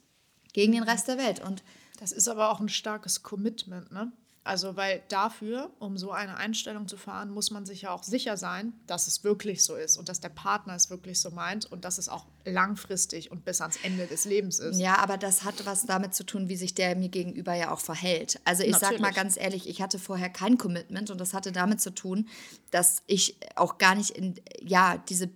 gegen 0.53 0.73
den 0.73 0.85
Rest 0.85 1.09
der 1.09 1.19
Welt. 1.19 1.41
Und 1.41 1.63
Das 1.99 2.13
ist 2.13 2.29
aber 2.29 2.51
auch 2.51 2.61
ein 2.61 2.69
starkes 2.69 3.23
Commitment, 3.23 3.91
ne? 3.93 4.13
Also, 4.43 4.75
weil 4.75 5.03
dafür, 5.09 5.71
um 5.81 5.99
so 5.99 6.13
eine 6.13 6.37
Einstellung 6.39 6.89
zu 6.89 6.97
fahren, 6.97 7.31
muss 7.31 7.51
man 7.51 7.67
sich 7.67 7.83
ja 7.83 7.91
auch 7.91 8.03
sicher 8.03 8.39
sein, 8.39 8.73
dass 8.87 9.07
es 9.07 9.23
wirklich 9.23 9.63
so 9.63 9.77
ist 9.77 9.99
und 9.99 10.09
dass 10.09 10.21
der 10.21 10.31
Partner 10.31 10.75
es 10.75 10.89
wirklich 10.89 11.21
so 11.21 11.31
meint 11.31 11.71
und 11.71 11.85
dass 11.85 11.99
es 11.99 12.09
auch 12.09 12.25
langfristig 12.47 13.31
und 13.31 13.45
bis 13.45 13.61
ans 13.61 13.77
Ende 13.83 14.07
des 14.07 14.25
Lebens 14.25 14.59
ist. 14.59 14.81
Ja, 14.81 14.97
aber 14.97 15.19
das 15.19 15.45
hat 15.45 15.67
was 15.67 15.85
damit 15.85 16.15
zu 16.15 16.25
tun, 16.25 16.49
wie 16.49 16.57
sich 16.57 16.75
der 16.75 16.97
mir 16.97 17.11
gegenüber 17.11 17.55
ja 17.55 17.71
auch 17.71 17.81
verhält. 17.81 18.41
Also 18.45 18.63
ich 18.63 18.77
sag 18.77 18.93
mal 18.93 18.99
Natürlich. 18.99 19.17
ganz 19.17 19.37
ehrlich, 19.37 19.69
ich 19.69 19.83
hatte 19.83 19.99
vorher 19.99 20.31
kein 20.31 20.57
Commitment 20.57 21.11
und 21.11 21.21
das 21.21 21.35
hatte 21.35 21.53
damit 21.53 21.83
zu 21.83 21.91
tun, 21.91 22.27
dass 22.71 23.03
ich 23.07 23.37
auch 23.57 23.77
gar 23.77 23.95
nicht 23.95 24.11
in, 24.11 24.37
ja, 24.63 24.97
diese, 24.97 25.29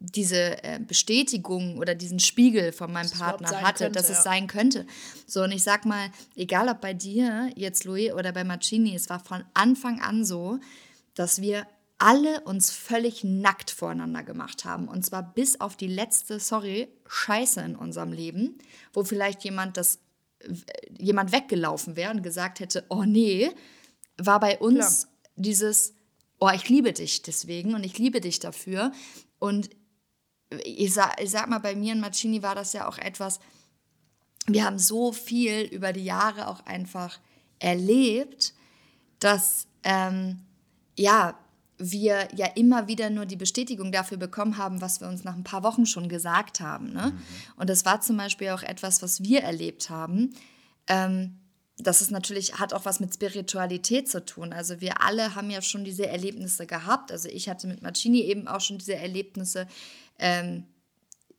diese 0.00 0.62
äh, 0.62 0.78
Bestätigung 0.80 1.78
oder 1.78 1.94
diesen 1.94 2.20
Spiegel 2.20 2.72
von 2.72 2.92
meinem 2.92 3.10
überhaupt 3.10 3.40
Partner 3.40 3.60
hatte, 3.62 3.84
könnte, 3.84 3.98
dass 3.98 4.10
es 4.10 4.18
ja. 4.18 4.22
sein 4.22 4.46
könnte. 4.46 4.86
So, 5.26 5.42
und 5.42 5.52
ich 5.52 5.62
sag 5.62 5.84
mal, 5.84 6.10
egal 6.36 6.68
ob 6.68 6.80
bei 6.80 6.94
dir, 6.94 7.50
jetzt 7.56 7.84
Louis, 7.84 8.12
oder 8.12 8.32
bei 8.32 8.44
Marcini, 8.44 8.94
es 8.94 9.08
war 9.10 9.18
von 9.20 9.44
Anfang 9.54 10.00
an 10.00 10.24
so, 10.24 10.60
dass 11.14 11.40
wir 11.40 11.66
alle 11.98 12.42
uns 12.42 12.70
völlig 12.70 13.24
nackt 13.24 13.72
voreinander 13.72 14.22
gemacht 14.22 14.64
haben. 14.64 14.86
Und 14.86 15.04
zwar 15.04 15.34
bis 15.34 15.60
auf 15.60 15.76
die 15.76 15.88
letzte, 15.88 16.38
sorry, 16.38 16.88
Scheiße 17.08 17.60
in 17.60 17.74
unserem 17.74 18.12
Leben, 18.12 18.58
wo 18.92 19.02
vielleicht 19.02 19.42
jemand 19.42 19.76
das 19.76 19.98
jemand 20.98 21.32
weggelaufen 21.32 21.96
wäre 21.96 22.12
und 22.12 22.22
gesagt 22.22 22.60
hätte, 22.60 22.84
oh 22.88 23.04
nee, 23.04 23.50
war 24.16 24.40
bei 24.40 24.58
uns 24.58 25.02
Klar. 25.02 25.12
dieses, 25.36 25.94
oh, 26.38 26.50
ich 26.54 26.68
liebe 26.68 26.92
dich 26.92 27.22
deswegen 27.22 27.74
und 27.74 27.84
ich 27.84 27.98
liebe 27.98 28.20
dich 28.20 28.38
dafür. 28.38 28.92
Und 29.38 29.70
ich 30.64 30.94
sag, 30.94 31.20
ich 31.20 31.30
sag 31.30 31.48
mal, 31.48 31.58
bei 31.58 31.74
mir 31.74 31.94
und 31.94 32.00
Marcini 32.00 32.42
war 32.42 32.54
das 32.54 32.72
ja 32.72 32.88
auch 32.88 32.98
etwas, 32.98 33.40
wir 34.46 34.64
haben 34.64 34.78
so 34.78 35.12
viel 35.12 35.62
über 35.62 35.92
die 35.92 36.04
Jahre 36.04 36.48
auch 36.48 36.64
einfach 36.64 37.18
erlebt, 37.58 38.54
dass 39.18 39.66
ähm, 39.84 40.40
ja, 40.96 41.38
wir 41.78 42.28
ja 42.34 42.46
immer 42.46 42.88
wieder 42.88 43.08
nur 43.10 43.26
die 43.26 43.36
Bestätigung 43.36 43.92
dafür 43.92 44.16
bekommen 44.16 44.58
haben, 44.58 44.80
was 44.80 45.00
wir 45.00 45.08
uns 45.08 45.22
nach 45.22 45.36
ein 45.36 45.44
paar 45.44 45.62
Wochen 45.62 45.86
schon 45.86 46.08
gesagt 46.08 46.60
haben. 46.60 46.92
Ne? 46.92 47.12
Und 47.56 47.70
das 47.70 47.84
war 47.84 48.00
zum 48.00 48.16
Beispiel 48.16 48.50
auch 48.50 48.62
etwas, 48.62 49.02
was 49.02 49.22
wir 49.22 49.42
erlebt 49.42 49.90
haben. 49.90 50.34
Ähm, 50.88 51.38
das 51.76 52.00
ist 52.00 52.10
natürlich, 52.10 52.58
hat 52.58 52.74
auch 52.74 52.84
was 52.84 52.98
mit 52.98 53.14
Spiritualität 53.14 54.08
zu 54.08 54.24
tun. 54.24 54.52
Also 54.52 54.80
wir 54.80 55.00
alle 55.02 55.36
haben 55.36 55.50
ja 55.50 55.62
schon 55.62 55.84
diese 55.84 56.08
Erlebnisse 56.08 56.66
gehabt. 56.66 57.12
Also 57.12 57.28
ich 57.28 57.48
hatte 57.48 57.68
mit 57.68 57.82
Marcini 57.82 58.22
eben 58.22 58.48
auch 58.48 58.60
schon 58.60 58.78
diese 58.78 58.96
Erlebnisse, 58.96 59.68
ähm, 60.18 60.66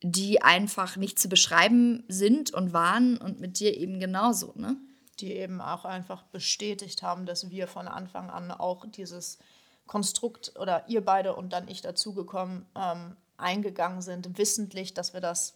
die 0.02 0.42
einfach 0.42 0.96
nicht 0.96 1.20
zu 1.20 1.28
beschreiben 1.28 2.04
sind 2.08 2.52
und 2.52 2.74
waren 2.74 3.18
und 3.18 3.40
mit 3.40 3.60
dir 3.60 3.76
eben 3.78 4.00
genauso, 4.00 4.54
ne? 4.56 4.78
die 5.20 5.34
eben 5.34 5.60
auch 5.60 5.84
einfach 5.84 6.24
bestätigt 6.24 7.04
haben, 7.04 7.26
dass 7.26 7.50
wir 7.50 7.68
von 7.68 7.88
Anfang 7.88 8.30
an 8.30 8.52
auch 8.52 8.86
dieses 8.86 9.38
Konstrukt 9.86 10.54
oder 10.58 10.88
ihr 10.88 11.04
beide 11.04 11.36
und 11.36 11.52
dann 11.52 11.68
ich 11.68 11.82
dazugekommen 11.82 12.66
ähm, 12.76 13.18
eingegangen 13.38 14.02
sind, 14.02 14.38
wissentlich, 14.38 14.94
dass 14.94 15.14
wir 15.14 15.20
das 15.22 15.56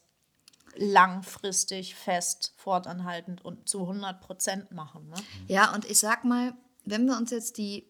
langfristig, 0.75 1.95
fest, 1.95 2.53
fortanhaltend 2.57 3.45
und 3.45 3.69
zu 3.69 3.81
100 3.81 4.21
Prozent 4.21 4.71
machen. 4.71 5.07
Ne? 5.09 5.15
Ja, 5.47 5.73
und 5.73 5.86
ich 5.86 5.99
sag 5.99 6.23
mal, 6.23 6.53
wenn 6.83 7.05
wir 7.05 7.15
uns 7.15 7.31
jetzt 7.31 7.57
die, 7.57 7.88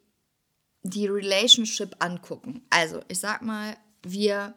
die 0.83 1.07
Relationship 1.07 1.95
angucken, 1.99 2.65
also 2.69 2.99
ich 3.07 3.19
sag 3.19 3.41
mal, 3.41 3.77
wir 4.03 4.53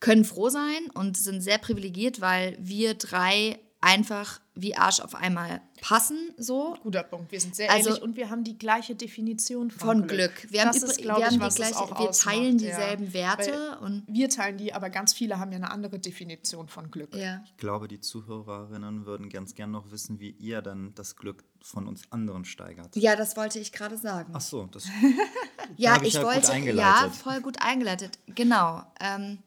können 0.00 0.24
froh 0.24 0.48
sein 0.48 0.90
und 0.94 1.16
sind 1.16 1.40
sehr 1.40 1.58
privilegiert, 1.58 2.20
weil 2.20 2.56
wir 2.60 2.94
drei 2.94 3.58
einfach 3.80 4.40
wie 4.54 4.74
Arsch 4.74 5.00
auf 5.00 5.14
einmal 5.14 5.60
passen, 5.82 6.16
so. 6.38 6.76
Guter 6.82 7.02
Punkt. 7.02 7.30
Wir 7.30 7.40
sind 7.40 7.54
sehr 7.54 7.70
Also- 7.70 7.90
ähnlich 7.90 8.02
und 8.02 8.16
wir 8.16 8.30
haben 8.30 8.42
die 8.42 8.58
gleiche 8.58 8.94
Definition 8.94 9.70
von, 9.70 9.98
Von 9.98 10.06
Glück. 10.08 10.46
Wir 10.50 10.62
haben, 10.62 10.68
das 10.72 10.82
übr- 10.82 10.90
ist, 10.90 10.98
glaub 11.02 11.18
wir 11.18 11.20
ich, 11.20 11.26
haben 11.26 11.34
die 11.34 11.40
was 11.40 11.54
es 11.54 11.56
gleiche, 11.60 11.76
auch 11.76 11.90
wir 11.90 12.08
ausmacht, 12.08 12.36
teilen 12.36 12.58
ja. 12.58 12.68
dieselben 12.70 13.12
Werte 13.12 13.52
Weil 13.52 13.86
und 13.86 14.02
wir 14.08 14.28
teilen 14.30 14.56
die, 14.56 14.72
aber 14.72 14.88
ganz 14.90 15.12
viele 15.12 15.38
haben 15.38 15.52
ja 15.52 15.58
eine 15.58 15.70
andere 15.70 15.98
Definition 15.98 16.68
von 16.68 16.90
Glück. 16.90 17.14
ja. 17.14 17.42
Ich 17.44 17.56
glaube, 17.58 17.86
die 17.86 18.00
Zuhörerinnen 18.00 19.04
würden 19.06 19.28
ganz 19.28 19.54
gern 19.54 19.70
noch 19.70 19.90
wissen, 19.92 20.18
wie 20.20 20.30
ihr 20.30 20.62
dann 20.62 20.94
das 20.94 21.14
Glück 21.16 21.44
von 21.60 21.86
uns 21.86 22.02
anderen 22.10 22.44
steigert. 22.46 22.96
Ja, 22.96 23.14
das 23.14 23.36
wollte 23.36 23.58
ich 23.58 23.72
gerade 23.72 23.98
sagen. 23.98 24.32
Ach 24.34 24.40
so, 24.40 24.64
das 24.66 24.84
Ja, 25.76 25.96
ich 25.96 26.08
ich, 26.08 26.14
ja 26.14 26.22
gut 26.22 26.34
wollte, 26.34 26.70
ja, 26.70 27.10
voll 27.10 27.40
gut 27.40 27.56
eingeleitet. 27.60 28.18
Genau. 28.34 28.82
Ähm, 29.00 29.38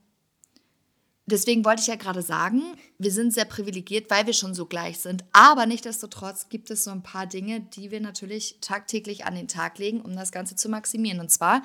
deswegen 1.31 1.65
wollte 1.65 1.81
ich 1.81 1.87
ja 1.87 1.95
gerade 1.95 2.21
sagen, 2.21 2.61
wir 2.97 3.11
sind 3.11 3.33
sehr 3.33 3.45
privilegiert, 3.45 4.09
weil 4.09 4.25
wir 4.25 4.33
schon 4.33 4.53
so 4.53 4.65
gleich 4.65 4.99
sind. 4.99 5.23
Aber 5.33 5.65
nichtsdestotrotz 5.65 6.49
gibt 6.49 6.69
es 6.71 6.83
so 6.83 6.91
ein 6.91 7.03
paar 7.03 7.27
Dinge, 7.27 7.61
die 7.61 7.91
wir 7.91 7.99
natürlich 7.99 8.57
tagtäglich 8.61 9.25
an 9.25 9.35
den 9.35 9.47
Tag 9.47 9.77
legen, 9.79 10.01
um 10.01 10.15
das 10.15 10.31
Ganze 10.31 10.55
zu 10.55 10.69
maximieren. 10.69 11.19
Und 11.19 11.31
zwar 11.31 11.61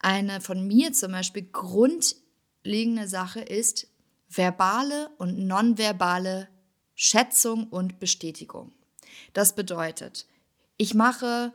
eine 0.00 0.40
von 0.40 0.66
mir 0.66 0.92
zum 0.92 1.12
Beispiel 1.12 1.48
grundlegende 1.52 3.08
Sache 3.08 3.40
ist 3.40 3.88
verbale 4.28 5.10
und 5.18 5.38
nonverbale 5.46 6.48
Schätzung 6.94 7.68
und 7.68 8.00
Bestätigung. 8.00 8.72
Das 9.32 9.54
bedeutet, 9.54 10.26
ich 10.76 10.94
mache 10.94 11.52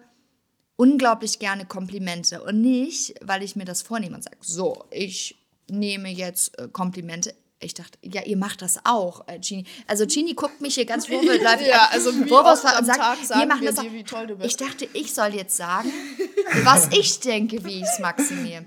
unglaublich 0.75 1.39
gerne 1.39 1.65
Komplimente 1.65 2.41
und 2.43 2.61
nicht, 2.61 3.15
weil 3.21 3.43
ich 3.43 3.55
mir 3.55 3.65
das 3.65 3.81
vornehme 3.81 4.15
und 4.15 4.23
sage, 4.23 4.37
so, 4.41 4.85
ich 4.89 5.42
nehme 5.69 6.09
jetzt 6.09 6.57
äh, 6.59 6.67
Komplimente. 6.67 7.33
Ich 7.59 7.73
dachte, 7.73 7.97
ja, 8.01 8.21
ihr 8.23 8.35
macht 8.35 8.61
das 8.61 8.79
auch, 8.83 9.25
äh, 9.27 9.39
Gini. 9.39 9.65
Also 9.87 10.05
Gini 10.05 10.33
guckt 10.33 10.59
mich 10.59 10.75
hier 10.75 10.85
ganz 10.85 11.07
vorwurfsläufig 11.07 11.67
Ja, 11.67 11.83
an, 11.85 11.87
also 11.93 12.13
wie 12.13 12.31
oft 12.31 12.65
am 12.65 12.79
und 12.79 12.85
sagt, 12.85 12.99
Tag 12.99 13.17
sagen 13.23 13.39
wir 13.41 13.47
machen 13.47 13.61
wir 13.61 13.71
das 13.71 13.79
dir, 13.79 13.89
auch. 13.89 13.93
wie 13.93 14.03
toll 14.03 14.27
du 14.27 14.35
bist. 14.35 14.49
Ich 14.49 14.57
dachte, 14.57 14.87
ich 14.93 15.13
soll 15.13 15.33
jetzt 15.33 15.55
sagen, 15.55 15.91
was 16.63 16.89
ich 16.91 17.19
denke, 17.21 17.63
wie 17.63 17.77
ich 17.77 17.83
es 17.83 17.99
maximiere. 17.99 18.65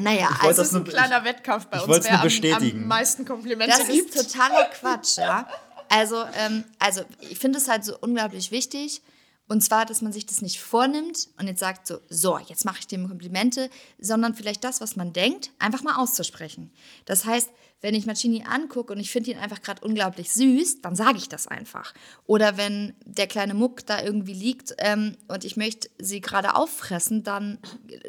Naja, 0.00 0.28
wollte 0.28 0.42
also 0.42 0.48
das 0.48 0.56
Das 0.56 0.66
ist 0.68 0.74
ein 0.74 0.82
nur- 0.84 0.92
kleiner 0.92 1.24
Wettkampf 1.24 1.66
bei 1.66 1.78
ich 1.78 1.82
uns, 1.88 2.04
wer 2.04 2.12
nur 2.12 2.20
am, 2.20 2.24
bestätigen. 2.24 2.82
am 2.82 2.88
meisten 2.88 3.24
Komplimente 3.24 3.76
Das 3.76 3.88
gibt. 3.88 4.14
ist 4.14 4.32
totaler 4.32 4.64
Quatsch, 4.80 5.18
ja. 5.18 5.48
Also, 5.88 6.22
ähm, 6.36 6.62
also 6.78 7.00
ich 7.20 7.38
finde 7.38 7.58
es 7.58 7.66
halt 7.66 7.84
so 7.84 7.96
unglaublich 7.98 8.52
wichtig. 8.52 9.02
Und 9.48 9.62
zwar, 9.62 9.86
dass 9.86 10.02
man 10.02 10.12
sich 10.12 10.26
das 10.26 10.42
nicht 10.42 10.60
vornimmt 10.60 11.30
und 11.38 11.46
jetzt 11.46 11.60
sagt 11.60 11.86
so, 11.86 11.98
so, 12.10 12.38
jetzt 12.38 12.66
mache 12.66 12.80
ich 12.80 12.86
dem 12.86 13.08
Komplimente, 13.08 13.70
sondern 13.98 14.34
vielleicht 14.34 14.62
das, 14.62 14.82
was 14.82 14.94
man 14.94 15.14
denkt, 15.14 15.52
einfach 15.58 15.82
mal 15.82 15.96
auszusprechen. 15.96 16.70
Das 17.06 17.24
heißt, 17.24 17.48
wenn 17.80 17.94
ich 17.94 18.04
Macini 18.04 18.44
angucke 18.44 18.92
und 18.92 19.00
ich 19.00 19.10
finde 19.10 19.30
ihn 19.30 19.38
einfach 19.38 19.62
gerade 19.62 19.82
unglaublich 19.84 20.32
süß, 20.32 20.82
dann 20.82 20.94
sage 20.94 21.16
ich 21.16 21.30
das 21.30 21.46
einfach. 21.46 21.94
Oder 22.26 22.58
wenn 22.58 22.94
der 23.06 23.26
kleine 23.26 23.54
Muck 23.54 23.86
da 23.86 24.02
irgendwie 24.02 24.34
liegt 24.34 24.74
ähm, 24.78 25.16
und 25.28 25.44
ich 25.44 25.56
möchte 25.56 25.88
sie 25.98 26.20
gerade 26.20 26.54
auffressen, 26.54 27.24
dann 27.24 27.58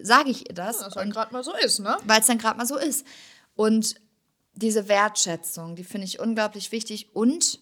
sage 0.01 0.31
ich 0.31 0.49
ihr 0.49 0.55
das. 0.55 0.81
Was 0.81 0.87
und 0.87 0.97
halt 0.97 1.13
gerade 1.13 1.33
mal 1.33 1.43
so 1.43 1.53
ist, 1.55 1.79
ne? 1.79 1.95
weil 2.03 2.19
es 2.19 2.27
dann 2.27 2.37
gerade 2.37 2.57
mal 2.57 2.65
so 2.65 2.77
ist. 2.77 3.05
Und 3.55 3.95
diese 4.55 4.89
Wertschätzung, 4.89 5.77
die 5.77 5.85
finde 5.85 6.05
ich 6.05 6.19
unglaublich 6.19 6.73
wichtig 6.73 7.15
und 7.15 7.59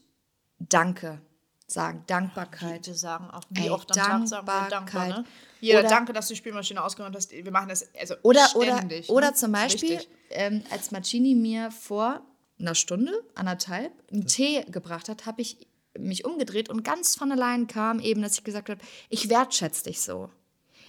Danke 0.60 1.22
sagen, 1.68 2.04
Dankbarkeit. 2.08 2.88
Wir 2.88 2.96
sagen 2.96 3.30
auch, 3.30 3.44
wie 3.50 3.64
Ey, 3.64 3.70
oft 3.70 3.92
am 3.92 3.98
Tag 3.98 4.28
sagen 4.28 4.48
wir 4.48 4.70
dankbar, 4.70 5.08
ne? 5.08 5.26
Jeder, 5.60 5.80
Oder- 5.80 5.90
danke, 5.90 6.14
dass 6.14 6.28
du 6.28 6.34
die 6.34 6.38
Spielmaschine 6.38 6.84
ausgeräumt 6.84 7.16
hast. 7.16 7.32
Wir 7.32 7.52
machen 7.52 7.70
das 7.70 7.88
also 8.00 8.16
Oder, 8.24 8.48
oder, 8.56 8.78
ständig. 8.78 9.10
oder 9.10 9.28
ne? 9.28 9.34
zum 9.34 9.52
Beispiel, 9.52 10.00
ähm, 10.30 10.64
als 10.72 10.92
Macini 10.92 11.36
mir 11.36 11.72
vor 11.72 12.22
einer 12.60 12.76
Stunde, 12.76 13.12
anderthalb, 13.36 13.92
einen 14.12 14.28
Tee 14.28 14.64
gebracht 14.70 15.10
hat, 15.10 15.26
habe 15.26 15.42
ich 15.42 15.68
mich 15.98 16.26
umgedreht 16.26 16.70
und 16.70 16.84
ganz 16.84 17.16
von 17.16 17.32
allein 17.32 17.68
kam 17.68 18.00
eben, 18.00 18.22
dass 18.22 18.38
ich 18.38 18.44
gesagt 18.44 18.70
habe, 18.70 18.80
ich 19.10 19.30
wertschätze 19.30 19.86
dich 19.86 20.02
so. 20.02 20.30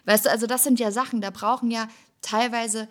Weißt 0.04 0.26
du, 0.26 0.30
also 0.30 0.46
das 0.46 0.64
sind 0.64 0.78
ja 0.78 0.90
Sachen, 0.90 1.20
da 1.20 1.30
brauchen 1.30 1.70
ja 1.70 1.88
teilweise, 2.20 2.88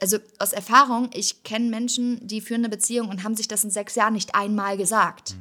also 0.00 0.18
aus 0.38 0.52
Erfahrung, 0.52 1.10
ich 1.14 1.42
kenne 1.44 1.70
Menschen, 1.70 2.26
die 2.26 2.40
führen 2.40 2.62
eine 2.62 2.68
Beziehung 2.68 3.08
und 3.08 3.22
haben 3.24 3.36
sich 3.36 3.48
das 3.48 3.64
in 3.64 3.70
sechs 3.70 3.94
Jahren 3.94 4.14
nicht 4.14 4.34
einmal 4.34 4.76
gesagt. 4.76 5.36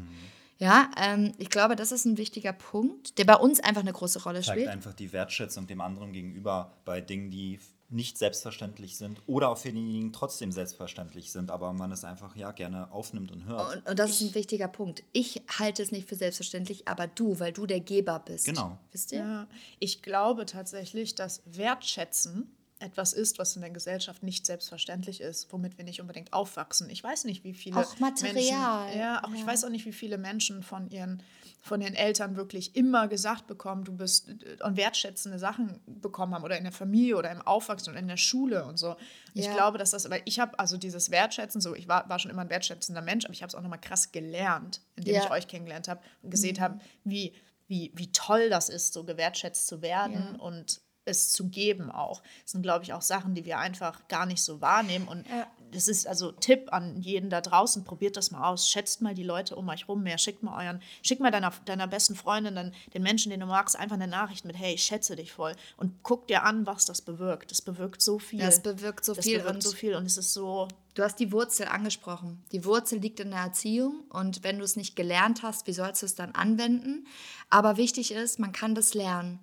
Ja, 0.59 0.91
ähm, 0.97 1.33
ich 1.37 1.49
glaube, 1.49 1.75
das 1.75 1.91
ist 1.91 2.05
ein 2.05 2.17
wichtiger 2.17 2.51
Punkt, 2.51 3.17
der 3.17 3.23
bei 3.25 3.35
uns 3.35 3.61
einfach 3.61 3.81
eine 3.81 3.93
große 3.93 4.23
Rolle 4.23 4.41
zeigt 4.41 4.59
spielt. 4.59 4.67
einfach 4.67 4.93
die 4.93 5.13
Wertschätzung 5.13 5.67
dem 5.67 5.79
anderen 5.79 6.11
gegenüber 6.11 6.77
bei 6.83 6.99
Dingen, 6.99 7.31
die 7.31 7.59
nicht 7.91 8.17
selbstverständlich 8.17 8.97
sind 8.97 9.19
oder 9.25 9.49
auch 9.49 9.57
für 9.57 9.71
diejenigen 9.71 10.13
trotzdem 10.13 10.51
selbstverständlich 10.51 11.31
sind, 11.31 11.49
aber 11.49 11.73
man 11.73 11.91
es 11.91 12.03
einfach 12.03 12.35
ja 12.35 12.51
gerne 12.51 12.91
aufnimmt 12.91 13.31
und 13.31 13.45
hört. 13.45 13.77
Und, 13.77 13.89
und 13.89 13.99
das 13.99 14.11
ist 14.11 14.21
ein 14.21 14.35
wichtiger 14.35 14.67
Punkt. 14.67 15.03
Ich 15.11 15.41
halte 15.57 15.81
es 15.81 15.91
nicht 15.91 16.07
für 16.07 16.15
selbstverständlich, 16.15 16.87
aber 16.87 17.07
du, 17.07 17.39
weil 17.39 17.51
du 17.51 17.65
der 17.65 17.79
Geber 17.79 18.19
bist. 18.19 18.45
Genau. 18.45 18.77
Wisst 18.91 19.11
ihr? 19.11 19.19
Ja, 19.19 19.47
ich 19.79 20.03
glaube 20.03 20.45
tatsächlich, 20.45 21.15
dass 21.15 21.41
Wertschätzen 21.45 22.51
etwas 22.79 23.13
ist, 23.13 23.39
was 23.39 23.55
in 23.55 23.61
der 23.61 23.71
Gesellschaft 23.71 24.23
nicht 24.23 24.45
selbstverständlich 24.45 25.21
ist, 25.21 25.51
womit 25.51 25.77
wir 25.77 25.83
nicht 25.85 25.99
unbedingt 26.01 26.31
aufwachsen. 26.33 26.89
Ich 26.89 27.03
weiß 27.03 27.25
nicht, 27.25 27.43
wie 27.43 27.53
viele 27.53 27.77
Auch 27.77 27.99
Material, 27.99 28.85
Menschen, 28.85 28.99
ja, 28.99 29.23
auch 29.23 29.33
ich 29.33 29.41
ja. 29.41 29.47
weiß 29.47 29.65
auch 29.65 29.69
nicht, 29.69 29.85
wie 29.85 29.91
viele 29.93 30.17
Menschen 30.17 30.63
von 30.63 30.89
ihren 30.89 31.21
von 31.61 31.81
ihren 31.81 31.93
Eltern 31.93 32.37
wirklich 32.37 32.77
immer 32.77 33.09
gesagt 33.09 33.45
bekommen, 33.45 33.83
du 33.83 33.91
bist 33.91 34.29
äh, 34.29 34.63
und 34.63 34.77
wertschätzende 34.77 35.37
Sachen 35.39 35.81
bekommen 35.85 36.33
haben 36.33 36.43
oder 36.45 36.57
in 36.57 36.63
der 36.63 36.71
Familie 36.71 37.17
oder 37.17 37.29
im 37.31 37.41
Aufwachsen 37.41 37.91
und 37.93 37.99
in 37.99 38.07
der 38.07 38.15
Schule 38.15 38.63
und 38.63 38.77
so. 38.77 38.95
Ich 39.33 39.45
Ja. 39.45 39.53
glaube, 39.55 39.77
dass 39.77 39.91
das, 39.91 40.09
weil 40.09 40.21
ich 40.23 40.39
habe 40.39 40.57
also 40.57 40.77
dieses 40.77 41.11
Wertschätzen, 41.11 41.59
so 41.59 41.75
ich 41.75 41.89
war, 41.89 42.07
war 42.07 42.17
schon 42.17 42.31
immer 42.31 42.43
ein 42.43 42.49
wertschätzender 42.49 43.01
Mensch, 43.01 43.25
aber 43.25 43.33
ich 43.33 43.41
habe 43.41 43.49
es 43.49 43.55
auch 43.55 43.61
nochmal 43.61 43.81
krass 43.81 44.13
gelernt, 44.13 44.79
indem 44.95 45.15
Ja. 45.15 45.19
Mhm. 45.19 45.25
ich 45.25 45.31
euch 45.31 45.47
kennengelernt 45.49 45.89
habe 45.89 45.99
und 46.21 46.31
gesehen 46.31 46.61
habe, 46.61 46.79
wie, 47.03 47.33
wie, 47.67 47.91
wie 47.93 48.09
toll 48.13 48.49
das 48.49 48.69
ist, 48.69 48.93
so 48.93 49.03
gewertschätzt 49.03 49.67
zu 49.67 49.81
werden 49.81 50.37
und 50.37 50.79
es 51.05 51.31
zu 51.31 51.49
geben 51.49 51.89
auch. 51.91 52.21
Das 52.43 52.51
sind, 52.51 52.61
glaube 52.61 52.83
ich, 52.83 52.93
auch 52.93 53.01
Sachen, 53.01 53.33
die 53.35 53.45
wir 53.45 53.57
einfach 53.59 54.07
gar 54.07 54.25
nicht 54.25 54.41
so 54.41 54.61
wahrnehmen. 54.61 55.07
Und 55.07 55.25
das 55.71 55.87
ist 55.87 56.07
also 56.07 56.31
Tipp 56.31 56.71
an 56.71 56.99
jeden 57.01 57.29
da 57.29 57.41
draußen, 57.41 57.83
probiert 57.83 58.17
das 58.17 58.31
mal 58.31 58.47
aus. 58.47 58.67
Schätzt 58.69 59.01
mal 59.01 59.13
die 59.13 59.23
Leute 59.23 59.55
um 59.55 59.67
euch 59.69 59.87
rum 59.87 60.03
mehr. 60.03 60.17
Schickt 60.17 60.43
mal 60.43 60.63
euren, 60.65 60.81
schickt 61.03 61.21
mal 61.21 61.31
deiner, 61.31 61.51
deiner 61.65 61.87
besten 61.87 62.15
Freundin, 62.15 62.55
dann 62.55 62.73
den 62.93 63.03
Menschen, 63.03 63.29
den 63.31 63.39
du 63.39 63.45
magst, 63.45 63.75
einfach 63.77 63.95
eine 63.95 64.07
Nachricht 64.07 64.45
mit, 64.45 64.57
hey, 64.57 64.73
ich 64.75 64.83
schätze 64.83 65.15
dich 65.15 65.31
voll. 65.31 65.55
Und 65.77 66.03
guck 66.03 66.27
dir 66.27 66.43
an, 66.43 66.65
was 66.65 66.85
das 66.85 67.01
bewirkt. 67.01 67.51
Das 67.51 67.61
bewirkt 67.61 68.01
so 68.01 68.19
viel. 68.19 68.39
Das 68.39 68.61
bewirkt 68.61 69.05
so 69.05 69.13
das 69.13 69.25
viel 69.25 69.39
bewirkt 69.39 69.55
und- 69.55 69.61
so 69.63 69.71
viel. 69.71 69.95
Und 69.95 70.05
es 70.05 70.17
ist 70.17 70.33
so, 70.33 70.67
Du 70.95 71.03
hast 71.05 71.19
die 71.19 71.31
Wurzel 71.31 71.67
angesprochen. 71.67 72.43
Die 72.51 72.65
Wurzel 72.65 72.99
liegt 72.99 73.21
in 73.21 73.29
der 73.31 73.39
Erziehung 73.39 74.01
und 74.09 74.43
wenn 74.43 74.57
du 74.57 74.65
es 74.65 74.75
nicht 74.75 74.97
gelernt 74.97 75.43
hast, 75.43 75.65
wie 75.65 75.71
sollst 75.71 76.01
du 76.01 76.05
es 76.05 76.15
dann 76.15 76.33
anwenden? 76.33 77.07
Aber 77.49 77.77
wichtig 77.77 78.11
ist, 78.11 78.37
man 78.37 78.51
kann 78.51 78.75
das 78.75 78.95
lernen. 78.95 79.39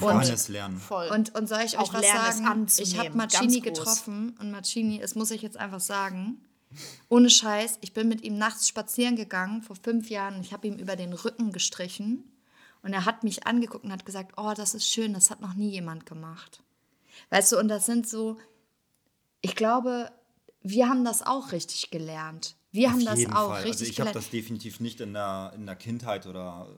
Man 0.00 0.16
Und, 0.16 0.22
kann 0.22 0.32
es 0.34 0.48
lernen. 0.48 0.78
voll. 0.78 1.08
und, 1.08 1.34
und 1.34 1.46
soll 1.48 1.60
ich 1.60 1.76
Auch 1.78 1.82
euch 1.88 1.92
was 1.94 2.00
lernen, 2.02 2.66
sagen? 2.66 2.66
Ich 2.78 2.98
habe 2.98 3.10
groß. 3.10 3.62
getroffen 3.62 4.36
und 4.40 4.50
Macini, 4.50 5.00
es 5.00 5.14
muss 5.14 5.30
ich 5.30 5.42
jetzt 5.42 5.56
einfach 5.58 5.80
sagen, 5.80 6.40
ohne 7.10 7.28
Scheiß, 7.28 7.78
ich 7.82 7.92
bin 7.92 8.08
mit 8.08 8.22
ihm 8.22 8.38
nachts 8.38 8.66
spazieren 8.68 9.16
gegangen 9.16 9.62
vor 9.62 9.76
fünf 9.76 10.08
Jahren. 10.08 10.40
Ich 10.40 10.52
habe 10.54 10.66
ihm 10.66 10.76
über 10.76 10.96
den 10.96 11.12
Rücken 11.12 11.52
gestrichen 11.52 12.24
und 12.82 12.94
er 12.94 13.04
hat 13.04 13.22
mich 13.24 13.46
angeguckt 13.46 13.84
und 13.84 13.92
hat 13.92 14.06
gesagt, 14.06 14.32
oh, 14.38 14.52
das 14.56 14.74
ist 14.74 14.88
schön, 14.88 15.12
das 15.12 15.30
hat 15.30 15.40
noch 15.42 15.54
nie 15.54 15.68
jemand 15.70 16.06
gemacht. 16.06 16.62
Weißt 17.28 17.52
du, 17.52 17.58
und 17.58 17.68
das 17.68 17.84
sind 17.84 18.08
so, 18.08 18.38
ich 19.42 19.54
glaube, 19.54 20.10
wir 20.62 20.88
haben 20.88 21.04
das 21.04 21.20
auch 21.22 21.52
richtig 21.52 21.90
gelernt. 21.90 22.56
Wir 22.70 22.90
haben 22.90 23.00
Auf 23.00 23.04
das 23.04 23.18
jeden 23.18 23.32
auch 23.34 23.48
Fall. 23.50 23.62
richtig 23.64 23.72
Also 23.72 23.84
ich 23.84 24.00
habe 24.00 24.08
gelernt. 24.10 24.16
das 24.16 24.30
definitiv 24.30 24.80
nicht 24.80 25.00
in 25.02 25.12
der, 25.12 25.52
in 25.54 25.66
der 25.66 25.76
Kindheit 25.76 26.26
oder 26.26 26.68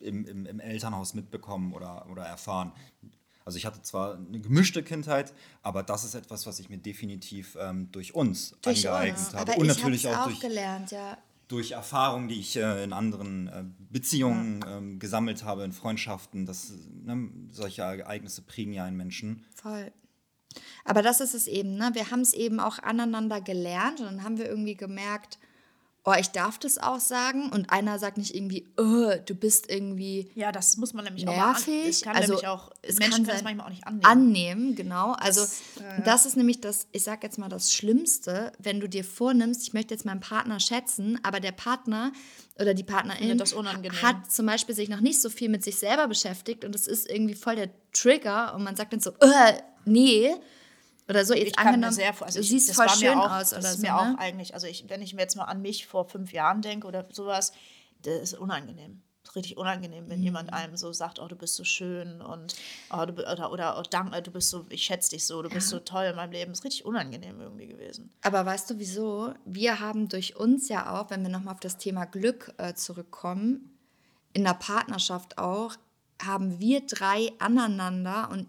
im, 0.00 0.26
im, 0.26 0.46
im 0.46 0.60
Elternhaus 0.60 1.14
mitbekommen 1.14 1.72
oder, 1.72 2.06
oder 2.10 2.24
erfahren. 2.24 2.72
Also 3.44 3.56
ich 3.56 3.66
hatte 3.66 3.82
zwar 3.82 4.16
eine 4.16 4.40
gemischte 4.40 4.82
Kindheit, 4.82 5.32
aber 5.62 5.82
das 5.82 6.04
ist 6.04 6.14
etwas, 6.14 6.46
was 6.46 6.60
ich 6.60 6.68
mir 6.68 6.78
definitiv 6.78 7.56
ähm, 7.60 7.90
durch 7.90 8.14
uns 8.14 8.54
Durch 8.62 8.88
angeeignet 8.88 9.18
uns. 9.18 9.34
habe. 9.34 9.52
Aber 9.52 9.60
Und 9.60 9.70
ich 9.70 9.76
natürlich 9.76 10.08
auch 10.08 10.18
auch 10.18 10.24
durch, 10.26 10.40
gelernt, 10.40 10.90
ja. 10.90 11.18
durch 11.48 11.72
Erfahrungen, 11.72 12.28
die 12.28 12.38
ich 12.38 12.56
äh, 12.56 12.84
in 12.84 12.92
anderen 12.92 13.48
äh, 13.48 13.64
Beziehungen 13.90 14.64
ähm, 14.68 14.98
gesammelt 14.98 15.42
habe, 15.44 15.64
in 15.64 15.72
Freundschaften. 15.72 16.46
Das, 16.46 16.72
ne, 17.02 17.28
solche 17.50 17.82
Ereignisse 17.82 18.42
prägen 18.42 18.72
ja 18.72 18.84
einen 18.84 18.96
Menschen. 18.96 19.44
Voll. 19.54 19.90
Aber 20.84 21.02
das 21.02 21.20
ist 21.20 21.34
es 21.34 21.46
eben, 21.46 21.74
ne? 21.76 21.90
Wir 21.94 22.10
haben 22.10 22.20
es 22.20 22.34
eben 22.34 22.60
auch 22.60 22.78
aneinander 22.80 23.40
gelernt 23.40 24.00
und 24.00 24.06
dann 24.06 24.24
haben 24.24 24.36
wir 24.38 24.46
irgendwie 24.48 24.74
gemerkt, 24.74 25.38
oh, 26.04 26.14
ich 26.18 26.28
darf 26.28 26.58
das 26.58 26.78
auch 26.78 26.98
sagen 26.98 27.50
und 27.50 27.70
einer 27.70 27.98
sagt 27.98 28.16
nicht 28.18 28.34
irgendwie, 28.34 28.66
oh, 28.78 29.12
du 29.26 29.34
bist 29.34 29.68
irgendwie 29.70 30.30
Ja, 30.34 30.50
das 30.50 30.76
muss 30.78 30.94
man 30.94 31.04
nämlich 31.04 31.28
auch 31.28 31.36
mal 31.36 31.42
an, 31.48 31.52
nervig. 31.52 31.88
es 31.88 32.00
kann 32.02 32.16
also 32.16 32.32
nämlich 32.32 32.48
auch, 32.48 32.70
es 32.82 32.98
Menschen 32.98 33.24
kann 33.26 33.34
es 33.34 33.40
sein- 33.40 33.44
manchmal 33.44 33.66
auch 33.66 33.70
nicht 33.70 33.86
annehmen. 33.86 34.04
annehmen, 34.06 34.74
genau. 34.74 35.12
Also 35.12 35.42
Das, 35.42 35.60
äh, 35.80 36.02
das 36.04 36.26
ist 36.26 36.36
nämlich 36.36 36.60
das, 36.60 36.86
ich 36.92 37.02
sag 37.04 37.22
jetzt 37.22 37.38
mal 37.38 37.48
das 37.50 37.72
Schlimmste, 37.72 38.52
wenn 38.58 38.80
du 38.80 38.88
dir 38.88 39.04
vornimmst, 39.04 39.62
ich 39.62 39.72
möchte 39.74 39.92
jetzt 39.94 40.04
meinen 40.06 40.20
Partner 40.20 40.58
schätzen, 40.58 41.20
aber 41.22 41.38
der 41.40 41.52
Partner 41.52 42.12
oder 42.58 42.74
die 42.74 42.84
Partnerin 42.84 43.36
das 43.38 43.54
hat 44.02 44.30
zum 44.32 44.46
Beispiel 44.46 44.74
sich 44.74 44.88
noch 44.88 45.00
nicht 45.00 45.20
so 45.20 45.28
viel 45.30 45.48
mit 45.48 45.62
sich 45.64 45.76
selber 45.78 46.08
beschäftigt 46.08 46.64
und 46.64 46.74
es 46.74 46.86
ist 46.86 47.08
irgendwie 47.10 47.34
voll 47.34 47.56
der 47.56 47.70
Trigger 47.92 48.54
und 48.54 48.64
man 48.64 48.74
sagt 48.76 48.92
dann 48.92 49.00
so, 49.00 49.10
äh, 49.20 49.54
nee. 49.84 50.30
Oder 51.10 51.24
so, 51.24 51.34
jetzt 51.34 51.48
ich 51.48 51.56
kann 51.56 51.66
mir 51.66 51.70
angenommen, 51.74 51.92
sehr 51.94 52.22
also 52.22 52.38
du 52.38 52.44
ich, 52.44 52.48
siehst 52.48 52.68
das 52.70 52.76
voll 52.76 52.88
schön 52.88 53.16
mir 53.16 53.20
auch, 53.20 53.30
aus 53.32 53.50
das 53.50 53.58
oder 53.58 53.70
ist 53.70 53.76
so. 53.76 53.82
mir 53.82 53.96
auch 53.96 54.04
ne? 54.04 54.18
eigentlich, 54.18 54.54
also 54.54 54.66
ich, 54.66 54.88
wenn 54.88 55.02
ich 55.02 55.12
mir 55.12 55.22
jetzt 55.22 55.36
mal 55.36 55.44
an 55.44 55.60
mich 55.60 55.86
vor 55.86 56.08
fünf 56.08 56.32
Jahren 56.32 56.62
denke 56.62 56.86
oder 56.86 57.06
sowas, 57.10 57.52
das 58.02 58.14
ist 58.22 58.34
unangenehm. 58.34 59.02
Das 59.22 59.32
ist 59.32 59.36
richtig 59.36 59.58
unangenehm, 59.58 60.08
wenn 60.08 60.18
Mhm. 60.20 60.24
jemand 60.24 60.52
einem 60.52 60.76
so 60.76 60.92
sagt, 60.92 61.18
oh, 61.18 61.26
du 61.28 61.36
bist 61.36 61.56
so 61.56 61.64
schön 61.64 62.22
und 62.22 62.54
oh, 62.90 63.04
du, 63.04 63.12
oder, 63.30 63.52
oder 63.52 63.78
oh, 63.78 63.82
danke, 63.90 64.22
du 64.22 64.30
bist 64.30 64.50
so, 64.50 64.64
ich 64.70 64.82
schätze 64.84 65.10
dich 65.10 65.26
so, 65.26 65.42
du 65.42 65.50
bist 65.50 65.68
so 65.68 65.78
toll 65.80 66.04
in 66.04 66.16
meinem 66.16 66.32
Leben. 66.32 66.52
Das 66.52 66.60
ist 66.60 66.64
richtig 66.64 66.84
unangenehm 66.86 67.40
irgendwie 67.40 67.66
gewesen. 67.66 68.10
Aber 68.22 68.46
weißt 68.46 68.70
du 68.70 68.78
wieso? 68.78 69.34
Wir 69.44 69.80
haben 69.80 70.08
durch 70.08 70.36
uns 70.36 70.68
ja 70.68 70.98
auch, 70.98 71.10
wenn 71.10 71.22
wir 71.22 71.28
nochmal 71.28 71.54
auf 71.54 71.60
das 71.60 71.76
Thema 71.76 72.06
Glück 72.06 72.54
äh, 72.56 72.74
zurückkommen, 72.74 73.76
in 74.32 74.44
der 74.44 74.54
Partnerschaft 74.54 75.38
auch, 75.38 75.74
haben 76.22 76.60
wir 76.60 76.86
drei 76.86 77.32
aneinander 77.40 78.30
und 78.30 78.46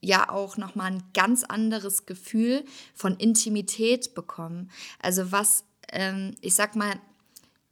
ja 0.00 0.30
auch 0.30 0.56
nochmal 0.56 0.92
ein 0.92 1.02
ganz 1.14 1.44
anderes 1.44 2.06
Gefühl 2.06 2.64
von 2.94 3.16
Intimität 3.16 4.14
bekommen. 4.14 4.70
Also 5.00 5.32
was, 5.32 5.64
ähm, 5.90 6.34
ich 6.40 6.54
sag 6.54 6.76
mal, 6.76 6.94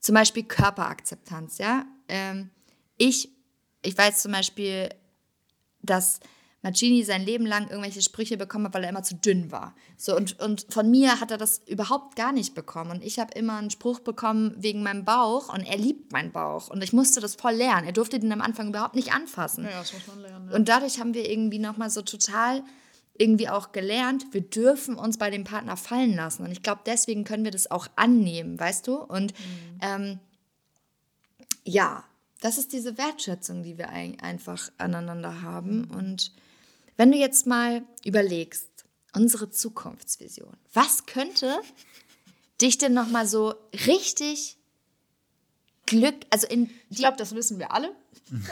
zum 0.01 0.15
Beispiel 0.15 0.45
Körperakzeptanz, 0.45 1.59
ja. 1.59 1.87
Ähm, 2.09 2.51
ich, 2.97 3.31
ich 3.83 3.97
weiß 3.97 4.23
zum 4.23 4.33
Beispiel, 4.33 4.91
dass 5.83 6.21
Mancini 6.65 7.05
sein 7.05 7.27
Leben 7.27 7.45
lang 7.45 7.69
irgendwelche 7.69 8.01
Sprüche 8.01 8.39
bekommen 8.39 8.65
hat, 8.65 8.75
weil 8.75 8.85
er 8.85 8.89
immer 8.89 9.03
zu 9.03 9.15
dünn 9.15 9.53
war. 9.53 9.75
So, 9.99 10.17
und, 10.17 10.41
und 10.41 10.67
von 10.71 10.91
mir 10.91 11.21
hat 11.21 11.31
er 11.31 11.37
das 11.37 11.61
überhaupt 11.67 12.17
gar 12.17 12.33
nicht 12.33 12.55
bekommen. 12.55 12.91
Und 12.91 13.05
ich 13.05 13.19
habe 13.19 13.39
immer 13.39 13.59
einen 13.59 13.69
Spruch 13.69 14.01
bekommen 14.01 14.55
wegen 14.57 14.83
meinem 14.83 15.05
Bauch 15.05 15.53
und 15.53 15.61
er 15.61 15.77
liebt 15.77 16.11
meinen 16.13 16.33
Bauch. 16.33 16.71
Und 16.71 16.83
ich 16.83 16.95
musste 16.95 17.21
das 17.21 17.35
voll 17.35 17.53
lernen. 17.53 17.87
Er 17.87 17.93
durfte 17.93 18.19
den 18.19 18.33
am 18.33 18.41
Anfang 18.41 18.69
überhaupt 18.69 18.95
nicht 18.95 19.13
anfassen. 19.13 19.65
Ja, 19.65 19.81
das 19.81 19.93
muss 19.93 20.07
man 20.07 20.23
lernen. 20.23 20.53
Und 20.53 20.71
dadurch 20.71 20.99
haben 20.99 21.13
wir 21.13 21.31
irgendwie 21.31 21.59
nochmal 21.59 21.91
so 21.91 22.01
total 22.01 22.65
irgendwie 23.19 23.51
auch 23.51 23.73
gelernt, 23.73 24.25
wir 24.33 24.41
dürfen 24.41 24.97
uns 24.97 25.19
bei 25.19 25.29
dem 25.29 25.45
Partner 25.45 25.77
fallen 25.77 26.17
lassen. 26.17 26.45
Und 26.45 26.51
ich 26.51 26.63
glaube, 26.63 26.81
deswegen 26.87 27.25
können 27.25 27.45
wir 27.45 27.53
das 27.53 27.71
auch 27.71 27.89
annehmen, 27.95 28.59
weißt 28.59 28.87
du? 28.87 28.97
Und 28.97 29.35
ähm, 29.83 30.19
ja, 31.63 32.05
das 32.41 32.57
ist 32.57 32.73
diese 32.73 32.97
Wertschätzung, 32.97 33.63
die 33.63 33.77
wir 33.77 33.91
ein, 33.91 34.19
einfach 34.21 34.71
aneinander 34.79 35.43
haben. 35.43 35.85
Und 35.85 36.33
wenn 36.97 37.11
du 37.13 37.19
jetzt 37.19 37.47
mal 37.47 37.83
überlegst, 38.05 38.69
unsere 39.15 39.51
Zukunftsvision, 39.51 40.57
was 40.73 41.07
könnte 41.07 41.61
dich 42.61 42.79
denn 42.79 42.95
nochmal 42.95 43.27
so 43.27 43.55
richtig 43.87 44.57
Glück, 45.87 46.15
also 46.31 46.47
in 46.47 46.71
Ich 46.89 46.97
glaube, 46.97 47.17
das 47.19 47.35
wissen 47.35 47.59
wir 47.59 47.73
alle. 47.73 47.91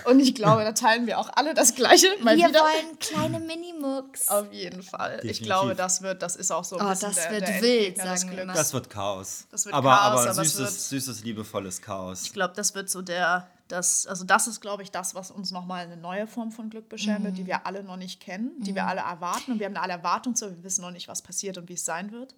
Und 0.05 0.21
ich 0.21 0.35
glaube, 0.35 0.65
da 0.65 0.73
teilen 0.73 1.07
wir 1.07 1.19
auch 1.19 1.31
alle 1.35 1.55
das 1.55 1.75
Gleiche. 1.75 2.07
Mal 2.21 2.37
wir 2.37 2.49
wieder. 2.49 2.61
wollen 2.61 2.99
kleine 2.99 3.41
Minimux. 3.41 4.29
Auf 4.29 4.53
jeden 4.53 4.83
Fall. 4.83 5.15
Ich 5.15 5.21
Definitiv. 5.39 5.47
glaube, 5.47 5.75
das 5.75 6.03
wird, 6.03 6.21
das 6.21 6.37
ist 6.37 6.51
auch 6.51 6.63
so 6.65 6.77
ein 6.77 6.85
Oh, 6.87 6.91
bisschen 6.91 7.09
das 7.09 7.23
der, 7.23 7.31
wird 7.33 7.49
der 7.49 7.63
wild, 7.63 7.97
sagen 7.97 8.31
wir 8.33 8.43
immer. 8.43 8.53
Das 8.53 8.75
wird 8.75 8.91
Chaos. 8.91 9.47
Das 9.51 9.65
wird 9.65 9.75
aber, 9.75 9.89
Chaos, 9.97 10.21
aber, 10.21 10.31
aber 10.31 10.43
es 10.43 10.53
süßes, 10.53 10.59
wird- 10.59 10.81
süßes, 11.03 11.25
liebevolles 11.25 11.81
Chaos. 11.81 12.23
Ich 12.25 12.33
glaube, 12.35 12.53
das 12.55 12.75
wird 12.75 12.91
so 12.91 13.01
der, 13.01 13.49
das, 13.73 14.07
also 14.07 14.25
das 14.25 14.47
ist, 14.47 14.61
glaube 14.61 14.83
ich, 14.83 14.91
das, 14.91 15.15
was 15.15 15.31
uns 15.31 15.51
nochmal 15.51 15.87
eine 15.87 15.97
neue 15.97 16.27
Form 16.27 16.53
von 16.53 16.69
Glück 16.69 16.91
bescheren 16.91 17.25
wird, 17.25 17.39
die 17.39 17.47
wir 17.47 17.67
alle 17.67 17.83
noch 17.83 17.97
nicht 17.97 18.21
kennen, 18.21 18.53
die 18.59 18.75
wir 18.75 18.87
alle 18.87 19.01
erwarten 19.01 19.53
und 19.53 19.61
wir 19.61 19.67
haben 19.67 19.77
alle 19.77 19.95
Erwartungen 19.95 20.37
zu, 20.37 20.55
wir 20.55 20.63
wissen 20.63 20.83
noch 20.83 20.91
nicht, 20.91 21.09
was 21.09 21.23
passiert 21.23 21.57
und 21.57 21.71
wie 21.71 21.73
es 21.75 21.85
sein 21.85 22.13
wird. 22.13 22.35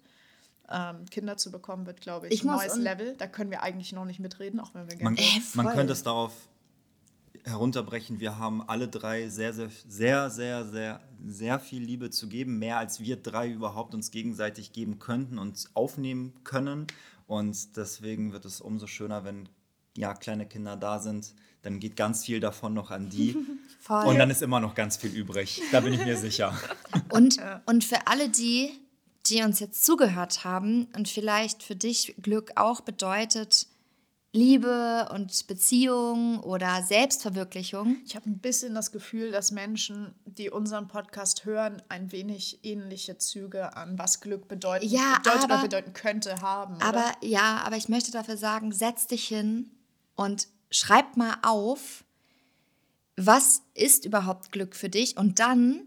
Ähm, 0.69 1.05
Kinder 1.11 1.35
zu 1.35 1.51
bekommen 1.51 1.85
wird, 1.85 1.99
glaube 1.99 2.27
ich, 2.27 2.33
Ich 2.33 2.43
ein 2.43 2.47
neues 2.47 2.77
Level. 2.77 3.15
Da 3.17 3.27
können 3.27 3.51
wir 3.51 3.61
eigentlich 3.61 3.91
noch 3.91 4.05
nicht 4.05 4.19
mitreden, 4.19 4.59
auch 4.61 4.73
wenn 4.73 4.89
wir 4.89 5.03
Man, 5.03 5.15
gerne. 5.15 5.29
Ey, 5.29 5.41
man 5.55 5.65
voll. 5.65 5.75
könnte 5.75 5.93
es 5.93 6.03
darauf 6.03 6.31
herunterbrechen, 7.43 8.19
wir 8.19 8.39
haben 8.39 8.67
alle 8.67 8.87
drei 8.87 9.27
sehr, 9.27 9.53
sehr, 9.53 9.69
sehr, 9.87 10.29
sehr, 10.31 10.65
sehr, 10.65 11.01
sehr 11.27 11.59
viel 11.59 11.83
Liebe 11.83 12.09
zu 12.09 12.27
geben, 12.29 12.57
mehr 12.59 12.77
als 12.77 13.01
wir 13.01 13.17
drei 13.17 13.49
überhaupt 13.49 13.93
uns 13.93 14.09
gegenseitig 14.09 14.71
geben 14.71 14.99
könnten 14.99 15.37
und 15.37 15.69
aufnehmen 15.73 16.33
können. 16.45 16.87
Und 17.27 17.75
deswegen 17.75 18.31
wird 18.31 18.45
es 18.45 18.61
umso 18.61 18.87
schöner, 18.87 19.25
wenn 19.25 19.49
ja, 19.97 20.13
kleine 20.13 20.45
Kinder 20.45 20.75
da 20.75 20.99
sind. 20.99 21.33
Dann 21.61 21.79
geht 21.79 21.95
ganz 21.95 22.25
viel 22.25 22.39
davon 22.39 22.73
noch 22.73 22.91
an 22.91 23.09
die. 23.09 23.35
Voll. 23.79 24.05
Und 24.05 24.17
dann 24.19 24.29
ist 24.29 24.41
immer 24.41 24.59
noch 24.59 24.75
ganz 24.75 24.97
viel 24.97 25.11
übrig. 25.15 25.61
Da 25.71 25.79
bin 25.79 25.93
ich 25.93 26.03
mir 26.03 26.17
sicher. 26.17 26.57
Und, 27.09 27.39
und 27.65 27.83
für 27.83 28.07
alle 28.07 28.29
die, 28.29 28.71
die 29.27 29.41
uns 29.43 29.59
jetzt 29.59 29.85
zugehört 29.85 30.43
haben 30.43 30.87
und 30.95 31.07
vielleicht 31.07 31.63
für 31.63 31.75
dich 31.75 32.15
Glück 32.21 32.51
auch 32.55 32.81
bedeutet 32.81 33.67
Liebe 34.33 35.07
und 35.13 35.47
Beziehung 35.47 36.39
oder 36.41 36.83
Selbstverwirklichung. 36.83 37.97
Ich 38.05 38.15
habe 38.17 38.29
ein 38.29 38.39
bisschen 38.39 38.75
das 38.75 38.91
Gefühl, 38.91 39.31
dass 39.31 39.51
Menschen, 39.51 40.13
die 40.25 40.49
unseren 40.49 40.87
Podcast 40.89 41.45
hören, 41.45 41.81
ein 41.87 42.11
wenig 42.11 42.59
ähnliche 42.63 43.17
Züge 43.17 43.77
an 43.77 43.97
was 43.97 44.19
Glück 44.19 44.47
bedeutet, 44.49 44.89
Ja, 44.91 45.17
bedeutet 45.23 45.43
oder 45.45 45.53
aber- 45.53 45.63
bedeuten 45.63 45.93
könnte 45.93 46.41
haben. 46.41 46.75
Aber 46.81 46.97
oder? 46.99 47.11
ja, 47.21 47.61
aber 47.65 47.77
ich 47.77 47.87
möchte 47.87 48.11
dafür 48.11 48.35
sagen, 48.35 48.73
setz 48.73 49.07
dich 49.07 49.25
hin 49.27 49.69
und 50.15 50.47
schreib 50.71 51.17
mal 51.17 51.37
auf, 51.41 52.03
was 53.17 53.61
ist 53.73 54.05
überhaupt 54.05 54.51
Glück 54.51 54.75
für 54.75 54.89
dich? 54.89 55.17
Und 55.17 55.39
dann, 55.39 55.81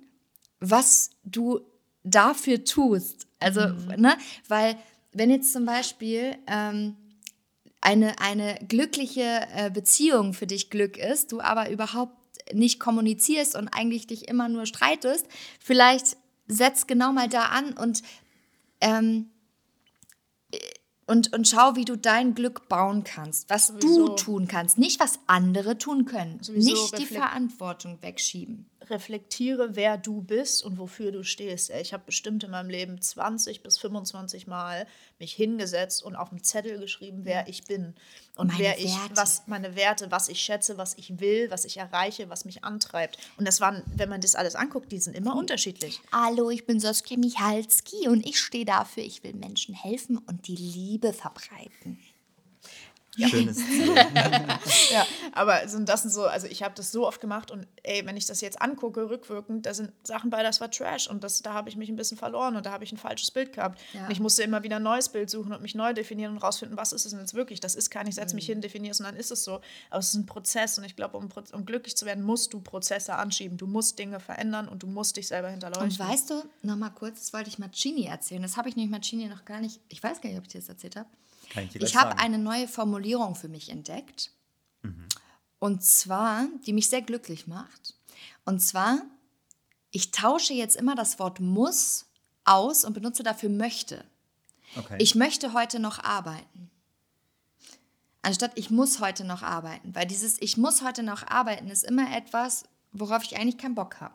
was 0.60 1.10
du 1.24 1.60
dafür 2.04 2.64
tust. 2.64 3.26
Also, 3.38 3.60
ne, 3.96 4.16
weil 4.48 4.76
wenn 5.12 5.30
jetzt 5.30 5.52
zum 5.52 5.64
Beispiel 5.64 6.36
ähm, 6.46 6.96
eine, 7.80 8.18
eine 8.20 8.58
glückliche 8.68 9.46
äh, 9.54 9.70
Beziehung 9.70 10.34
für 10.34 10.46
dich 10.46 10.70
Glück 10.70 10.96
ist, 10.96 11.32
du 11.32 11.40
aber 11.40 11.70
überhaupt 11.70 12.16
nicht 12.52 12.80
kommunizierst 12.80 13.56
und 13.56 13.68
eigentlich 13.68 14.06
dich 14.06 14.28
immer 14.28 14.48
nur 14.48 14.66
streitest, 14.66 15.26
vielleicht 15.60 16.16
setz 16.46 16.86
genau 16.86 17.12
mal 17.12 17.28
da 17.28 17.44
an 17.46 17.74
und 17.74 18.02
ähm, 18.80 19.30
und, 21.09 21.33
und 21.33 21.49
schau, 21.49 21.75
wie 21.75 21.85
du 21.85 21.97
dein 21.97 22.35
Glück 22.35 22.68
bauen 22.68 23.03
kannst, 23.03 23.49
was 23.51 23.68
Sowieso. 23.68 24.09
du 24.09 24.14
tun 24.16 24.47
kannst, 24.47 24.79
nicht 24.79 25.01
was 25.01 25.18
andere 25.27 25.79
tun 25.79 26.05
können, 26.05 26.38
Sowieso 26.42 26.71
nicht 26.71 26.99
die 26.99 27.07
Verantwortung 27.07 27.99
wegschieben. 28.03 28.66
Reflektiere, 28.90 29.77
wer 29.77 29.96
du 29.96 30.22
bist 30.22 30.62
und 30.64 30.79
wofür 30.79 31.12
du 31.12 31.22
stehst. 31.22 31.70
Ich 31.70 31.92
habe 31.92 32.05
bestimmt 32.07 32.44
in 32.44 32.51
meinem 32.51 32.70
Leben 32.70 33.01
20 33.01 33.62
bis 33.62 33.79
25 33.79 34.46
Mal 34.46 34.87
mich 35.18 35.33
hingesetzt 35.33 36.03
und 36.03 36.16
auf 36.16 36.31
einen 36.31 36.42
Zettel 36.42 36.79
geschrieben, 36.79 37.20
wer 37.24 37.48
ich 37.48 37.64
bin 37.64 37.94
und 38.37 38.48
Meine 38.48 38.59
wer 38.59 38.79
ich, 38.79 38.94
Werte. 38.94 39.16
was 39.16 39.42
meine 39.46 39.74
Werte, 39.77 40.11
was 40.11 40.29
ich 40.29 40.40
schätze, 40.40 40.79
was 40.79 40.94
ich 40.96 41.20
will, 41.20 41.51
was 41.51 41.64
ich 41.64 41.77
erreiche, 41.77 42.31
was 42.31 42.44
mich 42.44 42.64
antreibt. 42.64 43.18
Und 43.37 43.46
das 43.46 43.61
waren, 43.61 43.83
wenn 43.94 44.09
man 44.09 44.20
das 44.20 44.35
alles 44.35 44.55
anguckt, 44.55 44.92
die 44.92 44.98
sind 44.98 45.14
immer 45.14 45.37
unterschiedlich. 45.37 46.01
Hallo, 46.12 46.51
ich 46.51 46.66
bin 46.66 46.81
Saskia 46.81 47.16
Michalski 47.18 48.09
und 48.09 48.27
ich 48.27 48.38
stehe 48.38 48.64
dafür, 48.64 49.03
ich 49.03 49.22
will 49.24 49.35
Menschen 49.35 49.74
helfen 49.74 50.18
und 50.18 50.46
die 50.46 50.57
Liebe 50.57 51.12
verbreiten. 51.12 51.98
Schönes 53.26 53.57
Ziel. 53.66 53.94
Ja, 54.90 55.07
aber 55.33 55.68
sind 55.68 55.88
das 55.88 56.02
sind 56.02 56.11
so, 56.11 56.26
also 56.26 56.46
ich 56.46 56.62
habe 56.62 56.74
das 56.74 56.92
so 56.92 57.07
oft 57.07 57.20
gemacht 57.20 57.50
und 57.50 57.66
ey, 57.83 58.04
wenn 58.07 58.16
ich 58.16 58.26
das 58.26 58.40
jetzt 58.40 58.61
angucke, 58.61 59.11
rückwirkend, 59.11 59.66
da 59.66 59.74
sind 59.74 59.92
Sachen 60.02 60.31
bei, 60.31 60.42
das 60.42 60.61
war 60.61 60.70
Trash 60.70 61.09
und 61.09 61.24
das, 61.24 61.42
da 61.42 61.52
habe 61.52 61.68
ich 61.68 61.76
mich 61.76 61.88
ein 61.88 61.96
bisschen 61.96 62.16
verloren 62.16 62.57
und 62.57 62.64
da 62.64 62.72
habe 62.72 62.85
ich 62.85 62.92
ein 62.92 62.96
falsches 62.96 63.31
Bild 63.31 63.52
gehabt. 63.52 63.81
Ja. 63.92 64.04
Und 64.04 64.11
ich 64.11 64.20
musste 64.20 64.42
immer 64.42 64.62
wieder 64.62 64.76
ein 64.76 64.83
neues 64.83 65.09
Bild 65.09 65.31
suchen 65.31 65.52
und 65.52 65.62
mich 65.62 65.74
neu 65.74 65.92
definieren 65.92 66.33
und 66.33 66.38
rausfinden, 66.38 66.76
was 66.76 66.92
ist 66.92 67.04
es 67.04 67.12
denn 67.12 67.20
jetzt 67.20 67.35
wirklich? 67.35 67.61
Das 67.61 67.74
ist 67.74 67.90
kein, 67.90 68.07
ich 68.07 68.14
setze 68.14 68.35
mich 68.35 68.46
hin, 68.46 68.61
definiere 68.61 68.92
es 68.92 69.00
und 69.00 69.07
dann 69.07 69.16
ist 69.16 69.31
es 69.31 69.44
so. 69.44 69.61
Aber 69.90 70.00
es 70.00 70.09
ist 70.09 70.14
ein 70.14 70.26
Prozess 70.26 70.78
und 70.78 70.85
ich 70.85 70.96
glaube, 70.96 71.16
um, 71.16 71.28
um 71.52 71.66
glücklich 71.66 71.96
zu 71.96 72.07
werden, 72.07 72.24
musst 72.24 72.52
du 72.52 72.61
Prozesse 72.61 73.14
anschieben. 73.14 73.59
Du 73.59 73.66
musst 73.66 73.98
Dinge 73.98 74.20
verändern 74.20 74.68
und 74.68 74.83
du 74.83 74.87
musst 74.87 75.16
dich 75.16 75.28
selber 75.28 75.48
hinterleuchten. 75.48 75.90
Und 75.90 75.98
weißt 75.98 76.31
du, 76.31 76.42
nochmal 76.62 76.92
kurz, 76.94 77.20
das 77.20 77.33
wollte 77.33 77.48
ich 77.48 77.59
Marcini 77.59 78.07
erzählen. 78.07 78.42
Das 78.42 78.57
habe 78.57 78.68
ich 78.68 78.76
nämlich 78.76 78.90
Marcini 78.90 79.26
noch 79.28 79.44
gar 79.44 79.61
nicht, 79.61 79.81
ich 79.88 80.02
weiß 80.02 80.20
gar 80.20 80.31
nicht, 80.31 80.38
ob 80.38 80.44
ich 80.44 80.52
dir 80.52 80.61
das 80.61 80.68
erzählt 80.68 80.96
habe. 80.96 81.09
Kann 81.50 81.64
ich 81.64 81.76
Ich 81.76 81.96
habe 81.96 82.18
eine 82.18 82.38
neue 82.38 82.68
Formulierung 82.68 83.34
für 83.34 83.48
mich 83.48 83.70
entdeckt. 83.70 84.30
Und 85.58 85.82
zwar, 85.82 86.46
die 86.66 86.72
mich 86.72 86.88
sehr 86.88 87.02
glücklich 87.02 87.46
macht. 87.46 87.94
Und 88.44 88.61
zwar, 88.61 89.02
ich 89.90 90.11
tausche 90.11 90.54
jetzt 90.54 90.76
immer 90.76 90.94
das 90.94 91.18
Wort 91.18 91.40
muss 91.40 92.06
aus 92.44 92.84
und 92.84 92.94
benutze 92.94 93.22
dafür 93.22 93.50
möchte. 93.50 94.04
Okay. 94.76 94.96
Ich 95.00 95.14
möchte 95.14 95.52
heute 95.52 95.80
noch 95.80 95.98
arbeiten. 95.98 96.70
Anstatt 98.22 98.52
ich 98.54 98.70
muss 98.70 99.00
heute 99.00 99.25
noch 99.25 99.42
arbeiten. 99.42 99.94
Weil 99.94 100.06
dieses 100.06 100.40
ich 100.40 100.56
muss 100.56 100.83
heute 100.83 101.02
noch 101.02 101.27
arbeiten 101.27 101.68
ist 101.68 101.85
immer 101.85 102.16
etwas, 102.16 102.64
worauf 102.92 103.25
ich 103.25 103.37
eigentlich 103.37 103.58
keinen 103.58 103.75
Bock 103.75 104.00
habe. 104.00 104.14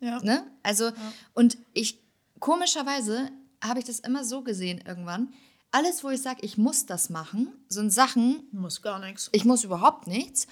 ja. 0.00 0.20
Ne? 0.22 0.46
Also, 0.62 0.92
und 1.34 1.58
ich, 1.72 1.98
komischerweise 2.40 3.30
habe 3.62 3.80
ich 3.80 3.84
das 3.84 4.00
immer 4.00 4.24
so 4.24 4.42
gesehen 4.42 4.80
irgendwann. 4.86 5.32
Alles, 5.72 6.04
wo 6.04 6.10
ich 6.10 6.22
sage, 6.22 6.40
ich 6.42 6.56
muss 6.58 6.86
das 6.86 7.10
machen, 7.10 7.48
sind 7.68 7.90
Sachen, 7.92 8.46
Muss 8.52 8.82
gar 8.82 8.98
nichts. 8.98 9.28
ich 9.32 9.44
muss 9.44 9.64
überhaupt 9.64 10.06
nichts. 10.06 10.46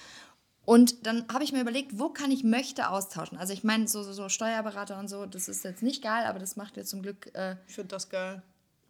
Und 0.65 1.07
dann 1.07 1.25
habe 1.31 1.43
ich 1.43 1.53
mir 1.53 1.61
überlegt, 1.61 1.97
wo 1.99 2.09
kann 2.09 2.29
ich 2.31 2.43
möchte 2.43 2.89
austauschen. 2.89 3.37
Also 3.37 3.51
ich 3.53 3.63
meine, 3.63 3.87
so, 3.87 4.03
so, 4.03 4.13
so 4.13 4.29
Steuerberater 4.29 4.99
und 4.99 5.07
so, 5.07 5.25
das 5.25 5.47
ist 5.47 5.63
jetzt 5.63 5.81
nicht 5.81 6.03
geil, 6.03 6.25
aber 6.25 6.37
das 6.39 6.55
macht 6.55 6.77
jetzt 6.77 6.89
zum 6.89 7.01
Glück 7.01 7.31
äh, 7.33 7.55
Ich 7.67 7.75
finde 7.75 7.89
das 7.89 8.09
geil. 8.09 8.43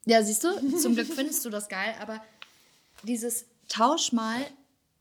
ja, 0.06 0.22
siehst 0.24 0.44
du, 0.44 0.78
zum 0.78 0.96
Glück 0.96 1.08
findest 1.08 1.46
du 1.46 1.50
das 1.50 1.70
geil, 1.70 1.96
aber 2.02 2.22
dieses 3.04 3.46
Tausch 3.70 4.12
mal, 4.12 4.40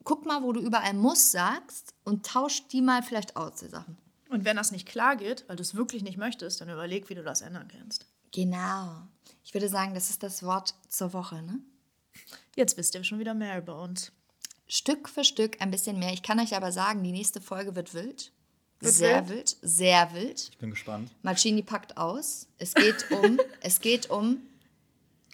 guck 0.04 0.26
mal, 0.26 0.42
wo 0.44 0.52
du 0.52 0.60
überall 0.60 0.94
muss 0.94 1.32
sagst 1.32 1.92
und 2.04 2.24
tausch 2.24 2.66
die 2.68 2.82
mal 2.82 3.02
vielleicht 3.02 3.36
aus, 3.36 3.56
die 3.60 3.68
Sachen. 3.68 3.98
Und 4.28 4.44
wenn 4.44 4.56
das 4.56 4.70
nicht 4.70 4.86
klar 4.86 5.16
geht, 5.16 5.44
weil 5.48 5.56
du 5.56 5.62
es 5.62 5.74
wirklich 5.74 6.04
nicht 6.04 6.18
möchtest, 6.18 6.60
dann 6.60 6.70
überleg, 6.70 7.08
wie 7.08 7.16
du 7.16 7.24
das 7.24 7.40
ändern 7.40 7.66
kannst. 7.66 8.06
Genau. 8.32 9.02
Ich 9.50 9.54
würde 9.54 9.68
sagen, 9.68 9.94
das 9.94 10.10
ist 10.10 10.22
das 10.22 10.44
Wort 10.44 10.76
zur 10.88 11.12
Woche, 11.12 11.42
ne? 11.42 11.58
Jetzt 12.54 12.76
wisst 12.76 12.94
ihr 12.94 13.02
schon 13.02 13.18
wieder 13.18 13.34
mehr 13.34 13.58
über 13.58 13.82
uns. 13.82 14.12
Stück 14.68 15.08
für 15.08 15.24
Stück 15.24 15.60
ein 15.60 15.72
bisschen 15.72 15.98
mehr. 15.98 16.12
Ich 16.12 16.22
kann 16.22 16.38
euch 16.38 16.54
aber 16.54 16.70
sagen, 16.70 17.02
die 17.02 17.10
nächste 17.10 17.40
Folge 17.40 17.74
wird 17.74 17.92
wild. 17.92 18.30
Wird 18.78 18.94
sehr 18.94 19.28
wild? 19.28 19.38
wild, 19.38 19.56
sehr 19.60 20.14
wild. 20.14 20.50
Ich 20.52 20.58
bin 20.58 20.70
gespannt. 20.70 21.10
Marcini 21.22 21.62
packt 21.62 21.96
aus. 21.96 22.46
Es 22.58 22.74
geht 22.74 23.10
um, 23.10 23.40
es 23.60 23.80
geht 23.80 24.08
um, 24.08 24.40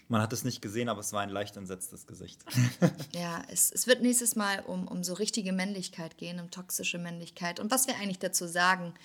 Man 0.07 0.19
hat 0.19 0.33
es 0.33 0.43
nicht 0.43 0.63
gesehen, 0.63 0.89
aber 0.89 1.01
es 1.01 1.13
war 1.13 1.21
ein 1.21 1.29
leicht 1.29 1.55
entsetztes 1.55 2.07
Gesicht. 2.07 2.43
ja, 3.13 3.43
es, 3.51 3.71
es 3.71 3.85
wird 3.85 4.01
nächstes 4.01 4.35
Mal 4.35 4.61
um, 4.61 4.87
um 4.87 5.03
so 5.03 5.13
richtige 5.13 5.53
Männlichkeit 5.53 6.17
gehen, 6.17 6.39
um 6.39 6.49
toxische 6.49 6.97
Männlichkeit 6.97 7.59
und 7.59 7.69
was 7.69 7.85
wir 7.85 7.93
eigentlich 7.97 8.17
dazu 8.17 8.47
sagen. 8.47 8.95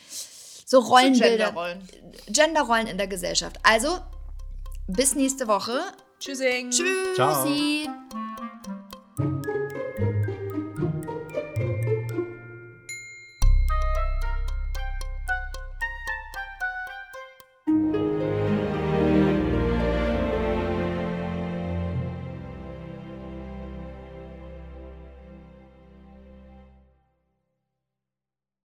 So 0.64 0.78
Rollenbilder. 0.78 1.48
Genderrollen. 1.48 1.88
Genderrollen 2.28 2.86
in 2.86 2.96
der 2.96 3.08
Gesellschaft. 3.08 3.60
Also, 3.62 4.00
bis 4.94 5.14
nächste 5.14 5.48
Woche. 5.48 5.80
Tschüssing. 6.18 6.70
Tschüssi. 6.70 7.14
Ciao. 7.14 8.31